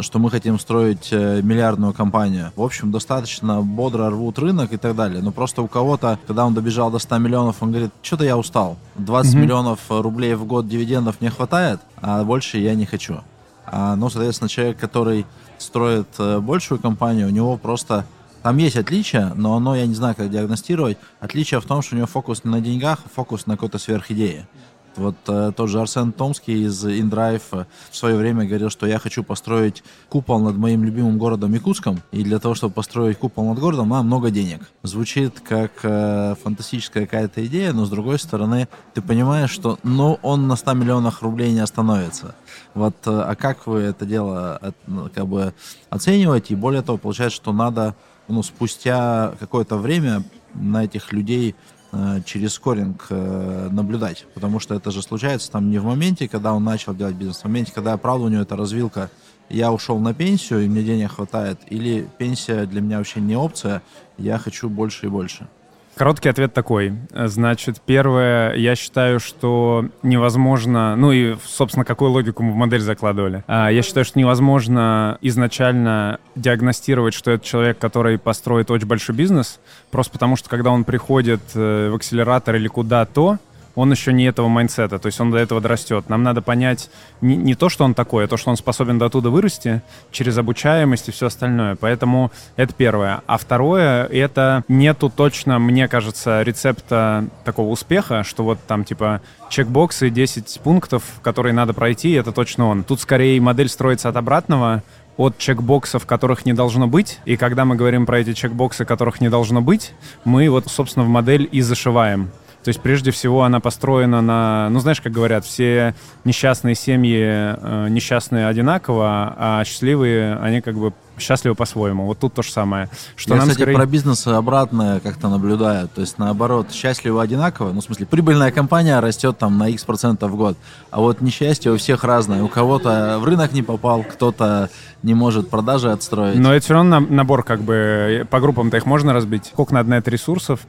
что 0.00 0.18
мы 0.18 0.30
хотим 0.30 0.58
строить 0.58 1.08
э, 1.12 1.40
миллиардную 1.42 1.92
компанию. 1.92 2.52
В 2.56 2.62
общем, 2.62 2.90
достаточно 2.90 3.62
бодро 3.62 4.10
рвут 4.10 4.38
рынок 4.38 4.72
и 4.72 4.76
так 4.76 4.96
далее. 4.96 5.22
Но 5.22 5.30
просто 5.30 5.62
у 5.62 5.68
кого-то, 5.68 6.18
когда 6.26 6.44
он 6.44 6.54
добежал 6.54 6.90
до 6.90 6.98
100 6.98 7.18
миллионов, 7.18 7.56
он 7.60 7.70
говорит, 7.70 7.92
что-то 8.02 8.24
я 8.24 8.36
устал. 8.36 8.76
20 8.96 9.34
mm-hmm. 9.34 9.38
миллионов 9.38 9.80
рублей 9.88 10.34
в 10.34 10.44
год 10.44 10.68
дивидендов 10.68 11.20
не 11.20 11.30
хватает, 11.30 11.80
а 12.00 12.24
больше 12.24 12.58
я 12.58 12.74
не 12.74 12.86
хочу. 12.86 13.20
А, 13.66 13.96
ну, 13.96 14.10
соответственно, 14.10 14.48
человек, 14.48 14.78
который 14.78 15.26
строит 15.58 16.08
большую 16.18 16.78
компанию, 16.80 17.28
у 17.28 17.30
него 17.30 17.56
просто 17.56 18.04
там 18.46 18.58
есть 18.58 18.76
отличия, 18.76 19.32
но 19.34 19.56
оно, 19.56 19.74
я 19.74 19.86
не 19.86 19.94
знаю, 19.96 20.14
как 20.14 20.30
диагностировать. 20.30 20.98
Отличие 21.18 21.58
в 21.58 21.64
том, 21.64 21.82
что 21.82 21.96
у 21.96 21.98
него 21.98 22.06
фокус 22.06 22.44
не 22.44 22.50
на 22.52 22.60
деньгах, 22.60 23.00
а 23.04 23.08
фокус 23.08 23.46
на 23.46 23.54
какой-то 23.56 23.78
сверхидее. 23.78 24.46
Вот 24.94 25.16
э, 25.26 25.50
тот 25.56 25.68
же 25.68 25.80
Арсен 25.80 26.12
Томский 26.12 26.62
из 26.62 26.86
InDrive 26.86 27.66
в 27.90 27.96
свое 27.96 28.14
время 28.14 28.46
говорил, 28.46 28.70
что 28.70 28.86
я 28.86 29.00
хочу 29.00 29.24
построить 29.24 29.82
купол 30.08 30.38
над 30.38 30.56
моим 30.56 30.84
любимым 30.84 31.18
городом 31.18 31.54
Якутском, 31.54 32.02
и 32.12 32.22
для 32.22 32.38
того, 32.38 32.54
чтобы 32.54 32.72
построить 32.72 33.18
купол 33.18 33.48
над 33.48 33.58
городом, 33.58 33.88
надо 33.88 34.04
много 34.04 34.30
денег. 34.30 34.60
Звучит 34.84 35.40
как 35.40 35.72
э, 35.82 36.36
фантастическая 36.40 37.04
какая-то 37.04 37.44
идея, 37.46 37.72
но 37.72 37.84
с 37.84 37.90
другой 37.90 38.20
стороны, 38.20 38.68
ты 38.94 39.02
понимаешь, 39.02 39.50
что 39.50 39.80
ну, 39.82 40.20
он 40.22 40.46
на 40.46 40.54
100 40.54 40.72
миллионах 40.74 41.20
рублей 41.22 41.52
не 41.52 41.58
остановится. 41.58 42.36
Вот, 42.74 42.94
э, 43.06 43.10
а 43.10 43.34
как 43.34 43.66
вы 43.66 43.80
это 43.80 44.06
дело 44.06 44.60
э, 44.62 44.70
ну, 44.86 45.10
как 45.12 45.26
бы 45.26 45.52
оцениваете? 45.90 46.54
И 46.54 46.56
более 46.56 46.82
того, 46.82 46.96
получается, 46.96 47.34
что 47.34 47.52
надо 47.52 47.96
ну, 48.28 48.42
спустя 48.42 49.34
какое-то 49.38 49.76
время 49.76 50.22
на 50.54 50.84
этих 50.84 51.12
людей 51.12 51.54
э, 51.92 52.20
через 52.24 52.54
скоринг 52.54 53.06
э, 53.10 53.68
наблюдать, 53.70 54.26
потому 54.34 54.60
что 54.60 54.74
это 54.74 54.90
же 54.90 55.02
случается 55.02 55.50
там 55.50 55.70
не 55.70 55.78
в 55.78 55.84
моменте, 55.84 56.28
когда 56.28 56.52
он 56.52 56.64
начал 56.64 56.94
делать 56.94 57.14
бизнес, 57.14 57.38
в 57.38 57.44
моменте, 57.44 57.72
когда, 57.72 57.96
правда, 57.96 58.24
у 58.24 58.28
него 58.28 58.42
эта 58.42 58.56
развилка 58.56 59.10
я 59.48 59.72
ушел 59.72 59.98
на 59.98 60.12
пенсию, 60.12 60.64
и 60.64 60.68
мне 60.68 60.82
денег 60.82 61.12
хватает, 61.12 61.60
или 61.68 62.08
пенсия 62.18 62.66
для 62.66 62.80
меня 62.80 62.98
вообще 62.98 63.20
не 63.20 63.36
опция, 63.36 63.82
я 64.18 64.38
хочу 64.38 64.68
больше 64.68 65.06
и 65.06 65.08
больше. 65.08 65.46
Короткий 65.96 66.28
ответ 66.28 66.52
такой. 66.52 66.92
Значит, 67.10 67.80
первое, 67.86 68.54
я 68.54 68.76
считаю, 68.76 69.18
что 69.18 69.86
невозможно, 70.02 70.94
ну 70.94 71.10
и, 71.10 71.36
собственно, 71.46 71.86
какую 71.86 72.10
логику 72.10 72.42
мы 72.42 72.52
в 72.52 72.54
модель 72.54 72.82
закладывали. 72.82 73.44
А, 73.46 73.70
я 73.70 73.80
считаю, 73.80 74.04
что 74.04 74.18
невозможно 74.18 75.16
изначально 75.22 76.20
диагностировать, 76.34 77.14
что 77.14 77.30
это 77.30 77.46
человек, 77.46 77.78
который 77.78 78.18
построит 78.18 78.70
очень 78.70 78.86
большой 78.86 79.14
бизнес, 79.14 79.58
просто 79.90 80.12
потому 80.12 80.36
что, 80.36 80.50
когда 80.50 80.70
он 80.70 80.84
приходит 80.84 81.40
э, 81.54 81.88
в 81.88 81.94
акселератор 81.94 82.56
или 82.56 82.68
куда-то, 82.68 83.38
он 83.76 83.92
еще 83.92 84.12
не 84.12 84.24
этого 84.24 84.48
майнсета, 84.48 84.98
то 84.98 85.06
есть 85.06 85.20
он 85.20 85.30
до 85.30 85.36
этого 85.36 85.60
дорастет. 85.60 86.08
Нам 86.08 86.22
надо 86.22 86.42
понять 86.42 86.90
не, 87.20 87.36
не 87.36 87.54
то, 87.54 87.68
что 87.68 87.84
он 87.84 87.94
такой, 87.94 88.24
а 88.24 88.26
то, 88.26 88.36
что 88.36 88.50
он 88.50 88.56
способен 88.56 88.98
до 88.98 89.08
туда 89.08 89.28
вырасти 89.28 89.82
через 90.10 90.36
обучаемость 90.38 91.08
и 91.08 91.12
все 91.12 91.26
остальное. 91.26 91.76
Поэтому 91.76 92.32
это 92.56 92.72
первое. 92.74 93.20
А 93.26 93.36
второе, 93.36 94.06
это 94.06 94.64
нету 94.66 95.12
точно, 95.14 95.58
мне 95.58 95.88
кажется, 95.88 96.42
рецепта 96.42 97.26
такого 97.44 97.70
успеха, 97.70 98.24
что 98.24 98.44
вот 98.44 98.58
там 98.66 98.84
типа 98.84 99.20
чекбоксы, 99.50 100.08
10 100.08 100.60
пунктов, 100.64 101.02
которые 101.22 101.52
надо 101.52 101.74
пройти, 101.74 102.12
это 102.12 102.32
точно 102.32 102.68
он. 102.68 102.82
Тут 102.82 103.00
скорее 103.00 103.40
модель 103.40 103.68
строится 103.68 104.08
от 104.08 104.16
обратного, 104.16 104.82
от 105.18 105.36
чекбоксов, 105.38 106.06
которых 106.06 106.46
не 106.46 106.54
должно 106.54 106.88
быть. 106.88 107.18
И 107.26 107.36
когда 107.36 107.66
мы 107.66 107.76
говорим 107.76 108.06
про 108.06 108.20
эти 108.20 108.32
чекбоксы, 108.32 108.86
которых 108.86 109.20
не 109.20 109.28
должно 109.28 109.60
быть, 109.60 109.92
мы 110.24 110.48
вот, 110.48 110.68
собственно, 110.68 111.04
в 111.04 111.08
модель 111.08 111.46
и 111.52 111.60
зашиваем. 111.60 112.30
То 112.66 112.70
есть 112.70 112.80
прежде 112.80 113.12
всего 113.12 113.44
она 113.44 113.60
построена 113.60 114.20
на, 114.20 114.68
ну 114.70 114.80
знаешь, 114.80 115.00
как 115.00 115.12
говорят, 115.12 115.44
все 115.44 115.94
несчастные 116.24 116.74
семьи 116.74 117.22
э, 117.22 117.86
несчастные 117.88 118.48
одинаково, 118.48 119.34
а 119.38 119.64
счастливые, 119.64 120.34
они 120.38 120.60
как 120.60 120.74
бы 120.74 120.92
счастливы 121.16 121.54
по-своему. 121.54 122.06
Вот 122.06 122.18
тут 122.18 122.34
то 122.34 122.42
же 122.42 122.50
самое. 122.50 122.90
Что 123.14 123.34
Я, 123.34 123.36
нам 123.36 123.48
кстати, 123.48 123.62
скорее... 123.62 123.76
про 123.76 123.86
бизнес 123.86 124.26
обратно 124.26 125.00
как-то 125.00 125.28
наблюдаю. 125.28 125.86
То 125.86 126.00
есть, 126.00 126.18
наоборот, 126.18 126.72
счастливы 126.72 127.22
одинаково. 127.22 127.72
Ну, 127.72 127.80
в 127.80 127.84
смысле, 127.84 128.04
прибыльная 128.06 128.50
компания 128.50 128.98
растет 128.98 129.38
там 129.38 129.58
на 129.58 129.68
X 129.68 129.84
процентов 129.84 130.32
в 130.32 130.36
год. 130.36 130.58
А 130.90 131.00
вот 131.00 131.20
несчастье 131.20 131.70
у 131.70 131.76
всех 131.76 132.02
разное. 132.02 132.42
У 132.42 132.48
кого-то 132.48 133.18
в 133.20 133.24
рынок 133.24 133.52
не 133.52 133.62
попал, 133.62 134.02
кто-то 134.02 134.70
не 135.04 135.14
может 135.14 135.50
продажи 135.50 135.92
отстроить. 135.92 136.36
Но 136.36 136.52
это 136.52 136.64
все 136.64 136.74
равно 136.74 136.98
набор 136.98 137.44
как 137.44 137.62
бы... 137.62 138.26
По 138.28 138.40
группам-то 138.40 138.76
их 138.76 138.86
можно 138.86 139.12
разбить. 139.12 139.46
Сколько 139.46 139.72
надо 139.72 139.90
на 139.90 139.94
это 139.98 140.10
ресурсов? 140.10 140.66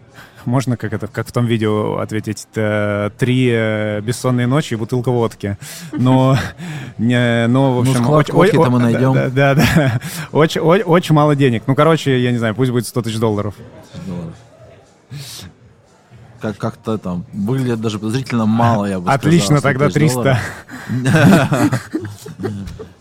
Можно, 0.47 0.77
как 0.77 0.93
это, 0.93 1.07
как 1.07 1.27
в 1.27 1.31
том 1.31 1.45
видео 1.45 1.97
ответить, 1.97 2.47
три 3.17 3.49
э, 3.51 4.01
бессонные 4.01 4.47
ночи 4.47 4.73
и 4.73 4.77
бутылка 4.77 5.11
водки. 5.11 5.57
Но, 5.91 6.37
не, 6.97 7.47
но 7.47 7.75
в 7.75 7.79
общем... 7.81 8.01
Ну, 8.01 8.11
очень, 8.11 8.33
очень, 8.33 8.59
мы 8.59 8.79
найдем. 8.79 9.13
Да, 9.13 9.29
да, 9.29 9.55
да. 9.55 10.01
Очень, 10.31 10.61
очень, 10.61 10.83
очень 10.85 11.15
мало 11.15 11.35
денег. 11.35 11.63
Ну, 11.67 11.75
короче, 11.75 12.19
я 12.19 12.31
не 12.31 12.37
знаю, 12.37 12.55
пусть 12.55 12.71
будет 12.71 12.87
100 12.87 13.01
тысяч 13.01 13.17
долларов. 13.17 13.55
Как, 16.41 16.57
как-то 16.57 16.97
там 16.97 17.25
выглядит 17.33 17.81
даже 17.81 17.99
подозрительно 17.99 18.45
мало, 18.45 18.85
я 18.85 18.99
бы 18.99 19.11
Отлично, 19.11 19.59
сказал. 19.59 19.61
Тогда 19.61 19.89
300. 19.89 20.39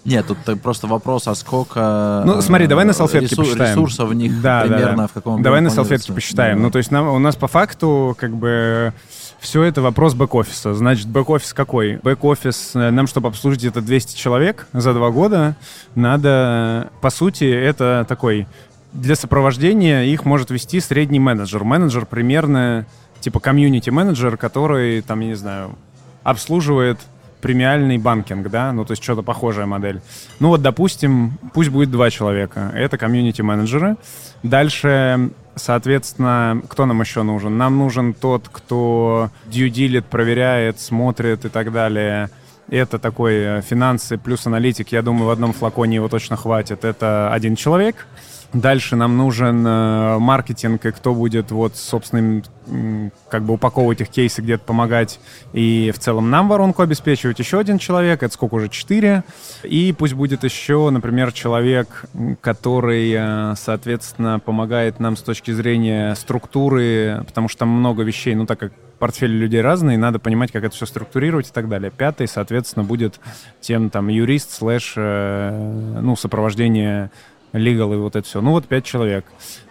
Нет, 0.06 0.24
тут 0.26 0.38
просто 0.62 0.86
вопрос, 0.86 1.26
а 1.26 1.34
сколько... 1.34 2.22
Ну, 2.24 2.40
смотри, 2.40 2.68
давай 2.68 2.84
на 2.84 2.92
салфетке 2.92 3.34
посчитаем. 3.34 3.72
Ресурсов 3.76 4.08
в 4.08 4.14
них 4.14 4.40
да, 4.40 4.60
примерно 4.60 4.86
да, 4.86 4.96
да. 5.02 5.06
в 5.08 5.12
каком 5.12 5.42
Давай 5.42 5.60
на 5.60 5.70
салфетке 5.70 6.12
посчитаем. 6.12 6.58
Да. 6.58 6.62
Ну, 6.62 6.70
то 6.70 6.78
есть 6.78 6.92
нам, 6.92 7.08
у 7.08 7.18
нас 7.18 7.34
по 7.34 7.48
факту 7.48 8.16
как 8.18 8.34
бы 8.36 8.92
все 9.40 9.64
это 9.64 9.82
вопрос 9.82 10.14
бэк-офиса. 10.14 10.74
Значит, 10.74 11.08
бэк-офис 11.08 11.52
какой? 11.52 11.96
Бэк-офис, 11.96 12.70
э, 12.74 12.90
нам, 12.90 13.08
чтобы 13.08 13.28
обслужить 13.28 13.64
это 13.64 13.80
200 13.80 14.16
человек 14.16 14.68
за 14.72 14.94
два 14.94 15.10
года, 15.10 15.56
надо, 15.94 16.90
по 17.00 17.10
сути, 17.10 17.44
это 17.44 18.06
такой... 18.08 18.46
Для 18.92 19.14
сопровождения 19.14 20.04
их 20.04 20.24
может 20.24 20.50
вести 20.50 20.80
средний 20.80 21.18
менеджер. 21.18 21.64
Менеджер 21.64 22.06
примерно 22.06 22.86
типа 23.26 23.40
community-менеджер, 23.40 24.36
который, 24.36 25.02
там, 25.02 25.18
я 25.18 25.26
не 25.26 25.34
знаю, 25.34 25.74
обслуживает 26.22 27.00
премиальный 27.40 27.98
банкинг, 27.98 28.48
да, 28.50 28.72
ну, 28.72 28.84
то 28.84 28.92
есть 28.92 29.02
что-то 29.02 29.22
похожая 29.22 29.66
модель. 29.66 30.00
Ну, 30.38 30.50
вот, 30.50 30.62
допустим, 30.62 31.36
пусть 31.52 31.70
будет 31.70 31.90
два 31.90 32.08
человека. 32.08 32.70
Это 32.72 32.96
community-менеджеры. 32.98 33.96
Дальше, 34.44 35.30
соответственно, 35.56 36.62
кто 36.68 36.86
нам 36.86 37.00
еще 37.00 37.24
нужен? 37.24 37.58
Нам 37.58 37.76
нужен 37.78 38.14
тот, 38.14 38.48
кто 38.48 39.30
дьюдилит, 39.46 40.06
проверяет, 40.06 40.78
смотрит 40.78 41.46
и 41.46 41.48
так 41.48 41.72
далее. 41.72 42.30
Это 42.68 43.00
такой 43.00 43.34
э, 43.34 43.60
финансы 43.60 44.18
плюс 44.18 44.46
аналитик. 44.46 44.92
Я 44.92 45.02
думаю, 45.02 45.26
в 45.26 45.30
одном 45.30 45.52
флаконе 45.52 45.96
его 45.96 46.08
точно 46.08 46.36
хватит. 46.36 46.84
Это 46.84 47.32
один 47.32 47.56
человек. 47.56 48.06
Дальше 48.52 48.96
нам 48.96 49.16
нужен 49.16 49.66
э, 49.66 50.18
маркетинг, 50.18 50.86
и 50.86 50.92
кто 50.92 51.14
будет 51.14 51.50
вот 51.50 51.76
собственным 51.76 52.42
как 53.28 53.44
бы 53.44 53.54
упаковывать 53.54 54.00
их 54.00 54.08
кейсы, 54.08 54.42
где-то 54.42 54.64
помогать, 54.64 55.20
и 55.52 55.92
в 55.94 55.98
целом 55.98 56.30
нам 56.30 56.48
воронку 56.48 56.82
обеспечивать. 56.82 57.38
Еще 57.38 57.58
один 57.58 57.78
человек, 57.78 58.22
это 58.22 58.32
сколько 58.32 58.54
уже, 58.54 58.68
четыре, 58.68 59.24
и 59.62 59.94
пусть 59.96 60.14
будет 60.14 60.42
еще, 60.42 60.90
например, 60.90 61.32
человек, 61.32 62.06
который, 62.40 63.12
э, 63.16 63.54
соответственно, 63.56 64.40
помогает 64.40 65.00
нам 65.00 65.16
с 65.16 65.22
точки 65.22 65.52
зрения 65.52 66.14
структуры, 66.14 67.22
потому 67.26 67.48
что 67.48 67.60
там 67.60 67.68
много 67.68 68.02
вещей, 68.02 68.34
ну 68.34 68.46
так 68.46 68.58
как 68.58 68.72
портфели 68.98 69.32
людей 69.32 69.60
разные, 69.60 69.98
надо 69.98 70.18
понимать, 70.18 70.50
как 70.52 70.64
это 70.64 70.74
все 70.74 70.86
структурировать 70.86 71.48
и 71.48 71.52
так 71.52 71.68
далее. 71.68 71.90
Пятый, 71.90 72.26
соответственно, 72.26 72.84
будет 72.84 73.20
тем 73.60 73.90
там 73.90 74.08
юрист 74.08 74.52
слэш, 74.52 74.94
э, 74.96 75.98
ну, 76.00 76.16
сопровождение 76.16 77.10
legal 77.56 77.94
и 77.94 77.96
вот 77.96 78.16
это 78.16 78.26
все. 78.26 78.40
Ну 78.40 78.52
вот 78.52 78.66
пять 78.66 78.84
человек. 78.84 79.24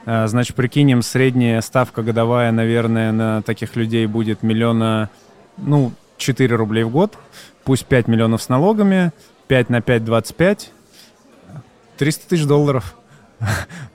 А, 0.06 0.28
значит, 0.28 0.56
прикинем, 0.56 1.02
средняя 1.02 1.62
ставка 1.62 2.04
годовая, 2.04 2.52
наверное, 2.52 3.12
на 3.12 3.42
таких 3.42 3.76
людей 3.76 4.06
будет 4.06 4.44
миллиона, 4.44 5.10
ну, 5.58 5.92
4 6.18 6.56
рублей 6.56 6.84
в 6.84 6.92
год. 6.92 7.18
Пусть 7.64 7.86
5 7.86 8.08
миллионов 8.08 8.42
с 8.42 8.50
налогами, 8.50 9.12
5 9.48 9.70
на 9.70 9.82
5— 9.82 10.06
25. 10.06 10.72
300 11.98 12.30
тысяч 12.30 12.46
долларов. 12.46 12.96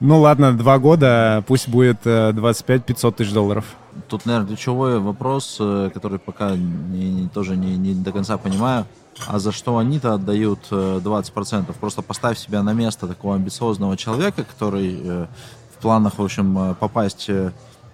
Ну 0.00 0.20
ладно, 0.20 0.56
два 0.56 0.78
года, 0.78 1.44
пусть 1.46 1.68
будет 1.68 2.06
25-500 2.06 3.08
э, 3.08 3.12
тысяч 3.12 3.32
долларов. 3.32 3.64
Тут, 4.08 4.24
наверное, 4.24 4.48
ключевой 4.48 4.98
вопрос, 4.98 5.58
э, 5.60 5.90
который 5.92 6.18
пока 6.18 6.56
не, 6.56 7.10
не, 7.10 7.28
тоже 7.28 7.56
не, 7.56 7.76
не 7.76 7.94
до 7.94 8.12
конца 8.12 8.38
понимаю. 8.38 8.86
А 9.26 9.38
за 9.38 9.52
что 9.52 9.78
они-то 9.78 10.14
отдают 10.14 10.70
20%? 10.70 11.70
Э, 11.70 11.72
Просто 11.80 12.02
поставь 12.02 12.38
себя 12.38 12.62
на 12.62 12.72
место 12.72 13.06
такого 13.06 13.34
амбициозного 13.34 13.96
человека, 13.96 14.44
который 14.44 14.96
в 14.96 15.82
планах, 15.82 16.18
в 16.18 16.22
общем, 16.22 16.74
попасть 16.78 17.28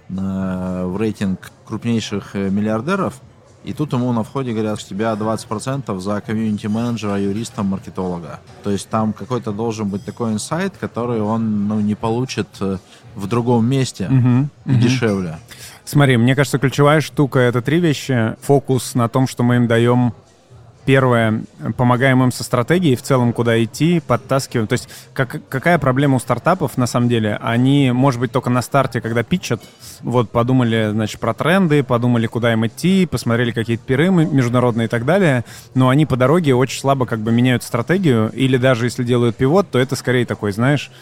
в 0.08 0.96
рейтинг 0.98 1.50
крупнейших 1.64 2.34
миллиардеров, 2.34 3.20
и 3.66 3.72
тут 3.72 3.92
ему 3.92 4.12
на 4.12 4.22
входе 4.22 4.52
говорят, 4.52 4.78
что 4.78 4.90
тебя 4.90 5.12
20% 5.14 5.98
за 5.98 6.20
комьюнити-менеджера, 6.20 7.20
юриста, 7.20 7.64
маркетолога. 7.64 8.38
То 8.62 8.70
есть 8.70 8.88
там 8.88 9.12
какой-то 9.12 9.50
должен 9.50 9.88
быть 9.88 10.04
такой 10.04 10.34
инсайт, 10.34 10.74
который 10.78 11.20
он 11.20 11.66
ну, 11.66 11.80
не 11.80 11.96
получит 11.96 12.46
э, 12.60 12.78
в 13.16 13.26
другом 13.26 13.66
месте 13.68 14.06
угу, 14.06 14.48
угу. 14.66 14.80
дешевле. 14.80 15.38
Смотри, 15.84 16.16
мне 16.16 16.36
кажется, 16.36 16.60
ключевая 16.60 17.00
штука— 17.00 17.38
это 17.40 17.60
три 17.60 17.80
вещи. 17.80 18.36
Фокус 18.42 18.94
на 18.94 19.08
том, 19.08 19.26
что 19.26 19.42
мы 19.42 19.56
им 19.56 19.66
даем 19.66 20.14
Первое, 20.86 21.42
помогаем 21.76 22.22
им 22.22 22.30
со 22.30 22.44
стратегией 22.44 22.94
в 22.94 23.02
целом, 23.02 23.32
куда 23.32 23.62
идти, 23.62 24.00
подтаскиваем. 24.06 24.68
То 24.68 24.74
есть 24.74 24.88
как, 25.12 25.40
какая 25.48 25.78
проблема 25.78 26.16
у 26.16 26.18
стартапов 26.20 26.78
на 26.78 26.86
самом 26.86 27.08
деле? 27.08 27.38
Они, 27.42 27.90
может 27.90 28.20
быть, 28.20 28.30
только 28.30 28.50
на 28.50 28.62
старте, 28.62 29.00
когда 29.00 29.24
питчат, 29.24 29.60
вот 30.02 30.30
подумали, 30.30 30.90
значит, 30.92 31.18
про 31.18 31.34
тренды, 31.34 31.82
подумали, 31.82 32.28
куда 32.28 32.52
им 32.52 32.64
идти, 32.68 33.04
посмотрели 33.04 33.50
какие-то 33.50 33.82
пиры 33.84 34.10
международные 34.10 34.84
и 34.84 34.88
так 34.88 35.04
далее, 35.04 35.44
но 35.74 35.88
они 35.88 36.06
по 36.06 36.16
дороге 36.16 36.54
очень 36.54 36.80
слабо 36.80 37.04
как 37.04 37.18
бы 37.18 37.32
меняют 37.32 37.64
стратегию, 37.64 38.30
или 38.32 38.56
даже 38.56 38.86
если 38.86 39.02
делают 39.02 39.34
пивот, 39.34 39.68
то 39.68 39.80
это 39.80 39.96
скорее 39.96 40.24
такой, 40.24 40.52
знаешь, 40.52 40.92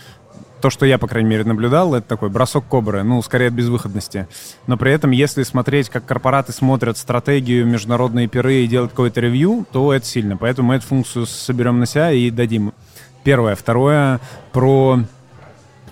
то, 0.64 0.70
что 0.70 0.87
я, 0.87 0.96
по 0.96 1.07
крайней 1.07 1.29
мере, 1.29 1.44
наблюдал, 1.44 1.94
это 1.94 2.09
такой 2.09 2.31
бросок 2.31 2.64
кобры, 2.64 3.03
ну, 3.03 3.20
скорее 3.20 3.48
от 3.48 3.53
безвыходности. 3.53 4.27
Но 4.66 4.79
при 4.79 4.92
этом, 4.92 5.11
если 5.11 5.42
смотреть, 5.42 5.90
как 5.90 6.07
корпораты 6.07 6.53
смотрят 6.53 6.96
стратегию, 6.96 7.66
международные 7.66 8.29
пиры 8.29 8.55
и 8.55 8.66
делать 8.66 8.88
какое-то 8.88 9.20
ревью, 9.20 9.66
то 9.72 9.92
это 9.92 10.07
сильно. 10.07 10.38
Поэтому 10.38 10.68
мы 10.68 10.77
эту 10.77 10.87
функцию 10.87 11.27
соберем 11.27 11.81
на 11.81 11.85
себя 11.85 12.12
и 12.12 12.31
дадим. 12.31 12.72
Первое. 13.24 13.57
Второе, 13.57 14.20
про 14.53 15.00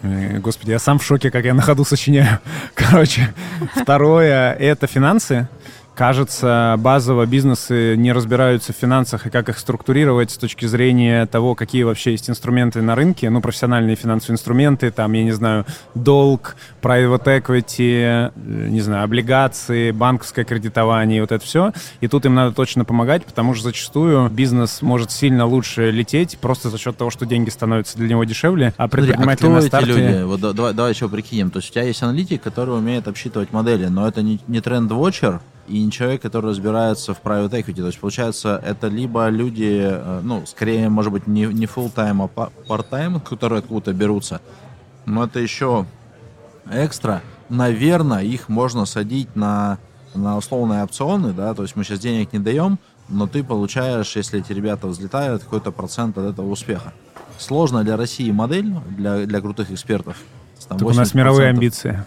э, 0.00 0.38
Господи, 0.38 0.70
я 0.70 0.78
сам 0.78 0.98
в 0.98 1.04
шоке, 1.04 1.30
как 1.30 1.44
я 1.44 1.52
на 1.52 1.60
ходу 1.60 1.84
сочиняю. 1.84 2.38
Короче, 2.74 3.34
второе— 3.74 4.52
это 4.58 4.86
финансы. 4.86 5.48
Кажется, 5.94 6.76
базово 6.78 7.26
бизнесы 7.26 7.96
не 7.96 8.12
разбираются 8.12 8.72
в 8.72 8.76
финансах 8.76 9.26
и 9.26 9.30
как 9.30 9.50
их 9.50 9.58
структурировать 9.58 10.30
с 10.30 10.38
точки 10.38 10.64
зрения 10.64 11.26
того, 11.26 11.54
какие 11.54 11.82
вообще 11.82 12.12
есть 12.12 12.30
инструменты 12.30 12.80
на 12.80 12.94
рынке, 12.94 13.28
ну, 13.28 13.42
профессиональные 13.42 13.94
финансовые 13.96 14.36
инструменты, 14.36 14.90
там, 14.90 15.12
я 15.12 15.22
не 15.22 15.32
знаю, 15.32 15.66
долг, 15.94 16.56
private 16.80 17.42
equity, 17.42 18.02
э, 18.02 18.30
не 18.68 18.80
знаю, 18.80 19.04
облигации, 19.04 19.90
банковское 19.90 20.46
кредитование, 20.46 21.20
вот 21.20 21.30
это 21.30 21.44
все. 21.44 21.72
И 22.00 22.08
тут 22.08 22.24
им 22.24 22.34
надо 22.34 22.54
точно 22.54 22.86
помогать, 22.86 23.26
потому 23.26 23.52
что 23.54 23.64
зачастую 23.64 24.30
бизнес 24.30 24.80
может 24.80 25.10
сильно 25.10 25.44
лучше 25.44 25.90
лететь 25.90 26.38
просто 26.38 26.70
за 26.70 26.78
счет 26.78 26.96
того, 26.96 27.10
что 27.10 27.26
деньги 27.26 27.50
становятся 27.50 27.98
для 27.98 28.08
него 28.08 28.24
дешевле, 28.24 28.72
а 28.78 28.88
предприниматели 28.88 29.46
Смотри, 29.46 29.48
а 29.48 29.60
на 29.60 29.62
старте... 29.66 29.92
Люди? 29.92 30.22
Вот 30.22 30.40
давай, 30.54 30.72
давай 30.72 30.92
еще 30.92 31.10
прикинем. 31.10 31.50
То 31.50 31.58
есть 31.58 31.68
у 31.68 31.72
тебя 31.74 31.84
есть 31.84 32.02
аналитик, 32.02 32.42
который 32.42 32.74
умеет 32.74 33.08
обсчитывать 33.08 33.52
модели, 33.52 33.86
но 33.86 34.08
это 34.08 34.22
не, 34.22 34.40
не 34.46 34.62
тренд-вотчер, 34.62 35.40
и 35.68 35.82
не 35.82 35.90
человек, 35.90 36.22
который 36.22 36.50
разбирается 36.50 37.14
в 37.14 37.22
private 37.22 37.50
equity. 37.50 37.76
То 37.76 37.86
есть, 37.86 38.00
получается, 38.00 38.60
это 38.64 38.88
либо 38.88 39.28
люди, 39.28 39.80
э, 39.82 40.20
ну, 40.22 40.44
скорее, 40.46 40.88
может 40.88 41.12
быть, 41.12 41.26
не, 41.26 41.44
не 41.46 41.66
full-time, 41.66 42.28
а 42.34 42.50
part-time, 42.68 43.20
которые 43.20 43.60
откуда-то 43.60 43.92
берутся. 43.92 44.40
Но 45.06 45.24
это 45.24 45.40
еще 45.40 45.86
экстра. 46.70 47.22
Наверное, 47.48 48.22
их 48.22 48.48
можно 48.48 48.86
садить 48.86 49.34
на, 49.36 49.78
на 50.14 50.36
условные 50.36 50.82
опционы, 50.84 51.32
да, 51.32 51.54
то 51.54 51.62
есть 51.62 51.76
мы 51.76 51.84
сейчас 51.84 51.98
денег 51.98 52.32
не 52.32 52.38
даем, 52.38 52.78
но 53.08 53.26
ты 53.26 53.44
получаешь, 53.44 54.16
если 54.16 54.40
эти 54.40 54.52
ребята 54.52 54.86
взлетают, 54.86 55.42
какой-то 55.42 55.70
процент 55.70 56.16
от 56.18 56.32
этого 56.32 56.48
успеха. 56.48 56.92
Сложно 57.38 57.82
для 57.84 57.96
России 57.96 58.30
модель, 58.30 58.72
для, 58.96 59.26
для 59.26 59.40
крутых 59.40 59.70
экспертов. 59.70 60.16
Там 60.68 60.78
так 60.78 60.88
у 60.88 60.92
нас 60.92 61.12
мировые 61.12 61.50
амбиции. 61.50 62.04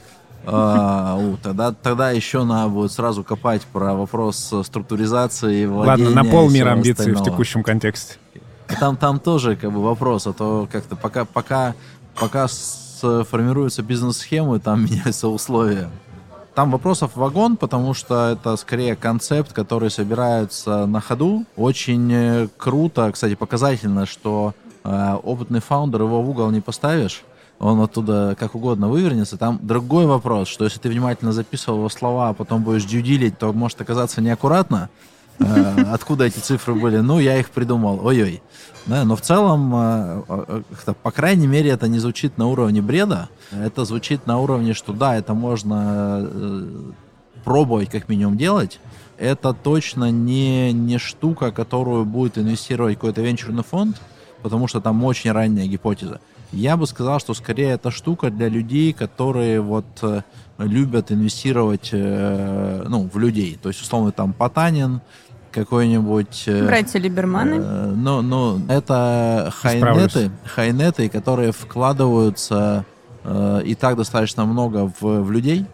А, 0.47 1.19
тогда, 1.41 1.71
тогда 1.71 2.11
еще 2.11 2.43
надо 2.43 2.69
будет 2.69 2.91
сразу 2.91 3.23
копать 3.23 3.63
про 3.63 3.93
вопрос 3.93 4.53
структуризации, 4.63 5.65
Ладно, 5.65 6.11
на 6.11 6.23
полмира 6.23 6.71
амбиций 6.71 7.13
в 7.13 7.23
текущем 7.23 7.63
контексте. 7.63 8.15
Там, 8.79 8.97
там 8.97 9.19
тоже 9.19 9.55
как 9.55 9.71
бы 9.71 9.81
вопрос, 9.81 10.27
а 10.27 10.33
то 10.33 10.67
как-то 10.71 10.95
пока, 10.95 11.25
пока, 11.25 11.75
пока 12.19 12.47
сформируются 12.47 13.83
бизнес-схемы, 13.83 14.59
там 14.59 14.85
меняются 14.85 15.27
условия. 15.27 15.89
Там 16.55 16.71
вопросов 16.71 17.11
вагон, 17.15 17.57
потому 17.57 17.93
что 17.93 18.31
это 18.31 18.55
скорее 18.55 18.95
концепт, 18.95 19.51
который 19.51 19.91
собирается 19.91 20.85
на 20.85 21.01
ходу. 21.01 21.43
Очень 21.57 22.09
э, 22.13 22.47
круто, 22.55 23.11
кстати, 23.11 23.35
показательно, 23.35 24.05
что 24.05 24.53
э, 24.85 25.13
опытный 25.21 25.59
фаундер 25.59 26.03
его 26.03 26.21
в 26.21 26.29
угол 26.29 26.49
не 26.51 26.61
поставишь 26.61 27.23
он 27.59 27.79
оттуда 27.81 28.35
как 28.37 28.55
угодно 28.55 28.89
вывернется. 28.89 29.37
Там 29.37 29.59
другой 29.61 30.05
вопрос, 30.05 30.47
что 30.47 30.65
если 30.65 30.79
ты 30.79 30.89
внимательно 30.89 31.31
записывал 31.31 31.79
его 31.79 31.89
слова, 31.89 32.29
а 32.29 32.33
потом 32.33 32.63
будешь 32.63 32.85
дюдилить, 32.85 33.37
то 33.37 33.53
может 33.53 33.79
оказаться 33.81 34.21
неаккуратно. 34.21 34.89
Э, 35.39 35.83
откуда 35.93 36.25
эти 36.25 36.39
цифры 36.39 36.75
были? 36.75 36.97
Ну, 36.97 37.19
я 37.19 37.37
их 37.39 37.49
придумал. 37.49 38.05
Ой-ой. 38.05 38.41
Да, 38.85 39.03
но 39.03 39.15
в 39.15 39.21
целом, 39.21 39.73
э, 39.75 40.23
э, 40.27 40.93
по 41.01 41.11
крайней 41.11 41.47
мере, 41.47 41.71
это 41.71 41.87
не 41.87 41.99
звучит 41.99 42.37
на 42.37 42.47
уровне 42.47 42.81
бреда. 42.81 43.29
Это 43.51 43.85
звучит 43.85 44.27
на 44.27 44.39
уровне, 44.39 44.73
что 44.73 44.93
да, 44.93 45.15
это 45.15 45.33
можно 45.33 46.29
пробовать 47.43 47.89
как 47.89 48.09
минимум 48.09 48.37
делать. 48.37 48.79
Это 49.17 49.53
точно 49.53 50.11
не, 50.11 50.73
не 50.73 50.97
штука, 50.97 51.51
которую 51.51 52.03
будет 52.05 52.37
инвестировать 52.37 52.95
какой-то 52.95 53.21
венчурный 53.21 53.63
фонд, 53.63 54.01
потому 54.41 54.67
что 54.67 54.81
там 54.81 55.01
очень 55.05 55.31
ранняя 55.31 55.67
гипотеза. 55.67 56.19
Я 56.55 56.77
бы 56.77 56.87
сказал, 56.87 57.19
что 57.19 57.33
скорее 57.33 57.71
эта 57.71 57.91
штука 57.91 58.29
для 58.29 58.47
людей, 58.47 58.93
которые 58.93 59.59
вот 59.59 59.85
э, 60.01 60.21
любят 60.57 61.11
инвестировать 61.11 61.89
э, 61.91 62.85
ну, 62.87 63.09
в 63.11 63.19
людей. 63.19 63.59
То 63.61 63.69
есть, 63.69 63.81
условно, 63.81 64.13
там 64.13 64.31
Потанин, 64.31 65.01
какой-нибудь... 65.51 66.43
Э, 66.47 66.65
Братья 66.65 66.99
Либерманы. 66.99 67.55
Э, 67.55 67.93
ну, 67.95 68.21
ну, 68.21 68.61
это 68.69 69.51
хайнеты, 69.61 70.31
хайнеты, 70.45 71.09
которые 71.09 71.51
вкладываются 71.51 72.85
э, 73.23 73.61
и 73.65 73.75
так 73.75 73.97
достаточно 73.97 74.45
много 74.45 74.91
в, 74.99 75.23
в 75.23 75.31
людей, 75.31 75.65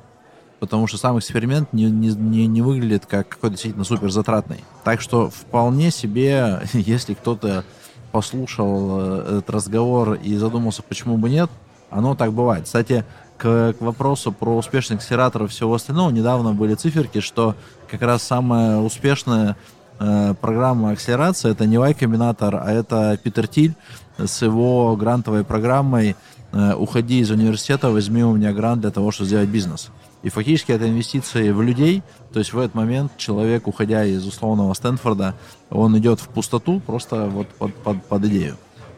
потому 0.59 0.87
что 0.87 0.97
сам 0.97 1.17
эксперимент 1.19 1.73
не, 1.73 1.85
не, 1.85 2.09
не, 2.09 2.47
не 2.47 2.61
выглядит 2.61 3.05
как 3.05 3.29
какой-то 3.29 3.53
действительно 3.53 3.83
супер 3.83 4.11
затратный. 4.11 4.63
Так 4.83 5.01
что 5.01 5.29
вполне 5.29 5.91
себе, 5.91 6.61
если 6.73 7.13
кто-то 7.13 7.65
послушал 8.11 8.99
э, 8.99 9.37
этот 9.37 9.49
разговор 9.49 10.13
и 10.13 10.35
задумался, 10.35 10.83
почему 10.83 11.17
бы 11.17 11.29
нет, 11.29 11.49
оно 11.89 12.15
так 12.15 12.33
бывает. 12.33 12.65
Кстати, 12.65 13.05
к, 13.37 13.73
к 13.73 13.81
вопросу 13.81 14.31
про 14.31 14.55
успешных 14.55 14.99
акселераторов 14.99 15.49
и 15.49 15.51
всего 15.51 15.73
остального, 15.73 16.11
недавно 16.11 16.53
были 16.53 16.75
циферки, 16.75 17.19
что 17.19 17.55
как 17.89 18.01
раз 18.01 18.23
самая 18.23 18.77
успешная 18.77 19.57
э, 19.99 20.33
программа 20.39 20.91
акселерации 20.91 21.51
это 21.51 21.65
не 21.65 21.75
Y 21.75 21.93
Combinator, 21.93 22.61
а 22.63 22.71
это 22.71 23.17
Питер 23.21 23.47
Тиль 23.47 23.73
с 24.17 24.41
его 24.41 24.95
грантовой 24.95 25.43
программой 25.43 26.15
э, 26.51 26.73
«Уходи 26.75 27.19
из 27.19 27.31
университета, 27.31 27.89
возьми 27.89 28.23
у 28.23 28.35
меня 28.35 28.53
грант 28.53 28.81
для 28.81 28.91
того, 28.91 29.11
чтобы 29.11 29.27
сделать 29.27 29.49
бизнес». 29.49 29.89
И 30.23 30.29
фактически 30.29 30.71
это 30.71 30.87
инвестиции 30.87 31.51
в 31.51 31.61
людей, 31.61 32.03
то 32.31 32.39
есть 32.39 32.53
в 32.53 32.59
этот 32.59 32.75
момент 32.75 33.17
человек, 33.17 33.67
уходя 33.67 34.05
из 34.05 34.25
условного 34.25 34.73
Стэнфорда, 34.73 35.35
он 35.71 35.97
идет 35.97 36.19
в 36.19 36.27
пустоту 36.27 36.79
просто 36.79 37.25
вот 37.25 37.47
под, 37.47 37.73
под, 37.75 38.03
под 38.05 38.25
идею. 38.25 38.57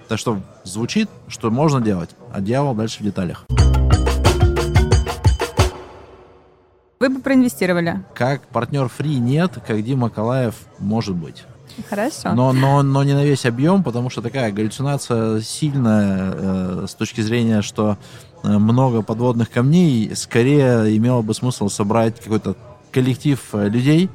Так 0.10 0.20
что 0.20 0.42
звучит, 0.66 1.10
что 1.30 1.50
можно 1.50 1.80
делать, 1.80 2.10
а 2.34 2.42
дьявол 2.42 2.76
дальше 2.76 3.00
в 3.00 3.04
деталях. 3.04 3.46
Вы 7.00 7.10
бы 7.10 7.22
проинвестировали? 7.22 8.04
Как 8.14 8.48
партнер 8.48 8.88
фри 8.90 9.16
нет, 9.18 9.60
как 9.66 9.82
Дима 9.84 10.10
Калаев 10.10 10.56
может 10.80 11.16
быть. 11.16 11.46
Хорошо. 11.90 12.34
Но, 12.34 12.54
но, 12.54 12.84
но 12.84 13.04
не 13.04 13.14
на 13.14 13.24
весь 13.24 13.46
объем, 13.46 13.84
потому 13.84 14.10
что 14.10 14.22
такая 14.22 14.52
галлюцинация 14.52 15.42
сильная 15.42 16.34
э, 16.34 16.86
с 16.88 16.94
точки 16.94 17.22
зрения, 17.22 17.62
что 17.62 17.98
много 18.44 19.02
подводных 19.02 19.50
камней, 19.50 20.12
скорее 20.16 20.96
имело 20.96 21.22
бы 21.22 21.34
смысл 21.34 21.70
собрать 21.70 22.20
какой-то 22.20 22.56
коллектив 22.92 23.40
э, 23.54 23.70
людей, 23.70 24.10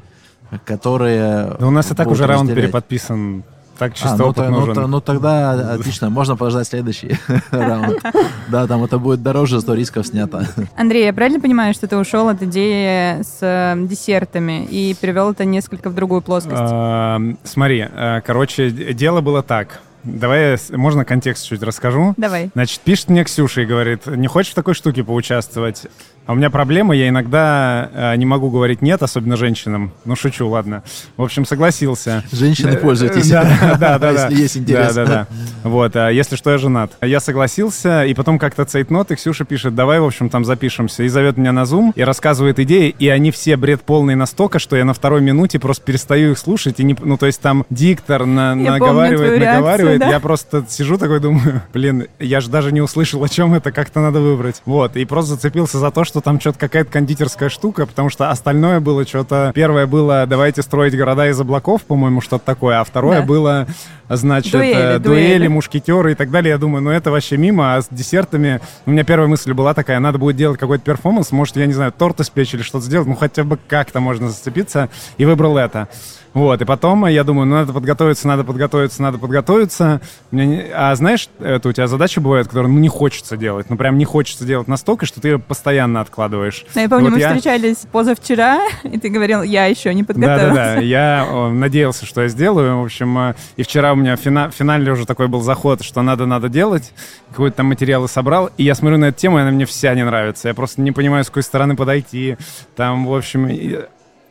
которые... 0.65 1.57
Но 1.59 1.69
у 1.69 1.71
нас 1.71 1.91
и 1.91 1.95
так 1.95 2.07
уже 2.09 2.27
раунд 2.27 2.55
переподписан. 2.55 3.45
Так 3.79 3.95
чисто 3.95 4.15
а, 4.15 4.17
ну, 4.17 4.25
опыт 4.27 4.49
ну, 4.49 4.61
нужен. 4.61 4.75
Ну, 4.75 4.87
ну 4.89 5.01
тогда 5.01 5.75
отлично, 5.75 6.11
можно 6.11 6.37
подождать 6.37 6.67
следующий 6.67 7.17
раунд. 7.53 8.03
Да, 8.49 8.67
там 8.67 8.83
это 8.83 8.99
будет 8.99 9.23
дороже, 9.23 9.61
сто 9.61 9.75
рисков 9.75 10.05
снято. 10.05 10.49
Андрей, 10.77 11.05
я 11.05 11.13
правильно 11.13 11.39
понимаю, 11.39 11.75
что 11.75 11.87
ты 11.87 11.97
ушел 11.97 12.29
от 12.29 12.43
идеи 12.43 13.23
с 13.23 13.39
э, 13.41 13.77
десертами 13.87 14.65
и 14.65 14.97
перевел 15.01 15.31
это 15.31 15.45
несколько 15.45 15.91
в 15.91 15.95
другую 15.95 16.23
плоскость? 16.23 17.39
Смотри, 17.45 17.89
короче, 18.25 18.71
дело 18.71 19.21
было 19.21 19.45
так. 19.45 19.81
Давай, 20.15 20.57
можно 20.71 21.05
контекст 21.05 21.47
чуть 21.47 21.63
расскажу? 21.63 22.15
Давай. 22.17 22.51
Значит, 22.55 22.81
пишет 22.81 23.09
мне 23.09 23.25
Ксюша 23.25 23.63
и 23.63 23.67
говорит, 23.67 24.07
не 24.07 24.27
хочешь 24.27 24.53
в 24.53 24.55
такой 24.55 24.75
штуке 24.75 25.05
поучаствовать? 25.05 25.87
А 26.29 26.33
у 26.33 26.35
меня 26.35 26.51
проблема, 26.51 26.95
я 26.95 27.09
иногда 27.09 27.89
э, 27.91 28.17
не 28.17 28.27
могу 28.27 28.51
говорить 28.51 28.83
нет, 28.83 29.03
особенно 29.03 29.39
женщинам. 29.39 29.93
Ну, 30.05 30.15
шучу, 30.15 30.47
ладно. 30.47 30.83
В 31.17 31.23
общем, 31.23 31.47
согласился. 31.47 32.23
Женщины, 32.31 32.73
э, 32.73 32.77
пользуйтесь. 32.77 33.31
Да, 33.31 33.79
да, 33.81 33.99
да. 33.99 34.11
Если 34.29 34.43
есть 34.43 34.57
интерес. 34.59 34.95
Да, 34.95 35.07
да, 35.07 35.11
да. 35.11 35.27
Вот, 35.63 35.97
а 35.97 36.11
если 36.11 36.37
что, 36.37 36.51
я 36.51 36.59
женат. 36.59 36.93
Я 37.01 37.21
согласился, 37.21 38.05
и 38.05 38.13
потом 38.13 38.39
как-то 38.39 38.67
цейтнот, 38.67 39.11
и 39.11 39.15
Ксюша 39.15 39.47
пишет, 39.47 39.75
давай, 39.75 40.01
в 40.01 40.05
общем, 40.05 40.29
там 40.29 40.45
запишемся. 40.45 41.03
И 41.03 41.09
зовет 41.09 41.39
меня 41.39 41.53
на 41.53 41.63
Zoom, 41.63 41.93
и 41.95 42.03
рассказывает 42.03 42.59
идеи, 42.59 42.95
и 42.99 43.09
они 43.09 43.31
все 43.31 43.57
бред 43.57 43.81
полный 43.81 44.15
настолько, 44.15 44.59
что 44.59 44.77
я 44.77 44.85
на 44.85 44.93
второй 44.93 45.23
минуте 45.23 45.59
просто 45.59 45.83
перестаю 45.83 46.33
их 46.33 46.39
слушать. 46.39 46.79
И 46.79 46.85
не, 46.85 46.95
ну, 47.01 47.17
то 47.17 47.25
есть 47.25 47.41
там 47.41 47.65
диктор 47.71 48.27
на, 48.27 48.55
наговаривает, 48.55 49.41
наговаривает. 49.41 49.98
Да? 49.99 50.11
Я 50.11 50.21
просто 50.21 50.65
сижу 50.69 50.99
такой, 50.99 51.21
думаю, 51.21 51.63
блин, 51.73 52.07
я 52.19 52.41
же 52.41 52.51
даже 52.51 52.71
не 52.71 52.83
услышал, 52.83 53.25
о 53.25 53.29
чем 53.29 53.55
это, 53.55 53.73
как-то 53.73 54.01
надо 54.01 54.21
выбрать. 54.21 54.63
Вот, 54.67 54.97
и 54.97 55.05
просто 55.07 55.35
зацепился 55.35 55.79
за 55.79 55.91
то, 55.91 56.05
что 56.05 56.19
что 56.19 56.25
там 56.25 56.41
что-то 56.41 56.59
какая-то 56.59 56.91
кондитерская 56.91 57.49
штука, 57.49 57.87
потому 57.87 58.11
что 58.11 58.29
остальное 58.31 58.81
было 58.81 59.07
что-то... 59.07 59.53
Первое 59.55 59.87
было 59.87 60.27
«давайте 60.27 60.63
строить 60.63 60.97
города 60.97 61.29
из 61.29 61.41
облаков», 61.41 61.83
по-моему, 61.85 62.21
что-то 62.21 62.45
такое, 62.45 62.81
а 62.81 62.85
второе 62.85 63.21
да. 63.21 63.27
было, 63.27 63.67
значит, 64.09 64.53
дуэли, 64.53 64.73
э, 64.73 64.99
дуэли, 64.99 65.29
дуэли, 65.29 65.47
мушкетеры 65.47 66.13
и 66.13 66.15
так 66.17 66.33
далее. 66.33 66.51
Я 66.51 66.59
думаю, 66.59 66.83
ну 66.83 66.91
это 66.91 67.13
вообще 67.13 67.37
мимо, 67.37 67.77
а 67.77 67.83
с 67.83 67.87
десертами... 67.89 68.61
У 68.85 68.91
меня 68.91 69.05
первая 69.05 69.29
мысль 69.29 69.53
была 69.53 69.75
такая, 69.75 70.01
надо 70.01 70.19
будет 70.19 70.35
делать 70.35 70.59
какой-то 70.59 70.83
перформанс, 70.83 71.31
может, 71.31 71.57
я 71.57 71.67
не 71.67 71.73
знаю, 71.73 71.93
торт 71.93 72.19
испечь 72.19 72.53
или 72.55 72.63
что-то 72.63 72.85
сделать, 72.85 73.07
ну 73.07 73.15
хотя 73.15 73.45
бы 73.45 73.57
как-то 73.69 74.01
можно 74.01 74.29
зацепиться, 74.29 74.89
и 75.19 75.25
выбрал 75.25 75.57
это. 75.57 75.87
Вот, 76.35 76.61
и 76.61 76.65
потом 76.65 77.07
я 77.07 77.25
думаю, 77.25 77.47
ну, 77.47 77.57
надо 77.57 77.73
подготовиться, 77.73 78.29
надо 78.29 78.45
подготовиться, 78.45 79.03
надо 79.03 79.19
подготовиться. 79.19 80.01
Не... 80.31 80.67
А 80.75 80.95
знаешь, 80.95 81.29
это 81.41 81.69
у 81.69 81.73
тебя 81.73 81.87
задача 81.87 82.21
бывает, 82.21 82.49
которую 82.49 82.73
ну, 82.73 82.79
не 82.79 82.89
хочется 82.89 83.37
делать, 83.37 83.71
ну, 83.71 83.77
прям 83.77 83.99
не 83.99 84.05
хочется 84.05 84.45
делать 84.45 84.69
настолько, 84.69 85.07
что 85.07 85.21
ты 85.21 85.29
ее 85.29 85.39
постоянно 85.39 86.01
откладываешь. 86.01 86.65
Ну, 86.75 86.81
я 86.81 86.89
помню, 86.89 87.07
вот 87.07 87.15
мы 87.15 87.21
я... 87.21 87.29
встречались 87.29 87.79
позавчера, 87.91 88.61
и 88.85 88.99
ты 88.99 89.09
говорил, 89.09 89.43
я 89.43 89.67
еще 89.67 89.93
не 89.95 90.05
подготовился. 90.05 90.55
Да-да-да, 90.55 90.81
я 90.81 91.51
надеялся, 91.51 92.07
что 92.07 92.23
я 92.23 92.29
сделаю, 92.29 92.81
в 92.81 92.85
общем, 92.85 93.19
э, 93.19 93.35
и 93.57 93.63
вчера 93.63 93.93
у 93.93 93.97
меня 93.97 94.17
фина... 94.17 94.51
финальный 94.51 94.93
уже 94.93 95.07
такой 95.07 95.29
был 95.29 95.41
заход, 95.41 95.83
что 95.83 96.03
надо-надо 96.03 96.49
делать, 96.49 96.93
какой-то 97.31 97.59
там 97.59 97.67
материалы 97.67 98.09
собрал, 98.09 98.51
и 98.57 98.65
я 98.65 98.75
смотрю 98.75 98.99
на 98.99 99.07
эту 99.07 99.19
тему, 99.19 99.39
и 99.39 99.43
она 99.43 99.51
мне 99.51 99.67
вся 99.67 99.95
не 99.95 100.05
нравится, 100.05 100.49
я 100.49 100.55
просто 100.55 100.81
не 100.81 100.93
понимаю, 100.93 101.25
с 101.25 101.29
какой 101.29 101.43
стороны 101.43 101.77
подойти, 101.77 102.37
там, 102.77 103.07
в 103.07 103.15
общем, 103.15 103.49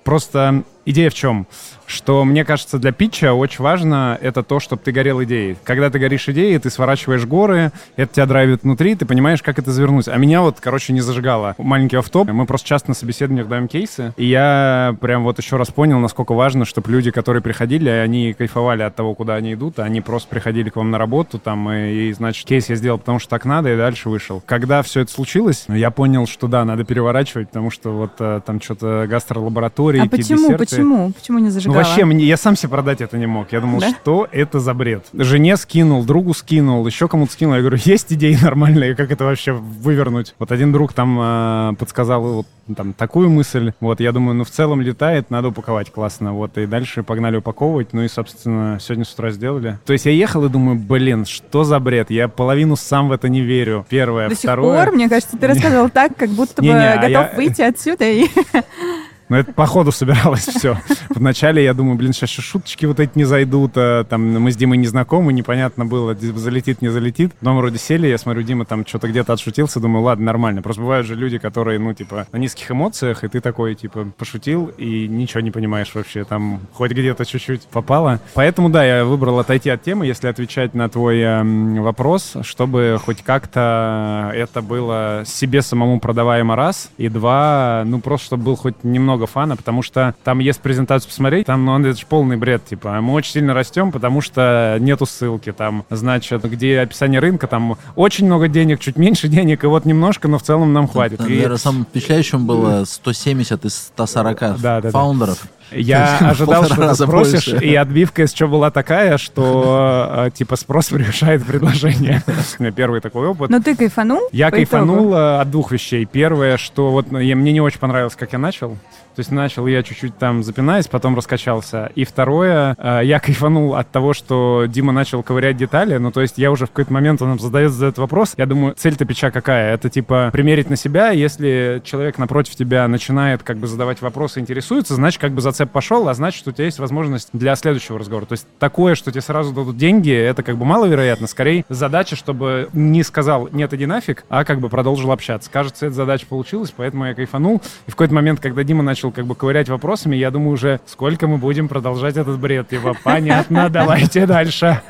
Просто 0.07 0.63
идея 0.87 1.09
в 1.09 1.13
чем? 1.13 1.47
Что, 1.85 2.25
мне 2.25 2.43
кажется, 2.43 2.79
для 2.79 2.91
питча 2.91 3.33
очень 3.33 3.63
важно 3.63 4.17
это 4.21 4.43
то, 4.43 4.59
чтобы 4.59 4.81
ты 4.83 4.91
горел 4.91 5.23
идеей. 5.23 5.55
Когда 5.63 5.89
ты 5.89 5.99
горишь 5.99 6.27
идеей, 6.27 6.59
ты 6.59 6.69
сворачиваешь 6.69 7.25
горы, 7.25 7.71
это 7.95 8.13
тебя 8.13 8.25
драйвит 8.25 8.63
внутри, 8.63 8.95
ты 8.95 9.05
понимаешь, 9.05 9.41
как 9.41 9.57
это 9.57 9.71
завернуть. 9.71 10.07
А 10.09 10.17
меня 10.17 10.41
вот, 10.41 10.57
короче, 10.59 10.91
не 10.91 10.99
зажигало. 10.99 11.55
Маленький 11.57 11.95
автоп. 11.95 12.29
Мы 12.29 12.45
просто 12.45 12.67
часто 12.67 12.89
на 12.89 12.95
собеседованиях 12.95 13.47
даем 13.47 13.69
кейсы, 13.69 14.13
и 14.17 14.25
я 14.25 14.97
прям 14.99 15.23
вот 15.23 15.37
еще 15.39 15.55
раз 15.55 15.69
понял, 15.69 15.99
насколько 15.99 16.33
важно, 16.33 16.65
чтобы 16.65 16.91
люди, 16.91 17.11
которые 17.11 17.41
приходили, 17.41 17.89
они 17.89 18.33
кайфовали 18.33 18.83
от 18.83 18.95
того, 18.95 19.15
куда 19.15 19.35
они 19.35 19.53
идут, 19.53 19.79
а 19.79 19.83
они 19.83 20.01
просто 20.01 20.27
приходили 20.29 20.69
к 20.69 20.75
вам 20.75 20.91
на 20.91 20.97
работу, 20.97 21.39
там, 21.39 21.71
и, 21.71 22.09
и 22.09 22.13
значит, 22.13 22.45
кейс 22.45 22.69
я 22.69 22.75
сделал, 22.75 22.97
потому 22.97 23.19
что 23.19 23.29
так 23.29 23.45
надо, 23.45 23.73
и 23.73 23.77
дальше 23.77 24.09
вышел. 24.09 24.43
Когда 24.45 24.81
все 24.81 25.01
это 25.01 25.11
случилось, 25.11 25.65
я 25.69 25.89
понял, 25.91 26.27
что 26.27 26.47
да, 26.47 26.65
надо 26.65 26.83
переворачивать, 26.83 27.47
потому 27.47 27.71
что 27.71 27.91
вот 27.91 28.11
э, 28.19 28.41
там 28.45 28.61
что-то 28.61 29.05
гастролаборатории, 29.07 30.01
А 30.01 30.09
почему, 30.09 30.49
десерты. 30.49 30.76
Почему? 30.77 31.11
Почему 31.11 31.39
не 31.39 31.45
Ну 31.45 31.51
зажигала? 31.51 31.77
вообще, 31.77 32.05
мне, 32.05 32.25
я 32.25 32.37
сам 32.37 32.55
себе 32.55 32.69
продать 32.69 33.01
это 33.01 33.17
не 33.17 33.25
мог. 33.27 33.51
Я 33.51 33.61
думал, 33.61 33.79
Да? 33.79 33.89
что 33.89 34.27
это 34.31 34.59
за 34.59 34.73
бред? 34.73 35.05
Жене 35.13 35.57
скинул, 35.57 36.03
другу 36.03 36.33
скинул, 36.33 36.85
еще 36.87 37.07
кому-то 37.07 37.31
скинул. 37.33 37.55
Я 37.55 37.61
говорю, 37.61 37.77
есть 37.83 38.11
идеи 38.13 38.37
нормальные, 38.41 38.95
как 38.95 39.11
это 39.11 39.23
вообще 39.25 39.51
вывернуть? 39.53 40.35
Вот 40.39 40.51
один 40.51 40.71
друг 40.71 40.93
там 40.93 41.17
э, 41.19 41.73
подсказал 41.79 42.21
вот, 42.21 42.47
там 42.75 42.93
такую 42.93 43.29
мысль. 43.29 43.73
Вот, 43.79 43.99
я 43.99 44.11
думаю, 44.11 44.35
ну 44.35 44.43
в 44.43 44.49
целом 44.49 44.81
летает, 44.81 45.29
надо 45.29 45.49
упаковать 45.49 45.91
классно. 45.91 46.33
Вот, 46.33 46.57
и 46.57 46.65
дальше 46.65 47.03
погнали 47.03 47.37
упаковывать. 47.37 47.93
Ну 47.93 48.03
и, 48.03 48.07
собственно, 48.07 48.77
сегодня 48.81 49.05
с 49.05 49.13
утра 49.13 49.31
сделали. 49.31 49.79
То 49.85 49.93
есть 49.93 50.05
я 50.05 50.11
ехал 50.11 50.45
и 50.45 50.49
думаю, 50.49 50.77
блин, 50.77 51.25
что 51.25 51.63
за 51.63 51.79
бред? 51.79 52.09
Я 52.11 52.27
половину 52.27 52.75
сам 52.75 53.09
в 53.09 53.11
это 53.11 53.29
не 53.29 53.41
верю. 53.41 53.85
Первое. 53.89 54.29
До 54.29 54.35
сих 54.35 54.43
Второе. 54.43 54.85
пор, 54.85 54.93
мне 54.95 55.09
кажется, 55.09 55.37
ты 55.37 55.47
рассказывал 55.47 55.89
так, 55.89 56.15
как 56.15 56.29
будто 56.29 56.61
бы 56.61 56.69
а 56.71 56.97
готов 56.97 57.35
выйти 57.35 57.61
отсюда 57.61 58.05
и... 58.05 58.25
Ну, 59.29 59.35
это 59.37 59.51
по 59.51 59.65
ходу 59.65 59.91
собиралось 59.91 60.47
все. 60.47 60.77
Вначале 61.09 61.63
я 61.63 61.73
думаю, 61.73 61.97
блин, 61.97 62.13
сейчас 62.13 62.29
шуточки 62.29 62.85
вот 62.85 62.99
эти 62.99 63.11
не 63.15 63.25
зайдут. 63.25 63.73
а, 63.75 64.03
Там 64.05 64.21
мы 64.41 64.51
с 64.51 64.55
Димой 64.55 64.77
не 64.77 64.87
знакомы, 64.87 65.33
непонятно 65.33 65.85
было, 65.85 66.15
залетит, 66.15 66.81
не 66.81 66.87
залетит. 66.89 67.33
Потом 67.35 67.57
вроде 67.57 67.77
сели, 67.77 68.07
я 68.07 68.17
смотрю, 68.17 68.43
Дима 68.43 68.65
там 68.65 68.85
что-то 68.85 69.07
где-то 69.09 69.33
отшутился, 69.33 69.79
думаю, 69.79 70.03
ладно, 70.03 70.25
нормально. 70.25 70.61
Просто 70.61 70.81
бывают 70.81 71.05
же 71.05 71.15
люди, 71.15 71.37
которые, 71.39 71.79
ну, 71.79 71.93
типа, 71.93 72.27
на 72.31 72.37
низких 72.37 72.71
эмоциях, 72.71 73.23
и 73.23 73.27
ты 73.27 73.41
такой, 73.41 73.75
типа, 73.75 74.07
пошутил, 74.17 74.71
и 74.77 75.07
ничего 75.07 75.41
не 75.41 75.51
понимаешь 75.51 75.91
вообще, 75.93 76.23
там, 76.23 76.61
хоть 76.73 76.91
где-то 76.91 77.25
чуть-чуть 77.25 77.63
попало. 77.63 78.21
Поэтому, 78.33 78.69
да, 78.69 78.85
я 78.85 79.03
выбрал 79.03 79.39
отойти 79.39 79.69
от 79.69 79.83
темы, 79.83 80.05
если 80.05 80.27
отвечать 80.27 80.73
на 80.73 80.87
твой 80.89 81.19
эм, 81.19 81.81
вопрос, 81.81 82.35
чтобы 82.43 82.97
хоть 83.03 83.23
как-то 83.23 84.31
это 84.33 84.61
было 84.61 85.23
себе 85.25 85.61
самому 85.61 85.99
продаваемо 85.99 86.55
раз, 86.55 86.89
и 86.97 87.09
два, 87.09 87.83
ну, 87.85 87.99
просто 87.99 88.27
чтобы 88.27 88.43
был 88.43 88.55
хоть 88.55 88.83
немного 88.83 89.16
фана, 89.25 89.55
потому 89.55 89.81
что 89.81 90.13
там 90.23 90.39
есть 90.39 90.59
презентацию 90.61 91.09
посмотреть, 91.09 91.47
там, 91.47 91.65
ну, 91.65 91.79
это 91.79 91.97
же 91.97 92.05
полный 92.07 92.37
бред, 92.37 92.65
типа, 92.65 93.01
мы 93.01 93.13
очень 93.13 93.31
сильно 93.31 93.53
растем, 93.53 93.91
потому 93.91 94.21
что 94.21 94.77
нету 94.79 95.05
ссылки, 95.05 95.51
там, 95.51 95.85
значит, 95.89 96.43
где 96.43 96.81
описание 96.81 97.19
рынка, 97.19 97.47
там 97.47 97.77
очень 97.95 98.25
много 98.25 98.47
денег, 98.47 98.79
чуть 98.79 98.97
меньше 98.97 99.27
денег, 99.29 99.63
и 99.63 99.67
вот 99.67 99.85
немножко, 99.85 100.27
но 100.27 100.37
в 100.37 100.43
целом 100.43 100.73
нам 100.73 100.87
хватит. 100.87 101.19
И- 101.21 101.23
Наверное, 101.23 101.57
самым 101.57 101.85
впечатляющим 101.85 102.45
было 102.45 102.83
170 102.85 103.65
из 103.65 103.75
140 103.95 104.39
Да, 104.39 104.55
да, 104.57 104.81
да. 104.81 104.89
фаундеров. 104.91 105.43
Я 105.71 106.17
В 106.21 106.25
ожидал, 106.29 106.63
что 106.65 106.87
ты 106.89 106.95
спросишь, 106.95 107.49
больше. 107.51 107.65
и 107.65 107.75
отбивка 107.75 108.23
из 108.23 108.31
чего 108.31 108.51
была 108.51 108.71
такая, 108.71 109.17
что 109.17 110.25
э, 110.27 110.31
типа 110.33 110.55
спрос 110.55 110.87
превышает 110.89 111.45
предложение. 111.45 112.23
У 112.57 112.63
меня 112.63 112.71
первый 112.71 113.01
такой 113.01 113.27
опыт. 113.27 113.49
Но 113.49 113.59
ты 113.61 113.75
кайфанул? 113.75 114.21
Я 114.31 114.49
кайфанул 114.49 114.97
итогу? 115.09 115.13
э, 115.15 115.41
от 115.41 115.51
двух 115.51 115.71
вещей. 115.73 116.05
Первое, 116.05 116.55
что 116.57 116.91
вот 116.91 117.11
ну, 117.11 117.19
я- 117.19 117.35
мне 117.35 117.51
не 117.51 117.59
очень 117.59 117.79
понравилось, 117.79 118.15
как 118.15 118.31
я 118.31 118.39
начал. 118.39 118.77
То 119.17 119.21
есть 119.21 119.31
начал 119.31 119.65
я 119.65 119.81
чуть-чуть 119.81 120.15
там 120.19 120.43
запинаясь, 120.43 120.85
потом 120.85 121.15
раскачался. 121.15 121.91
И 121.95 122.05
второе, 122.05 122.75
э, 122.77 123.01
я 123.03 123.19
кайфанул 123.27 123.73
от 123.73 123.89
того, 123.89 124.13
что 124.13 124.65
Дима 124.67 124.93
начал 124.93 125.23
ковырять 125.23 125.57
детали. 125.57 125.97
Ну, 125.97 126.11
то 126.11 126.21
есть 126.21 126.37
я 126.37 126.51
уже 126.51 126.67
в 126.67 126.69
какой-то 126.69 126.93
момент, 126.93 127.23
он 127.23 127.29
нам 127.29 127.39
задает, 127.39 127.71
задает 127.71 127.97
вопрос. 127.97 128.35
Я 128.37 128.45
думаю, 128.45 128.75
цель-то 128.77 129.05
пича 129.05 129.31
какая? 129.31 129.73
Это 129.73 129.89
типа 129.89 130.29
примерить 130.31 130.69
на 130.69 130.75
себя. 130.75 131.09
Если 131.09 131.81
человек 131.83 132.19
напротив 132.19 132.53
тебя 132.53 132.87
начинает 132.87 133.41
как 133.41 133.57
бы 133.57 133.65
задавать 133.65 134.03
вопросы, 134.03 134.39
интересуется, 134.39 134.93
значит, 134.93 135.19
как 135.19 135.31
бы 135.31 135.41
зацеп 135.41 135.71
пошел, 135.71 136.07
а 136.09 136.13
значит, 136.13 136.47
у 136.47 136.51
тебя 136.51 136.65
есть 136.65 136.77
возможность 136.77 137.29
для 137.33 137.55
следующего 137.55 137.97
разговора. 137.97 138.27
То 138.27 138.33
есть 138.33 138.45
такое, 138.59 138.93
что 138.93 139.09
тебе 139.09 139.21
сразу 139.21 139.51
дадут 139.51 139.77
деньги, 139.77 140.11
это 140.11 140.43
как 140.43 140.57
бы 140.57 140.65
маловероятно. 140.65 141.25
Скорее, 141.25 141.65
задача, 141.69 142.15
чтобы 142.15 142.69
не 142.71 143.01
сказал 143.01 143.49
«нет, 143.51 143.73
иди 143.73 143.87
нафиг», 143.87 144.25
а 144.29 144.45
как 144.45 144.59
бы 144.59 144.69
продолжил 144.69 145.11
общаться. 145.11 145.49
Кажется, 145.49 145.87
эта 145.87 145.95
задача 145.95 146.27
получилась, 146.27 146.71
поэтому 146.77 147.05
я 147.05 147.15
кайфанул. 147.15 147.63
И 147.87 147.89
в 147.89 147.95
какой-то 147.95 148.13
момент, 148.13 148.39
когда 148.39 148.63
Дима 148.63 148.83
начал 148.83 149.06
как 149.11 149.25
бы 149.25 149.35
ковырять 149.35 149.69
вопросами, 149.69 150.15
я 150.15 150.31
думаю 150.31 150.51
уже, 150.51 150.79
сколько 150.85 151.27
мы 151.27 151.37
будем 151.37 151.67
продолжать 151.67 152.17
этот 152.17 152.39
бред. 152.39 152.69
Типа, 152.69 152.95
понятно, 153.03 153.69
давайте 153.71 154.25
дальше. 154.25 154.81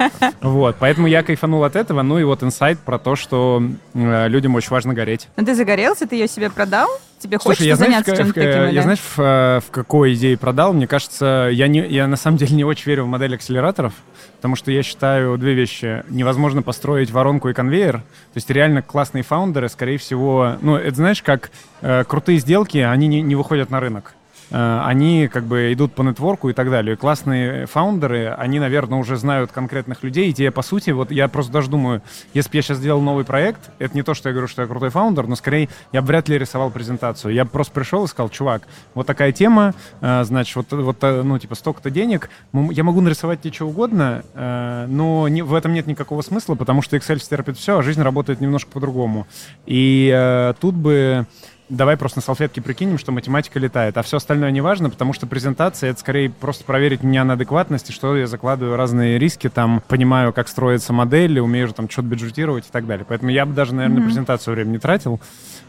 Вот, 0.42 0.76
поэтому 0.80 1.08
я 1.08 1.24
кайфанул 1.24 1.64
от 1.64 1.76
этого. 1.76 2.02
Ну 2.02 2.20
и 2.20 2.24
вот 2.24 2.44
инсайт 2.44 2.80
про 2.80 3.00
то, 3.00 3.16
что 3.16 3.62
э, 3.94 4.28
людям 4.28 4.56
очень 4.56 4.70
важно 4.70 4.94
гореть. 4.94 5.28
Ну 5.36 5.46
ты 5.46 5.56
загорелся, 5.56 6.08
ты 6.08 6.16
ее 6.16 6.28
себе 6.28 6.50
продал? 6.50 6.90
Тебе 7.20 7.40
Слушай, 7.40 7.48
хочется 7.48 7.66
я 7.68 7.76
знаешь, 7.76 7.92
заняться 7.94 8.16
чем-то 8.16 8.34
таким? 8.34 8.68
я 8.68 8.74
да? 8.74 8.82
знаешь, 8.84 9.00
в, 9.00 9.20
э, 9.20 9.60
в 9.66 9.72
какой 9.72 10.14
идее 10.14 10.38
продал? 10.38 10.74
Мне 10.74 10.86
кажется, 10.86 11.50
я, 11.52 11.68
не, 11.68 11.80
я 11.88 12.06
на 12.08 12.16
самом 12.16 12.38
деле 12.38 12.56
не 12.56 12.64
очень 12.64 12.86
верю 12.86 13.06
в 13.06 13.08
модель 13.08 13.34
акселераторов, 13.34 13.94
потому 14.36 14.56
что 14.56 14.72
я 14.72 14.84
считаю 14.84 15.36
две 15.40 15.54
вещи. 15.54 16.04
Невозможно 16.10 16.62
построить 16.62 17.10
воронку 17.10 17.50
и 17.50 17.54
конвейер. 17.54 17.98
То 17.98 18.36
есть 18.36 18.50
реально 18.52 18.84
классные 18.84 19.24
фаундеры, 19.24 19.68
скорее 19.68 19.98
всего... 19.98 20.58
Ну, 20.62 20.76
это 20.76 20.96
знаешь, 20.96 21.24
как 21.24 21.50
э, 21.82 22.04
крутые 22.04 22.38
сделки, 22.38 22.78
они 22.78 23.08
не, 23.08 23.22
не 23.22 23.36
выходят 23.36 23.72
на 23.72 23.80
рынок. 23.80 24.14
Э, 24.50 24.82
Они 24.86 25.28
как 25.28 25.44
бы 25.46 25.74
идут 25.74 25.94
по 25.94 26.04
нетворку 26.04 26.50
и 26.50 26.54
так 26.54 26.70
далее. 26.70 26.96
Классные 26.96 27.66
фаундеры, 27.66 28.28
они, 28.38 28.60
наверное, 28.60 29.00
уже 29.00 29.18
знают 29.18 29.52
конкретных 29.52 30.04
людей. 30.04 30.30
И 30.30 30.34
те, 30.34 30.52
по 30.52 30.62
сути, 30.62 30.92
вот 30.92 31.12
я 31.12 31.28
просто 31.28 31.52
даже 31.52 31.70
думаю, 31.70 32.02
если 32.34 32.50
бы 32.52 32.56
я 32.58 32.62
сейчас 32.62 32.78
сделал 32.78 33.02
новый 33.02 33.26
проект, 33.26 33.70
это 33.80 33.96
не 33.96 34.04
то, 34.04 34.14
что 34.14 34.30
я 34.30 34.34
говорю, 34.34 34.48
что 34.48 34.62
я 34.62 34.68
крутой 34.68 34.90
фаундер, 34.90 35.28
но 35.28 35.36
скорее 35.36 35.70
я 35.92 36.02
бы 36.02 36.08
вряд 36.08 36.30
ли 36.30 36.38
рисовал 36.38 36.72
презентацию. 36.72 37.34
Я 37.34 37.44
бы 37.44 37.52
просто 37.52 37.74
пришел 37.74 38.06
и 38.06 38.08
сказал, 38.08 38.30
чувак, 38.30 38.64
вот 38.94 39.06
такая 39.06 39.32
тема, 39.32 39.74
э, 40.02 40.24
значит, 40.24 40.56
вот, 40.56 40.72
вот 40.72 40.98
э, 41.04 41.22
ну, 41.24 41.38
типа, 41.40 41.56
столько-то 41.56 41.90
денег, 41.90 42.30
я 42.54 42.84
могу 42.84 43.02
нарисовать 43.02 43.42
тебе 43.42 43.54
что 43.54 43.66
угодно, 43.68 44.24
но 44.36 45.28
не- 45.28 45.42
в 45.42 45.54
этом 45.54 45.74
нет 45.74 45.88
никакого 45.88 46.22
смысла, 46.22 46.56
потому 46.56 46.82
что 46.82 46.96
Excel 46.96 47.20
стерпит 47.20 47.58
все, 47.58 47.80
а 47.80 47.84
жизнь 47.84 48.02
работает 48.02 48.42
немножко 48.42 48.72
по-другому. 48.72 49.28
И 49.66 50.54
тут 50.60 50.76
бы 50.76 51.26
давай 51.70 51.98
просто 51.98 52.20
на 52.20 52.24
салфетке 52.24 52.62
прикинем, 52.62 52.98
что 52.98 53.12
математика 53.12 53.60
летает, 53.60 53.98
а 53.98 54.02
все 54.02 54.18
остальное 54.18 54.52
не 54.52 54.62
важно, 54.62 54.90
потому 54.90 55.14
что 55.14 55.28
презентация— 55.28 55.90
это 55.92 56.00
скорее 56.00 56.30
просто 56.30 56.64
проверить 56.64 57.04
меня 57.04 57.24
на 57.24 57.34
адекватность, 57.34 57.90
и 57.90 57.94
что 57.94 58.16
я 58.16 58.28
закладываю 58.28 58.76
разные 58.76 59.20
риски, 59.20 59.50
там, 59.50 59.82
понимаю, 59.88 60.34
как 60.34 60.48
строится 60.48 60.94
модель, 60.94 61.40
умею 61.40 61.68
там 61.70 61.90
что-то 61.90 62.08
бюджетировать 62.08 62.68
и 62.68 62.72
так 62.72 62.88
далее. 62.88 63.06
Поэтому 63.08 63.32
я 63.32 63.46
бы 63.46 63.54
даже, 63.54 63.76
наверное, 63.76 64.00
на 64.00 64.06
презентацию 64.06 64.54
время 64.54 64.70
не 64.70 64.80
тратил, 64.80 65.20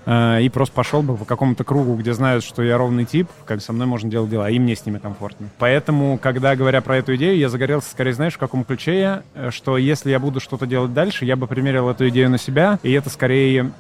э, 0.07 0.43
и 0.43 0.49
просто 0.49 0.75
пошел 0.75 1.03
бы 1.03 1.17
по 1.17 1.25
какому-то 1.25 1.65
кругу, 1.65 1.95
где 1.97 2.13
знают, 2.13 2.45
что 2.45 2.63
я 2.63 2.79
ровный 2.79 3.05
тип, 3.05 3.29
как 3.45 3.61
со 3.61 3.73
мной 3.73 3.87
можно 3.87 4.11
делать 4.11 4.31
дела, 4.31 4.49
и 4.49 4.59
мне 4.59 4.77
с 4.77 4.87
ними 4.87 4.99
комфортно. 4.99 5.49
Поэтому, 5.59 6.19
когда 6.19 6.55
говоря 6.55 6.81
про 6.81 6.99
эту 6.99 7.17
идею, 7.17 7.37
я 7.37 7.49
загорелся 7.49 7.91
скорее, 7.91 8.13
знаешь, 8.13 8.35
в 8.35 8.39
каком 8.39 8.65
ключе 8.65 9.01
я, 9.01 9.23
э, 9.35 9.51
что 9.51 9.77
если 9.77 10.11
я 10.11 10.19
буду 10.19 10.41
что-то 10.41 10.67
делать 10.67 10.93
дальше, 10.93 11.25
я 11.25 11.37
бы 11.37 11.47
примерил 11.47 11.89
эту 11.89 12.09
идею 12.09 12.31
на 12.31 12.39
себя, 12.39 12.79
и 12.83 12.93
это 12.93 13.11
скорее 13.11 13.73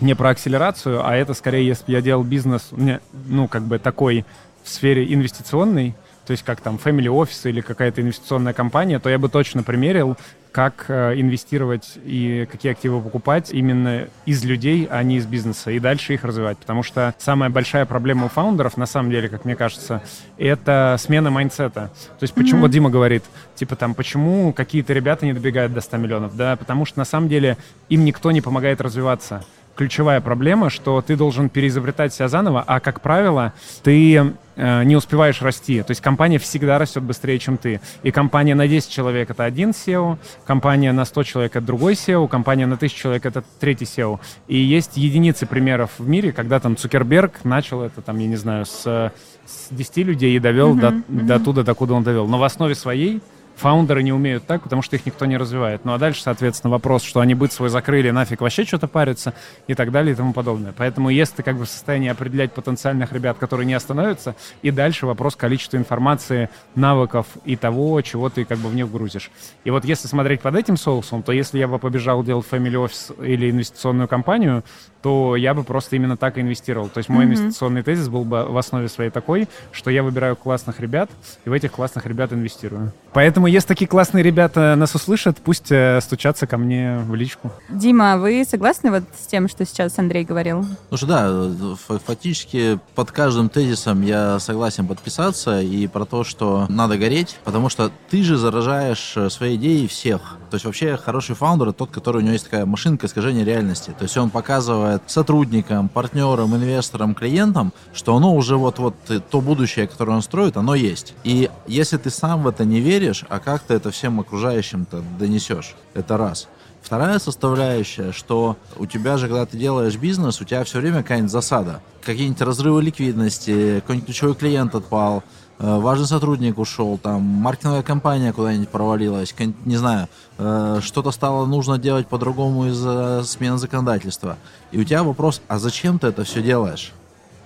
не 0.00 0.14
про 0.14 0.30
акселерацию, 0.30 1.06
а 1.06 1.16
это 1.16 1.34
скорее, 1.34 1.66
если 1.66 1.86
бы 1.86 1.92
я 1.92 2.00
делал 2.00 2.24
бизнес, 2.24 2.68
не, 2.72 3.00
ну, 3.26 3.48
как 3.48 3.62
бы 3.62 3.78
такой 3.78 4.24
в 4.62 4.68
сфере 4.68 5.12
инвестиционной, 5.12 5.94
то 6.26 6.32
есть 6.32 6.44
как 6.44 6.60
там 6.60 6.78
family 6.82 7.06
office 7.06 7.48
или 7.48 7.62
какая-то 7.62 8.02
инвестиционная 8.02 8.52
компания, 8.52 8.98
то 8.98 9.08
я 9.08 9.18
бы 9.18 9.30
точно 9.30 9.62
примерил, 9.62 10.16
как 10.52 10.84
э, 10.88 11.14
инвестировать 11.16 11.98
и 12.04 12.46
какие 12.50 12.72
активы 12.72 13.00
покупать 13.00 13.50
именно 13.50 14.08
из 14.26 14.44
людей, 14.44 14.86
а 14.90 15.02
не 15.02 15.16
из 15.16 15.26
бизнеса, 15.26 15.70
и 15.70 15.78
дальше 15.78 16.14
их 16.14 16.24
развивать. 16.24 16.58
Потому 16.58 16.82
что 16.82 17.14
самая 17.18 17.48
большая 17.48 17.86
проблема 17.86 18.26
у 18.26 18.28
фаундеров, 18.28 18.76
на 18.76 18.84
самом 18.84 19.10
деле, 19.10 19.28
как 19.28 19.44
мне 19.44 19.56
кажется, 19.56 20.02
это 20.36 20.96
смена 20.98 21.30
mindset 21.30 21.77
а. 21.77 21.90
То 22.18 22.22
есть 22.22 22.34
почему, 22.34 22.62
вот 22.62 22.70
Дима 22.70 22.90
говорит, 22.90 23.24
типа 23.54 23.76
там, 23.76 23.94
почему 23.94 24.52
какие-то 24.52 24.92
ребята 24.92 25.24
не 25.24 25.32
добегают 25.32 25.72
до 25.72 25.80
100 25.80 25.96
миллионов, 25.96 26.36
да, 26.36 26.56
потому 26.56 26.84
что 26.84 26.98
на 26.98 27.04
самом 27.04 27.28
деле 27.28 27.56
им 27.88 28.04
никто 28.04 28.30
не 28.32 28.40
помогает 28.40 28.80
развиваться 28.80 29.44
ключевая 29.78 30.20
проблема, 30.20 30.70
что 30.70 31.00
ты 31.00 31.14
должен 31.14 31.48
переизобретать 31.48 32.12
себя 32.12 32.26
заново, 32.26 32.64
а, 32.66 32.80
как 32.80 33.00
правило, 33.00 33.52
ты 33.84 34.34
э, 34.56 34.82
не 34.82 34.96
успеваешь 34.96 35.40
расти. 35.40 35.82
То 35.82 35.92
есть 35.92 36.00
компания 36.00 36.40
всегда 36.40 36.80
растет 36.80 37.04
быстрее, 37.04 37.38
чем 37.38 37.56
ты. 37.56 37.80
И 38.02 38.10
компания 38.10 38.56
на 38.56 38.66
10 38.66 38.90
человек— 38.90 39.30
это 39.30 39.44
один 39.44 39.70
CEO, 39.70 40.18
компания 40.44 40.90
на 40.90 41.04
100 41.04 41.22
человек— 41.22 41.52
это 41.54 41.64
другой 41.64 41.92
CEO, 41.92 42.26
компания 42.26 42.66
на 42.66 42.74
1000 42.74 42.96
человек— 42.96 43.24
это 43.26 43.44
третий 43.60 43.84
CEO. 43.84 44.18
И 44.48 44.56
есть 44.56 44.96
единицы 44.96 45.46
примеров 45.46 45.92
в 45.98 46.08
мире, 46.08 46.32
когда 46.32 46.58
там 46.58 46.76
Цукерберг 46.76 47.44
начал 47.44 47.82
это, 47.82 48.02
там, 48.02 48.18
я 48.18 48.26
не 48.26 48.36
знаю, 48.36 48.66
с, 48.66 48.82
с 48.82 49.68
10 49.70 49.98
людей 49.98 50.34
и 50.34 50.40
довел 50.40 50.74
до, 50.74 51.02
до 51.06 51.38
туда, 51.38 51.62
докуда 51.62 51.94
он 51.94 52.02
довел. 52.02 52.26
Но 52.26 52.38
в 52.38 52.42
основе 52.42 52.74
своей 52.74 53.22
фаундеры 53.58 54.02
не 54.02 54.12
умеют 54.12 54.46
так, 54.46 54.62
потому 54.62 54.82
что 54.82 54.96
их 54.96 55.04
никто 55.04 55.26
не 55.26 55.36
развивает. 55.36 55.84
Ну 55.84 55.92
а 55.92 55.98
дальше, 55.98 56.22
соответственно, 56.22 56.70
вопрос, 56.70 57.02
что 57.02 57.20
они 57.20 57.34
быт 57.34 57.52
свой 57.52 57.68
закрыли, 57.68 58.10
нафиг 58.10 58.40
вообще 58.40 58.64
что-то 58.64 58.86
парятся 58.86 59.34
и 59.66 59.74
так 59.74 59.90
далее 59.90 60.12
и 60.12 60.16
тому 60.16 60.32
подобное. 60.32 60.72
Поэтому 60.76 61.10
если 61.10 61.36
ты 61.36 61.42
как 61.42 61.56
бы 61.56 61.64
в 61.64 61.68
состоянии 61.68 62.08
определять 62.08 62.52
потенциальных 62.52 63.12
ребят, 63.12 63.38
которые 63.38 63.66
не 63.66 63.74
остановятся, 63.74 64.36
и 64.62 64.70
дальше 64.70 65.06
вопрос 65.06 65.36
количества 65.36 65.76
информации, 65.76 66.48
навыков 66.74 67.26
и 67.44 67.56
того, 67.56 68.00
чего 68.02 68.28
ты 68.30 68.44
как 68.44 68.58
бы 68.58 68.68
в 68.68 68.74
них 68.74 68.90
грузишь. 68.90 69.30
И 69.64 69.70
вот 69.70 69.84
если 69.84 70.08
смотреть 70.08 70.40
под 70.40 70.54
этим 70.54 70.76
соусом, 70.76 71.22
то 71.22 71.32
если 71.32 71.58
я 71.58 71.68
бы 71.68 71.78
побежал 71.78 72.22
делать 72.22 72.46
family 72.50 72.74
office 72.74 73.24
или 73.24 73.50
инвестиционную 73.50 74.08
компанию, 74.08 74.62
то 75.02 75.36
я 75.36 75.54
бы 75.54 75.64
просто 75.64 75.96
именно 75.96 76.16
так 76.16 76.38
и 76.38 76.40
инвестировал. 76.40 76.88
То 76.88 76.98
есть 76.98 77.08
мой 77.08 77.24
mm-hmm. 77.24 77.28
инвестиционный 77.28 77.82
тезис 77.82 78.08
был 78.08 78.24
бы 78.24 78.44
в 78.44 78.56
основе 78.56 78.88
своей 78.88 79.10
такой, 79.10 79.48
что 79.72 79.90
я 79.90 80.02
выбираю 80.02 80.36
классных 80.36 80.80
ребят 80.80 81.10
и 81.44 81.50
в 81.50 81.52
этих 81.52 81.72
классных 81.72 82.06
ребят 82.06 82.32
инвестирую. 82.32 82.92
Поэтому, 83.12 83.46
если 83.46 83.68
такие 83.68 83.88
классные 83.88 84.22
ребята 84.22 84.74
нас 84.76 84.94
услышат, 84.94 85.38
пусть 85.38 85.70
э, 85.70 86.00
стучатся 86.00 86.46
ко 86.46 86.56
мне 86.58 86.98
в 87.06 87.14
личку. 87.14 87.50
Дима, 87.68 88.18
вы 88.18 88.44
согласны 88.48 88.90
вот 88.90 89.04
с 89.18 89.26
тем, 89.26 89.48
что 89.48 89.64
сейчас 89.64 89.98
Андрей 89.98 90.24
говорил? 90.24 90.66
Слушай, 90.88 91.08
да, 91.08 91.76
фактически 92.06 92.78
под 92.94 93.10
каждым 93.12 93.48
тезисом 93.48 94.02
я 94.02 94.38
согласен 94.38 94.86
подписаться 94.86 95.60
и 95.60 95.86
про 95.86 96.04
то, 96.04 96.24
что 96.24 96.66
надо 96.68 96.98
гореть, 96.98 97.38
потому 97.44 97.68
что 97.68 97.90
ты 98.10 98.22
же 98.22 98.36
заражаешь 98.36 99.14
э, 99.16 99.30
своей 99.30 99.56
идеей 99.56 99.86
всех. 99.88 100.36
То 100.50 100.54
есть 100.54 100.64
вообще 100.64 100.96
хороший 100.96 101.34
фаундер— 101.34 101.72
тот, 101.74 101.90
который 101.90 102.18
у 102.18 102.20
него 102.20 102.32
есть 102.32 102.44
такая 102.44 102.66
машинка 102.66 103.06
искажения 103.06 103.44
реальности. 103.44 103.94
То 103.98 104.04
есть 104.04 104.16
он 104.16 104.30
показывает 104.30 104.87
сотрудникам, 105.06 105.88
партнерам, 105.88 106.54
инвесторам, 106.54 107.14
клиентам, 107.14 107.72
что 107.92 108.16
оно 108.16 108.34
уже 108.34 108.56
вот-вот 108.56 108.94
то 109.30 109.40
будущее, 109.40 109.86
которое 109.86 110.12
он 110.12 110.22
строит, 110.22 110.56
оно 110.56 110.74
есть. 110.74 111.14
И 111.24 111.50
если 111.66 111.96
ты 111.96 112.10
сам 112.10 112.42
в 112.42 112.48
это 112.48 112.64
не 112.64 112.80
веришь, 112.80 113.24
а 113.28 113.38
как 113.38 113.62
ты 113.62 113.74
это 113.74 113.90
всем 113.90 114.20
окружающим-то 114.20 115.02
донесешь? 115.18 115.74
Это 115.94 116.16
раз. 116.16 116.48
Вторая 116.82 117.18
составляющая, 117.18 118.12
что 118.12 118.56
у 118.76 118.86
тебя 118.86 119.18
же, 119.18 119.26
когда 119.26 119.44
ты 119.44 119.58
делаешь 119.58 119.96
бизнес, 119.96 120.40
у 120.40 120.44
тебя 120.44 120.64
все 120.64 120.78
время 120.78 121.02
какая-нибудь 121.02 121.30
засада. 121.30 121.82
Какие-нибудь 122.02 122.40
разрывы 122.40 122.82
ликвидности, 122.82 123.80
какой-нибудь 123.80 124.06
ключевой 124.06 124.34
клиент 124.34 124.74
отпал, 124.74 125.22
Э, 125.22 125.47
важный 125.58 126.06
сотрудник 126.06 126.58
ушел, 126.58 126.98
там, 126.98 127.20
маркетинговая 127.22 127.82
компания 127.82 128.32
куда-нибудь 128.32 128.68
провалилась, 128.68 129.34
не 129.64 129.76
знаю, 129.76 130.08
э, 130.38 130.78
что-то 130.82 131.10
стало 131.10 131.46
нужно 131.46 131.78
делать 131.78 132.06
по-другому 132.06 132.66
из-за 132.66 133.22
смены 133.24 133.58
законодательства. 133.58 134.36
И 134.70 134.78
у 134.78 134.84
тебя 134.84 135.02
вопрос, 135.02 135.42
а 135.48 135.58
зачем 135.58 135.98
ты 135.98 136.08
это 136.08 136.24
все 136.24 136.42
делаешь? 136.42 136.92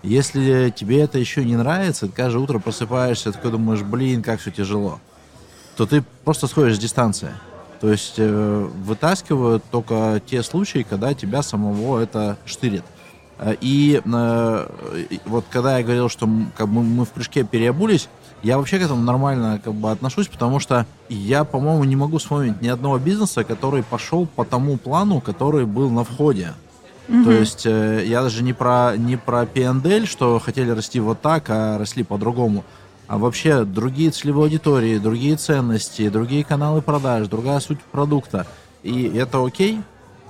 Если 0.02 0.72
тебе 0.76 1.00
это 1.00 1.18
еще 1.18 1.44
не 1.44 1.56
нравится, 1.56 2.06
ты 2.06 2.12
каждое 2.12 2.40
утро 2.40 2.58
просыпаешься, 2.58 3.32
такой 3.32 3.52
думаешь, 3.52 3.82
блин, 3.82 4.22
как 4.22 4.40
все 4.40 4.50
тяжело, 4.50 5.00
то 5.76 5.86
ты 5.86 6.04
просто 6.24 6.48
сходишь 6.48 6.76
с 6.76 6.78
дистанции. 6.78 7.30
То 7.80 7.90
есть 7.90 8.14
э, 8.18 8.68
вытаскивают 8.84 9.64
только 9.70 10.20
те 10.24 10.42
случаи, 10.42 10.86
когда 10.88 11.14
тебя 11.14 11.42
самого 11.42 11.98
это 11.98 12.36
штырит. 12.46 12.84
Э, 13.42 13.56
и 13.60 14.00
э, 14.04 14.66
вот 15.26 15.44
когда 15.50 15.78
я 15.78 15.84
говорил, 15.84 16.08
что 16.08 16.28
как 16.56 16.68
бы, 16.68 16.82
мы 16.82 17.04
в 17.04 17.10
прыжке 17.10 17.42
переобулись, 17.42 18.08
я 18.42 18.56
вообще 18.56 18.78
к 18.78 18.82
этому 18.82 19.02
нормально 19.02 19.60
как 19.62 19.74
бы 19.74 19.90
отношусь, 19.90 20.28
потому 20.28 20.60
что 20.60 20.86
я, 21.08 21.44
по-моему, 21.44 21.84
не 21.84 21.96
могу 21.96 22.18
вспомнить 22.18 22.60
ни 22.62 22.68
одного 22.68 22.98
бизнеса, 22.98 23.44
который 23.44 23.82
пошел 23.82 24.26
по 24.26 24.44
тому 24.44 24.76
плану, 24.76 25.20
который 25.20 25.66
был 25.66 25.90
на 25.90 26.04
входе. 26.04 26.52
Mm-hmm. 27.08 27.24
То 27.24 27.30
есть 27.32 27.66
э, 27.66 28.04
я 28.06 28.22
даже 28.22 28.44
не 28.44 28.52
про 28.52 28.96
не 28.96 29.16
про 29.16 29.42
PNDL, 29.42 30.06
что 30.06 30.38
хотели 30.38 30.70
расти 30.70 31.00
вот 31.00 31.20
так, 31.20 31.50
а 31.50 31.78
росли 31.78 32.04
по-другому, 32.04 32.64
а 33.08 33.18
вообще 33.18 33.64
другие 33.64 34.12
целевые 34.12 34.44
аудитории, 34.44 34.98
другие 34.98 35.36
ценности, 35.36 36.08
другие 36.08 36.44
каналы 36.44 36.80
продаж, 36.80 37.26
другая 37.26 37.58
суть 37.58 37.80
продукта. 37.90 38.46
И 38.84 39.04
это 39.14 39.44
окей, 39.44 39.80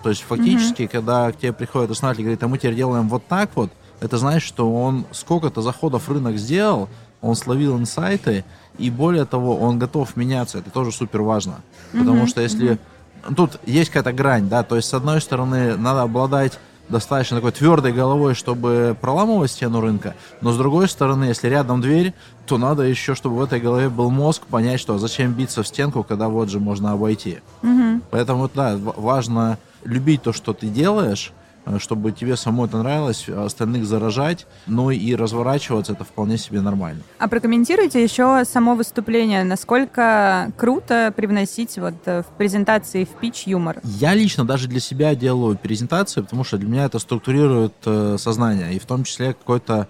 то 0.03 0.09
есть 0.11 0.23
фактически, 0.23 0.83
mm-hmm. 0.83 0.89
когда 0.89 1.33
к 1.33 1.39
тебе 1.39 1.53
приходит 1.53 1.91
основатель 1.91 2.21
и 2.21 2.25
говорит, 2.25 2.43
а 2.43 2.49
мы 2.49 2.59
теперь 2.59 2.75
делаем 2.75 3.09
вот 3.09 3.27
так 3.27 3.51
вот, 3.55 3.71
это 4.01 4.19
значит, 4.19 4.43
что 4.43 4.73
он 4.73 5.07
сколько-то 5.13 5.63
заходов 5.63 6.09
рынок 6.09 6.37
сделал, 6.37 6.89
он 7.21 7.37
словил 7.37 7.79
инсайты, 7.79 8.45
и 8.79 8.91
более 8.91 9.25
того, 9.25 9.57
он 9.57 9.79
готов 9.79 10.17
меняться. 10.17 10.59
Это 10.59 10.71
тоже 10.71 10.91
супер 10.91 11.23
важно. 11.23 11.61
Mm-hmm. 11.93 11.99
Потому 12.01 12.27
что 12.27 12.41
если... 12.41 12.73
Mm-hmm. 12.73 13.35
Тут 13.37 13.61
есть 13.65 13.91
какая-то 13.91 14.13
грань, 14.13 14.49
да, 14.49 14.65
то 14.65 14.75
есть 14.75 14.89
с 14.89 14.95
одной 14.95 15.21
стороны 15.21 15.77
надо 15.77 16.03
обладать 16.03 16.59
достаточно 16.89 17.37
такой 17.37 17.53
твердой 17.53 17.93
головой, 17.93 18.35
чтобы 18.35 18.97
проламывать 19.01 19.53
стену 19.53 19.81
рынка, 19.81 20.15
но 20.41 20.53
с 20.53 20.59
другой 20.59 20.89
стороны, 20.89 21.25
если 21.25 21.49
рядом 21.49 21.81
дверь, 21.81 22.15
то 22.47 22.59
надо 22.59 22.83
еще, 22.83 23.15
чтобы 23.15 23.37
в 23.37 23.43
этой 23.43 23.61
голове 23.61 23.89
был 23.89 24.11
мозг, 24.11 24.43
понять, 24.47 24.81
что 24.81 24.99
зачем 24.99 25.33
биться 25.33 25.63
в 25.63 25.69
стенку, 25.69 26.03
когда 26.03 26.29
вот 26.29 26.49
же 26.49 26.59
можно 26.59 26.93
обойти. 26.93 27.39
Угу. 27.63 28.01
Поэтому, 28.11 28.51
да, 28.53 28.77
важно 28.77 29.59
любить 29.85 30.23
то, 30.23 30.33
что 30.33 30.53
ты 30.53 30.69
делаешь, 30.69 31.33
э, 31.65 31.79
чтобы 31.79 32.13
тебе 32.13 32.37
самой 32.37 32.69
это 32.69 32.79
нравилось, 32.79 33.27
а 33.29 33.45
остальных 33.45 33.85
заражать, 33.85 34.47
но 34.67 34.91
и 34.91 35.15
разворачиваться 35.15 35.93
это 35.93 36.05
вполне 36.05 36.39
себе 36.39 36.61
нормально. 36.61 37.03
А 37.19 37.29
прокомментируйте 37.29 38.03
еще 38.03 38.45
само 38.45 38.75
выступление. 38.75 39.45
Насколько 39.45 40.53
круто 40.57 41.13
привносить 41.15 41.79
вот 41.79 41.95
э, 42.07 42.23
в 42.23 42.27
презентации, 42.37 43.05
в 43.05 43.21
pitch 43.21 43.47
юмор? 43.47 43.81
Я 43.85 44.15
лично 44.15 44.45
даже 44.45 44.69
для 44.69 44.81
себя 44.81 45.15
делаю 45.15 45.57
презентацию, 45.57 46.25
потому 46.25 46.45
что 46.45 46.59
для 46.59 46.69
меня 46.69 46.85
это 46.85 46.99
структурирует 46.99 47.75
э, 47.85 48.17
сознание, 48.19 48.75
и 48.75 48.79
в 48.79 48.87
том 48.87 49.05
числе 49.05 49.35
какой-то 49.35 49.89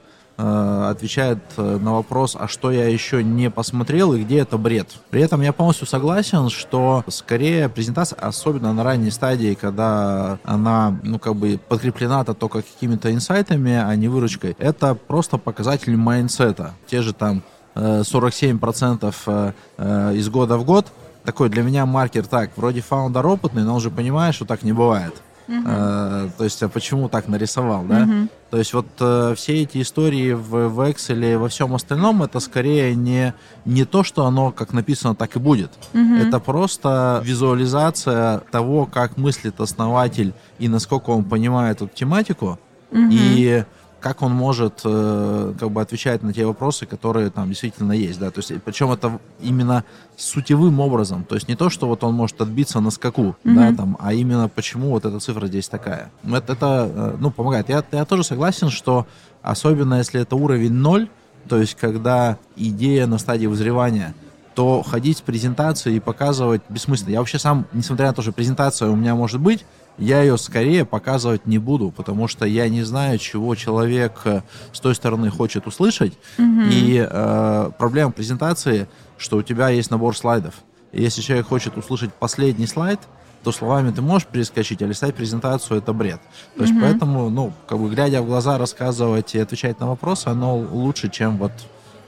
отвечает 0.90 1.38
э, 1.56 1.78
на 1.78 1.94
вопрос, 1.94 2.36
а 2.38 2.48
что 2.48 2.70
я 2.70 2.88
еще 2.88 3.22
не 3.22 3.50
посмотрел 3.50 4.12
и 4.14 4.22
где 4.22 4.38
это 4.38 4.58
бред. 4.58 4.88
При 5.10 5.22
этом 5.22 5.40
я 5.42 5.52
полностью 5.52 5.86
согласен, 5.86 6.48
что 6.48 7.04
скорее 7.08 7.68
презентация, 7.68 8.18
особенно 8.18 8.72
на 8.72 8.82
ранней 8.82 9.10
стадии, 9.10 9.54
когда 9.54 10.38
она, 10.44 10.98
ну, 11.02 11.18
как 11.18 11.36
бы 11.36 11.58
подкреплена-то 11.68 12.34
только 12.34 12.62
какими-то 12.62 13.12
инсайтами, 13.12 13.72
а 13.72 13.94
не 13.94 14.08
выручкой, 14.08 14.56
это 14.58 14.94
просто 14.94 15.38
показатель 15.38 15.96
mindset 15.96 16.57
а. 16.57 16.74
Те 16.86 17.02
же 17.02 17.12
там 17.12 17.42
47% 17.74 19.14
э, 19.26 20.14
из 20.14 20.28
года 20.28 20.56
в 20.56 20.64
год, 20.64 20.92
такой 21.24 21.48
для 21.48 21.62
меня 21.62 21.86
маркер 21.86 22.26
так, 22.26 22.50
вроде 22.56 22.80
фаундер 22.80 23.26
опытный, 23.26 23.62
но 23.62 23.74
он 23.74 23.80
же 23.80 23.90
понимает, 23.90 24.34
что 24.34 24.44
так 24.44 24.62
не 24.62 24.72
бывает. 24.72 25.14
Uh-huh. 25.48 26.30
то 26.36 26.44
есть, 26.44 26.62
а 26.62 26.68
почему 26.68 27.08
так 27.08 27.28
нарисовал, 27.28 27.84
да? 27.84 28.02
Uh-huh. 28.02 28.28
То 28.50 28.58
есть 28.58 28.74
вот 28.74 28.86
э, 29.00 29.34
все 29.36 29.62
эти 29.62 29.82
истории 29.82 30.32
в, 30.32 30.68
в 30.68 30.80
Excel 30.88 31.32
и 31.32 31.36
во 31.36 31.48
всем 31.48 31.74
остальном, 31.74 32.22
это 32.22 32.40
скорее 32.40 32.94
не, 32.94 33.34
не 33.64 33.84
то, 33.84 34.04
что 34.04 34.26
оно 34.26 34.52
как 34.52 34.72
написано, 34.72 35.14
так 35.14 35.36
и 35.36 35.38
будет. 35.38 35.70
Uh-huh. 35.92 36.26
Это 36.26 36.38
просто 36.38 37.20
визуализация 37.24 38.38
того, 38.50 38.86
как 38.86 39.16
мыслит 39.16 39.60
основатель 39.60 40.32
и 40.58 40.68
насколько 40.68 41.10
он 41.10 41.24
понимает 41.24 41.76
эту 41.76 41.88
тематику. 41.88 42.58
Uh-huh. 42.90 43.08
И 43.10 43.64
как 44.02 44.20
он 44.20 44.32
может 44.32 44.80
э, 44.84 45.54
как 45.58 45.70
бы 45.70 45.80
отвечать 45.80 46.22
на 46.22 46.32
те 46.32 46.44
вопросы, 46.44 46.86
которые 46.86 47.30
там 47.30 47.48
действительно 47.48 47.92
есть, 47.92 48.18
да, 48.18 48.30
то 48.30 48.40
есть 48.40 48.52
причем 48.62 48.90
это 48.90 49.20
именно 49.40 49.84
сутевым 50.16 50.80
образом, 50.80 51.24
то 51.24 51.36
есть 51.36 51.48
не 51.48 51.54
то, 51.54 51.70
что 51.70 51.86
вот 51.86 52.02
он 52.02 52.14
может 52.14 52.40
отбиться 52.40 52.80
на 52.80 52.90
скаку, 52.90 53.36
mm-hmm. 53.44 53.54
да, 53.54 53.72
там, 53.74 53.96
а 54.00 54.12
именно 54.12 54.48
почему 54.48 54.90
вот 54.90 55.04
эта 55.04 55.20
цифра 55.20 55.46
здесь 55.46 55.68
такая. 55.68 56.10
Это, 56.24 56.52
это 56.52 56.90
э, 56.92 57.16
ну, 57.20 57.30
помогает. 57.30 57.68
Я, 57.68 57.84
я 57.92 58.04
тоже 58.04 58.24
согласен, 58.24 58.70
что 58.70 59.06
особенно 59.40 59.98
если 59.98 60.20
это 60.20 60.34
уровень 60.34 60.72
ноль, 60.72 61.08
то 61.48 61.58
есть 61.58 61.76
когда 61.76 62.38
идея 62.56 63.06
на 63.06 63.18
стадии 63.18 63.46
вызревания, 63.46 64.14
то 64.54 64.82
ходить 64.82 65.18
с 65.18 65.20
презентацией 65.20 65.96
и 65.96 66.00
показывать 66.00 66.62
бессмысленно. 66.68 67.10
Я 67.10 67.18
вообще 67.20 67.38
сам, 67.38 67.66
несмотря 67.72 68.08
на 68.08 68.12
то, 68.14 68.22
что 68.22 68.32
презентация 68.32 68.88
у 68.88 68.96
меня 68.96 69.14
может 69.14 69.40
быть, 69.40 69.64
я 69.98 70.22
ее 70.22 70.38
скорее 70.38 70.84
показывать 70.84 71.46
не 71.46 71.58
буду, 71.58 71.90
потому 71.90 72.28
что 72.28 72.46
я 72.46 72.68
не 72.68 72.82
знаю, 72.82 73.18
чего 73.18 73.54
человек 73.54 74.22
э, 74.24 74.42
с 74.72 74.80
той 74.80 74.94
стороны 74.94 75.30
хочет 75.30 75.66
услышать. 75.66 76.14
Mm-hmm. 76.38 76.68
И 76.70 77.06
э, 77.08 77.70
проблема 77.78 78.12
презентации, 78.12 78.88
что 79.18 79.36
у 79.36 79.42
тебя 79.42 79.68
есть 79.68 79.90
набор 79.90 80.16
слайдов. 80.16 80.54
И 80.92 81.02
если 81.02 81.22
человек 81.22 81.46
хочет 81.46 81.76
услышать 81.76 82.12
последний 82.14 82.66
слайд, 82.66 83.00
то 83.42 83.52
словами 83.52 83.90
ты 83.90 84.02
можешь 84.02 84.28
перескочить, 84.28 84.82
а 84.82 84.86
листать 84.86 85.14
презентацию 85.14 85.78
это 85.78 85.92
бред. 85.92 86.20
То 86.56 86.62
есть 86.62 86.74
mm-hmm. 86.74 86.80
поэтому, 86.80 87.28
ну, 87.28 87.52
как 87.66 87.78
бы 87.78 87.90
глядя 87.90 88.22
в 88.22 88.26
глаза, 88.26 88.56
рассказывать 88.56 89.34
и 89.34 89.38
отвечать 89.38 89.80
на 89.80 89.88
вопросы, 89.88 90.28
оно 90.28 90.56
лучше, 90.56 91.10
чем 91.10 91.38
вот 91.38 91.52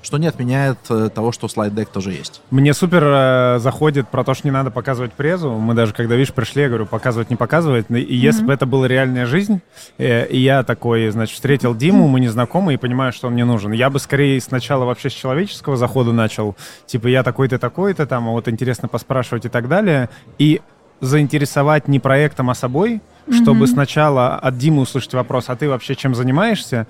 что 0.05 0.19
не 0.19 0.27
отменяет 0.27 0.79
э, 0.91 1.09
того, 1.09 1.33
что 1.33 1.49
слайд-дек 1.49 1.89
тоже 1.89 2.13
есть. 2.13 2.43
Мне 2.51 2.75
супер 2.75 3.03
э, 3.05 3.59
заходит 3.59 4.07
про 4.09 4.23
то, 4.23 4.35
что 4.35 4.47
не 4.47 4.51
надо 4.51 4.71
показывать 4.71 5.15
презу. 5.15 5.53
Мы 5.53 5.73
даже, 5.73 5.95
когда, 5.95 6.15
видишь, 6.15 6.35
пришли, 6.35 6.63
я 6.63 6.69
говорю, 6.69 6.85
показывать, 6.85 7.31
не 7.31 7.37
показывать. 7.37 7.87
И 7.89 8.15
если 8.15 8.43
mm-hmm. 8.43 8.47
бы 8.47 8.53
это 8.53 8.67
была 8.67 8.87
реальная 8.87 9.25
жизнь, 9.25 9.63
э, 9.97 10.27
и 10.27 10.39
я 10.39 10.63
такой, 10.63 11.09
значит, 11.09 11.35
встретил 11.35 11.75
Диму, 11.75 12.07
мы 12.07 12.21
не 12.21 12.29
знакомы, 12.29 12.75
и 12.75 12.77
понимаю, 12.77 13.13
что 13.13 13.29
он 13.29 13.33
мне 13.33 13.47
нужен, 13.47 13.73
я 13.73 13.89
бы 13.89 13.99
скорее 13.99 14.39
сначала 14.43 14.85
вообще 14.85 15.09
с 15.09 15.15
человеческого 15.15 15.79
захода 15.79 16.13
начал. 16.13 16.55
Типа, 16.85 17.07
я 17.07 17.23
такой-то, 17.23 17.59
такой-то, 17.59 18.05
там, 18.07 18.29
а 18.29 18.33
вот 18.33 18.47
интересно 18.47 18.89
поспрашивать 18.89 19.47
и 19.47 19.49
так 19.49 19.69
далее. 19.69 20.11
И 20.39 20.61
заинтересовать 21.01 21.89
не 21.89 21.99
проектом, 21.99 22.51
а 22.51 22.55
собой, 22.55 23.01
mm-hmm. 23.27 23.43
чтобы 23.43 23.67
сначала 23.67 24.35
от 24.35 24.59
Димы 24.59 24.83
услышать 24.83 25.15
вопрос, 25.15 25.47
а 25.49 25.57
ты 25.57 25.67
вообще 25.67 25.95
чем 25.95 26.15
занимаешься? 26.15 26.87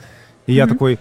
И 0.46 0.50
mm-hmm. 0.50 0.54
я 0.56 0.66
такой 0.66 0.98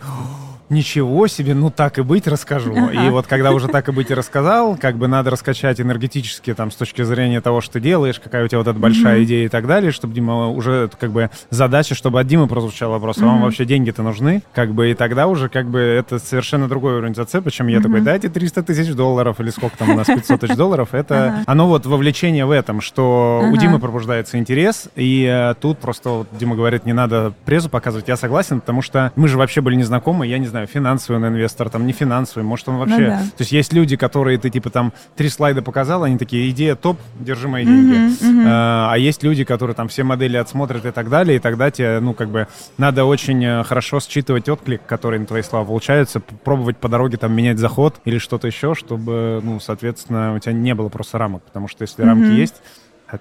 ничего 0.70 1.28
себе, 1.28 1.54
ну 1.54 1.70
так 1.70 2.00
и 2.00 2.02
быть, 2.02 2.28
расскажу. 2.28 2.74
И 2.92 3.10
вот 3.10 3.28
когда 3.28 3.52
уже 3.52 3.68
так 3.68 3.90
и 3.90 3.92
быть 3.92 4.12
и 4.12 4.14
рассказал, 4.14 4.78
как 4.78 4.98
бы 4.98 5.08
надо 5.08 5.30
раскачать 5.30 5.80
энергетически 5.80 6.54
там 6.54 6.72
с 6.72 6.76
точки 6.76 7.02
зрения 7.04 7.42
того, 7.42 7.62
что 7.62 7.74
ты 7.74 7.80
делаешь, 7.80 8.20
какая 8.20 8.46
у 8.46 8.48
тебя 8.48 8.60
вот 8.60 8.68
эта 8.68 8.80
большая 8.80 9.24
идея 9.24 9.46
и 9.46 9.50
так 9.50 9.68
далее, 9.68 9.92
чтобы 9.92 10.14
Дима 10.14 10.50
уже 10.50 10.90
как 11.00 11.12
бы 11.12 11.30
задача, 11.50 11.96
чтобы 11.96 12.20
от 12.20 12.28
Димы 12.28 12.48
прозвучал 12.48 12.92
вопрос, 12.92 13.18
а 13.20 13.26
вам 13.26 13.42
вообще 13.42 13.66
деньги-то 13.66 14.04
нужны? 14.04 14.44
Как 14.54 14.74
бы 14.74 14.92
и 14.92 14.94
тогда 14.94 15.28
уже 15.28 15.50
как 15.50 15.68
бы 15.68 15.80
это 15.80 16.20
совершенно 16.20 16.68
другой 16.68 16.96
уровень 16.98 17.16
зацепа, 17.16 17.52
чем 17.52 17.68
я 17.68 17.82
такой, 17.82 18.02
дайте 18.02 18.30
300 18.30 18.64
тысяч 18.64 18.94
долларов 18.94 19.40
или 19.40 19.50
сколько 19.50 19.78
там 19.78 19.92
у 19.92 19.96
нас, 19.96 20.08
500 20.08 20.40
тысяч 20.40 20.56
долларов. 20.56 20.90
Это 20.94 21.44
оно 21.46 21.68
вот 21.68 21.86
вовлечение 21.86 22.46
в 22.46 22.52
этом, 22.52 22.82
что 22.82 23.44
у 23.52 23.58
Димы 23.58 23.80
пробуждается 23.80 24.38
интерес, 24.38 24.90
и 24.96 25.26
э, 25.26 25.56
тут 25.60 25.80
просто 25.80 26.26
Дима 26.40 26.56
говорит, 26.56 26.86
не 26.86 26.94
надо 26.94 27.34
презу 27.46 27.70
показывать, 27.70 28.08
я 28.08 28.18
согласен, 28.18 28.60
потому 28.60 28.82
что 28.82 29.12
мы 29.16 29.28
же 29.28 29.38
вообще 29.38 29.62
были 29.62 29.76
незнакомы, 29.76 30.28
я 30.28 30.38
не 30.38 30.48
знаю, 30.54 30.68
финансовый 30.68 31.18
он 31.18 31.28
инвестор, 31.28 31.70
там 31.70 31.86
не 31.86 31.94
финансовый, 31.94 32.44
может 32.44 32.70
он 32.70 32.78
вообще... 32.78 32.98
Ну 32.98 33.08
да. 33.08 33.18
То 33.18 33.42
есть 33.42 33.52
есть 33.52 33.74
люди, 33.74 33.98
которые 33.98 34.38
ты 34.38 34.50
типа 34.50 34.70
там 34.70 34.94
три 35.16 35.30
слайда 35.30 35.62
показал, 35.62 36.04
они 36.04 36.18
такие, 36.18 36.50
идея 36.52 36.76
топ, 36.76 37.00
держи 37.20 37.48
мои 37.48 37.66
деньги. 37.66 38.14
А, 38.48 38.90
а 38.92 38.98
есть 38.98 39.24
люди, 39.24 39.44
которые 39.44 39.76
там 39.76 39.88
все 39.88 40.04
модели 40.04 40.38
отсмотрят 40.38 40.86
и 40.86 40.92
так 40.92 41.10
далее, 41.10 41.38
и 41.38 41.40
тогда 41.40 41.72
тебе, 41.72 42.00
ну, 42.00 42.14
как 42.14 42.30
бы, 42.30 42.48
надо 42.78 43.06
очень 43.06 43.44
э, 43.44 43.64
хорошо 43.64 44.00
считывать 44.00 44.48
отклик, 44.48 44.82
который 44.86 45.20
на 45.20 45.26
твои 45.26 45.42
слова 45.42 45.66
получается, 45.66 46.20
пробовать 46.20 46.78
по 46.78 46.88
дороге 46.88 47.18
там 47.18 47.34
менять 47.34 47.58
заход 47.58 48.00
или 48.06 48.20
что-то 48.20 48.48
еще, 48.48 48.76
чтобы, 48.76 49.42
ну, 49.44 49.60
соответственно, 49.60 50.36
у 50.36 50.40
тебя 50.40 50.54
не 50.54 50.76
было 50.76 50.90
просто 50.90 51.18
рамок, 51.18 51.42
потому 51.44 51.68
что 51.68 51.82
если 51.82 52.04
рамки 52.04 52.30
есть, 52.30 52.62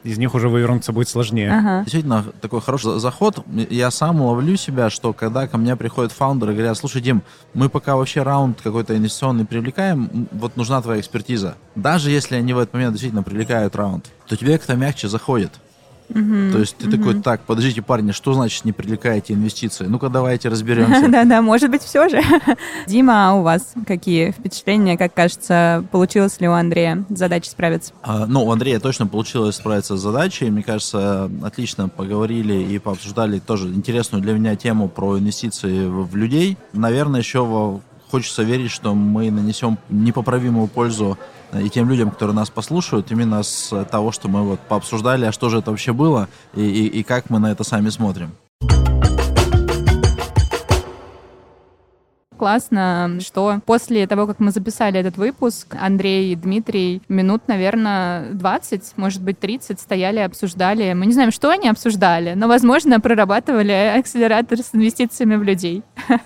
из 0.04 0.18
них 0.18 0.34
уже 0.34 0.48
вывернуться 0.48 0.92
будет 0.92 1.08
сложнее. 1.08 1.50
Ага. 1.52 1.80
Действительно, 1.82 2.24
такой 2.40 2.60
хороший 2.60 2.92
за- 2.92 2.98
заход. 2.98 3.38
Я 3.70 3.90
сам 3.90 4.20
ловлю 4.20 4.56
себя, 4.56 4.90
что 4.90 5.12
когда 5.12 5.46
ко 5.46 5.58
мне 5.58 5.76
приходят 5.76 6.12
фаундеры 6.12 6.52
и 6.52 6.56
говорят, 6.56 6.76
слушай, 6.76 7.00
Дим, 7.02 7.22
мы 7.54 7.68
пока 7.68 7.96
вообще 7.96 8.22
раунд 8.22 8.60
какой-то 8.62 8.96
инвестиционный 8.96 9.44
привлекаем, 9.44 10.28
вот 10.32 10.56
нужна 10.56 10.80
твоя 10.82 11.00
экспертиза. 11.00 11.56
Даже 11.74 12.10
если 12.10 12.36
они 12.36 12.52
в 12.52 12.58
этот 12.58 12.74
момент 12.74 12.92
действительно 12.92 13.22
привлекают 13.22 13.76
раунд, 13.76 14.10
то 14.26 14.36
тебе 14.36 14.56
как-то 14.58 14.74
мягче 14.74 15.08
заходит. 15.08 15.52
То 16.08 16.58
есть 16.58 16.76
ты 16.76 16.90
такой, 16.90 17.20
так, 17.20 17.40
подождите, 17.42 17.82
парни, 17.82 18.12
что 18.12 18.32
значит 18.34 18.64
не 18.64 18.72
привлекаете 18.72 19.32
инвестиции? 19.34 19.86
Ну-ка 19.86 20.08
давайте 20.08 20.48
разберемся. 20.48 21.08
Да-да, 21.08 21.42
может 21.42 21.70
быть, 21.70 21.82
все 21.82 22.08
же. 22.08 22.20
Дима, 22.86 23.30
а 23.30 23.34
у 23.34 23.42
вас 23.42 23.72
какие 23.86 24.30
впечатления, 24.30 24.98
как 24.98 25.14
кажется, 25.14 25.84
получилось 25.90 26.40
ли 26.40 26.48
у 26.48 26.52
Андрея 26.52 27.04
с 27.08 27.18
задачей 27.18 27.50
справиться? 27.50 27.92
А, 28.02 28.26
Ну, 28.26 28.44
у 28.44 28.52
Андрея 28.52 28.80
точно 28.80 29.06
получилось 29.06 29.56
справиться 29.56 29.96
с 29.96 30.00
задачей. 30.00 30.50
Мне 30.50 30.62
кажется, 30.62 31.30
отлично 31.42 31.88
поговорили 31.88 32.54
и 32.54 32.78
пообсуждали 32.78 33.38
тоже 33.38 33.68
интересную 33.68 34.22
для 34.22 34.34
меня 34.34 34.56
тему 34.56 34.88
про 34.88 35.18
инвестиции 35.18 35.86
в, 35.86 36.14
людей. 36.16 36.56
Наверное, 36.72 37.20
еще 37.20 37.80
хочется 38.10 38.42
верить, 38.42 38.70
что 38.70 38.94
мы 38.94 39.30
нанесем 39.30 39.78
непоправимую 39.88 40.68
пользу 40.68 41.18
и 41.60 41.68
тем 41.68 41.88
людям, 41.88 42.10
которые 42.10 42.34
нас 42.36 42.50
послушают, 42.50 43.10
именно 43.10 43.42
с 43.42 43.84
того, 43.90 44.12
что 44.12 44.28
мы 44.28 44.42
вот 44.42 44.60
пообсуждали, 44.60 45.26
а 45.26 45.32
что 45.32 45.48
же 45.48 45.58
это 45.58 45.70
вообще 45.70 45.92
было 45.92 46.28
и, 46.54 46.62
и- 46.62 46.86
и 46.86 47.02
как 47.02 47.30
мы 47.30 47.38
на 47.38 47.50
это 47.52 47.64
сами 47.64 47.88
смотрим. 47.90 48.32
Классно, 52.38 53.18
что 53.20 53.60
после 53.66 54.04
того, 54.08 54.26
как 54.26 54.40
мы 54.40 54.50
записали 54.50 54.98
этот 54.98 55.16
выпуск, 55.16 55.76
Андрей 55.80 56.32
и 56.32 56.34
Дмитрий 56.34 57.00
минут, 57.08 57.42
наверное, 57.46 58.32
20, 58.32 58.94
может 58.96 59.22
быть, 59.22 59.38
30 59.38 59.78
стояли, 59.78 60.18
обсуждали. 60.18 60.92
Мы 60.92 61.06
не 61.06 61.12
знаем, 61.12 61.30
что 61.30 61.50
они 61.50 61.68
обсуждали, 61.68 62.32
но, 62.34 62.48
возможно, 62.48 62.98
прорабатывали 62.98 63.94
акселератор 63.96 64.58
с 64.58 64.70
инвестициями 64.74 65.36
в 65.36 65.44
людей. 65.44 65.84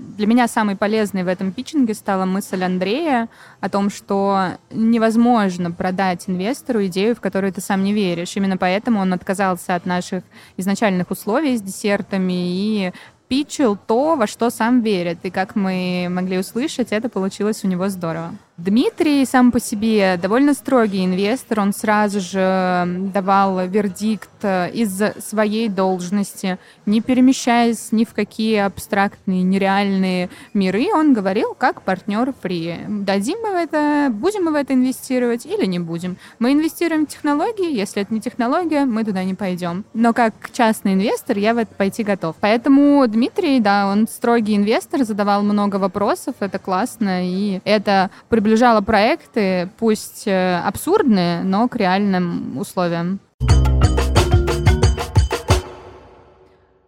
Для 0.00 0.26
меня 0.26 0.48
самой 0.48 0.76
полезной 0.76 1.24
в 1.24 1.28
этом 1.28 1.52
питчинге 1.52 1.94
стала 1.94 2.24
мысль 2.24 2.62
Андрея 2.64 3.28
о 3.60 3.68
том, 3.68 3.90
что 3.90 4.52
невозможно 4.70 5.70
продать 5.70 6.24
инвестору 6.26 6.86
идею, 6.86 7.14
в 7.14 7.20
которую 7.20 7.52
ты 7.52 7.60
сам 7.60 7.84
не 7.84 7.92
веришь. 7.92 8.36
Именно 8.36 8.56
поэтому 8.56 9.00
он 9.00 9.12
отказался 9.12 9.74
от 9.74 9.84
наших 9.86 10.24
изначальных 10.56 11.10
условий 11.10 11.56
с 11.56 11.62
десертами 11.62 12.32
и 12.32 12.92
питчил 13.28 13.76
то, 13.76 14.16
во 14.16 14.26
что 14.26 14.50
сам 14.50 14.80
верит. 14.80 15.18
И 15.22 15.30
как 15.30 15.54
мы 15.54 16.08
могли 16.10 16.38
услышать, 16.38 16.92
это 16.92 17.08
получилось 17.08 17.62
у 17.62 17.68
него 17.68 17.88
здорово. 17.88 18.32
Дмитрий 18.64 19.24
сам 19.24 19.52
по 19.52 19.58
себе 19.58 20.18
довольно 20.20 20.52
строгий 20.52 21.06
инвестор. 21.06 21.60
Он 21.60 21.72
сразу 21.72 22.20
же 22.20 22.84
давал 23.14 23.66
вердикт 23.66 24.28
э, 24.42 24.70
из 24.72 25.00
своей 25.24 25.70
должности, 25.70 26.58
не 26.84 27.00
перемещаясь 27.00 27.90
ни 27.90 28.04
в 28.04 28.12
какие 28.12 28.56
абстрактные, 28.58 29.42
нереальные 29.42 30.28
миры. 30.52 30.88
Он 30.92 31.14
говорил, 31.14 31.54
как 31.56 31.80
партнер 31.80 32.34
фри. 32.42 32.80
Дадим 32.86 33.38
мы 33.42 33.52
в 33.52 33.56
это, 33.56 34.08
будем 34.10 34.44
мы 34.44 34.52
в 34.52 34.56
это 34.56 34.74
инвестировать 34.74 35.46
или 35.46 35.64
не 35.64 35.78
будем. 35.78 36.18
Мы 36.38 36.52
инвестируем 36.52 37.06
в 37.06 37.08
технологии, 37.08 37.74
если 37.74 38.02
это 38.02 38.12
не 38.12 38.20
технология, 38.20 38.84
мы 38.84 39.04
туда 39.04 39.24
не 39.24 39.34
пойдем. 39.34 39.86
Но 39.94 40.12
как 40.12 40.34
частный 40.52 40.92
инвестор 40.92 41.38
я 41.38 41.54
в 41.54 41.58
это 41.58 41.74
пойти 41.74 42.02
готов. 42.02 42.36
Поэтому 42.40 43.06
Дмитрий, 43.08 43.58
да, 43.60 43.86
он 43.86 44.06
строгий 44.06 44.54
инвестор, 44.54 45.04
задавал 45.04 45.42
много 45.42 45.76
вопросов, 45.76 46.34
это 46.40 46.58
классно, 46.58 47.26
и 47.26 47.62
это 47.64 48.10
приближало 48.50 48.80
проекты, 48.80 49.70
пусть 49.78 50.26
э, 50.26 50.56
абсурдные, 50.56 51.44
но 51.44 51.68
к 51.68 51.76
реальным 51.76 52.58
условиям. 52.58 53.20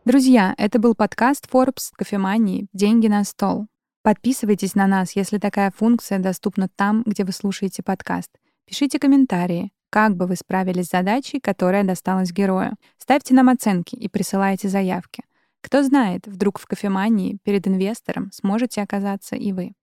Друзья, 0.04 0.56
это 0.58 0.80
был 0.80 0.96
подкаст 0.96 1.46
Forbes 1.52 1.92
кофемании 1.96 2.66
«Деньги 2.72 3.06
на 3.06 3.22
стол». 3.22 3.68
Подписывайтесь 4.02 4.74
на 4.74 4.88
нас, 4.88 5.14
если 5.14 5.38
такая 5.38 5.70
функция 5.70 6.18
доступна 6.18 6.68
там, 6.74 7.04
где 7.06 7.22
вы 7.22 7.30
слушаете 7.30 7.84
подкаст. 7.84 8.32
Пишите 8.66 8.98
комментарии, 8.98 9.70
как 9.88 10.16
бы 10.16 10.26
вы 10.26 10.34
справились 10.34 10.86
с 10.86 10.90
задачей, 10.90 11.38
которая 11.38 11.84
досталась 11.84 12.32
герою. 12.32 12.72
Ставьте 12.98 13.34
нам 13.34 13.48
оценки 13.48 13.94
и 13.94 14.08
присылайте 14.08 14.68
заявки. 14.68 15.22
Кто 15.60 15.84
знает, 15.84 16.26
вдруг 16.26 16.58
в 16.58 16.66
кофемании 16.66 17.38
перед 17.44 17.68
инвестором 17.68 18.32
сможете 18.32 18.82
оказаться 18.82 19.36
и 19.36 19.52
вы. 19.52 19.74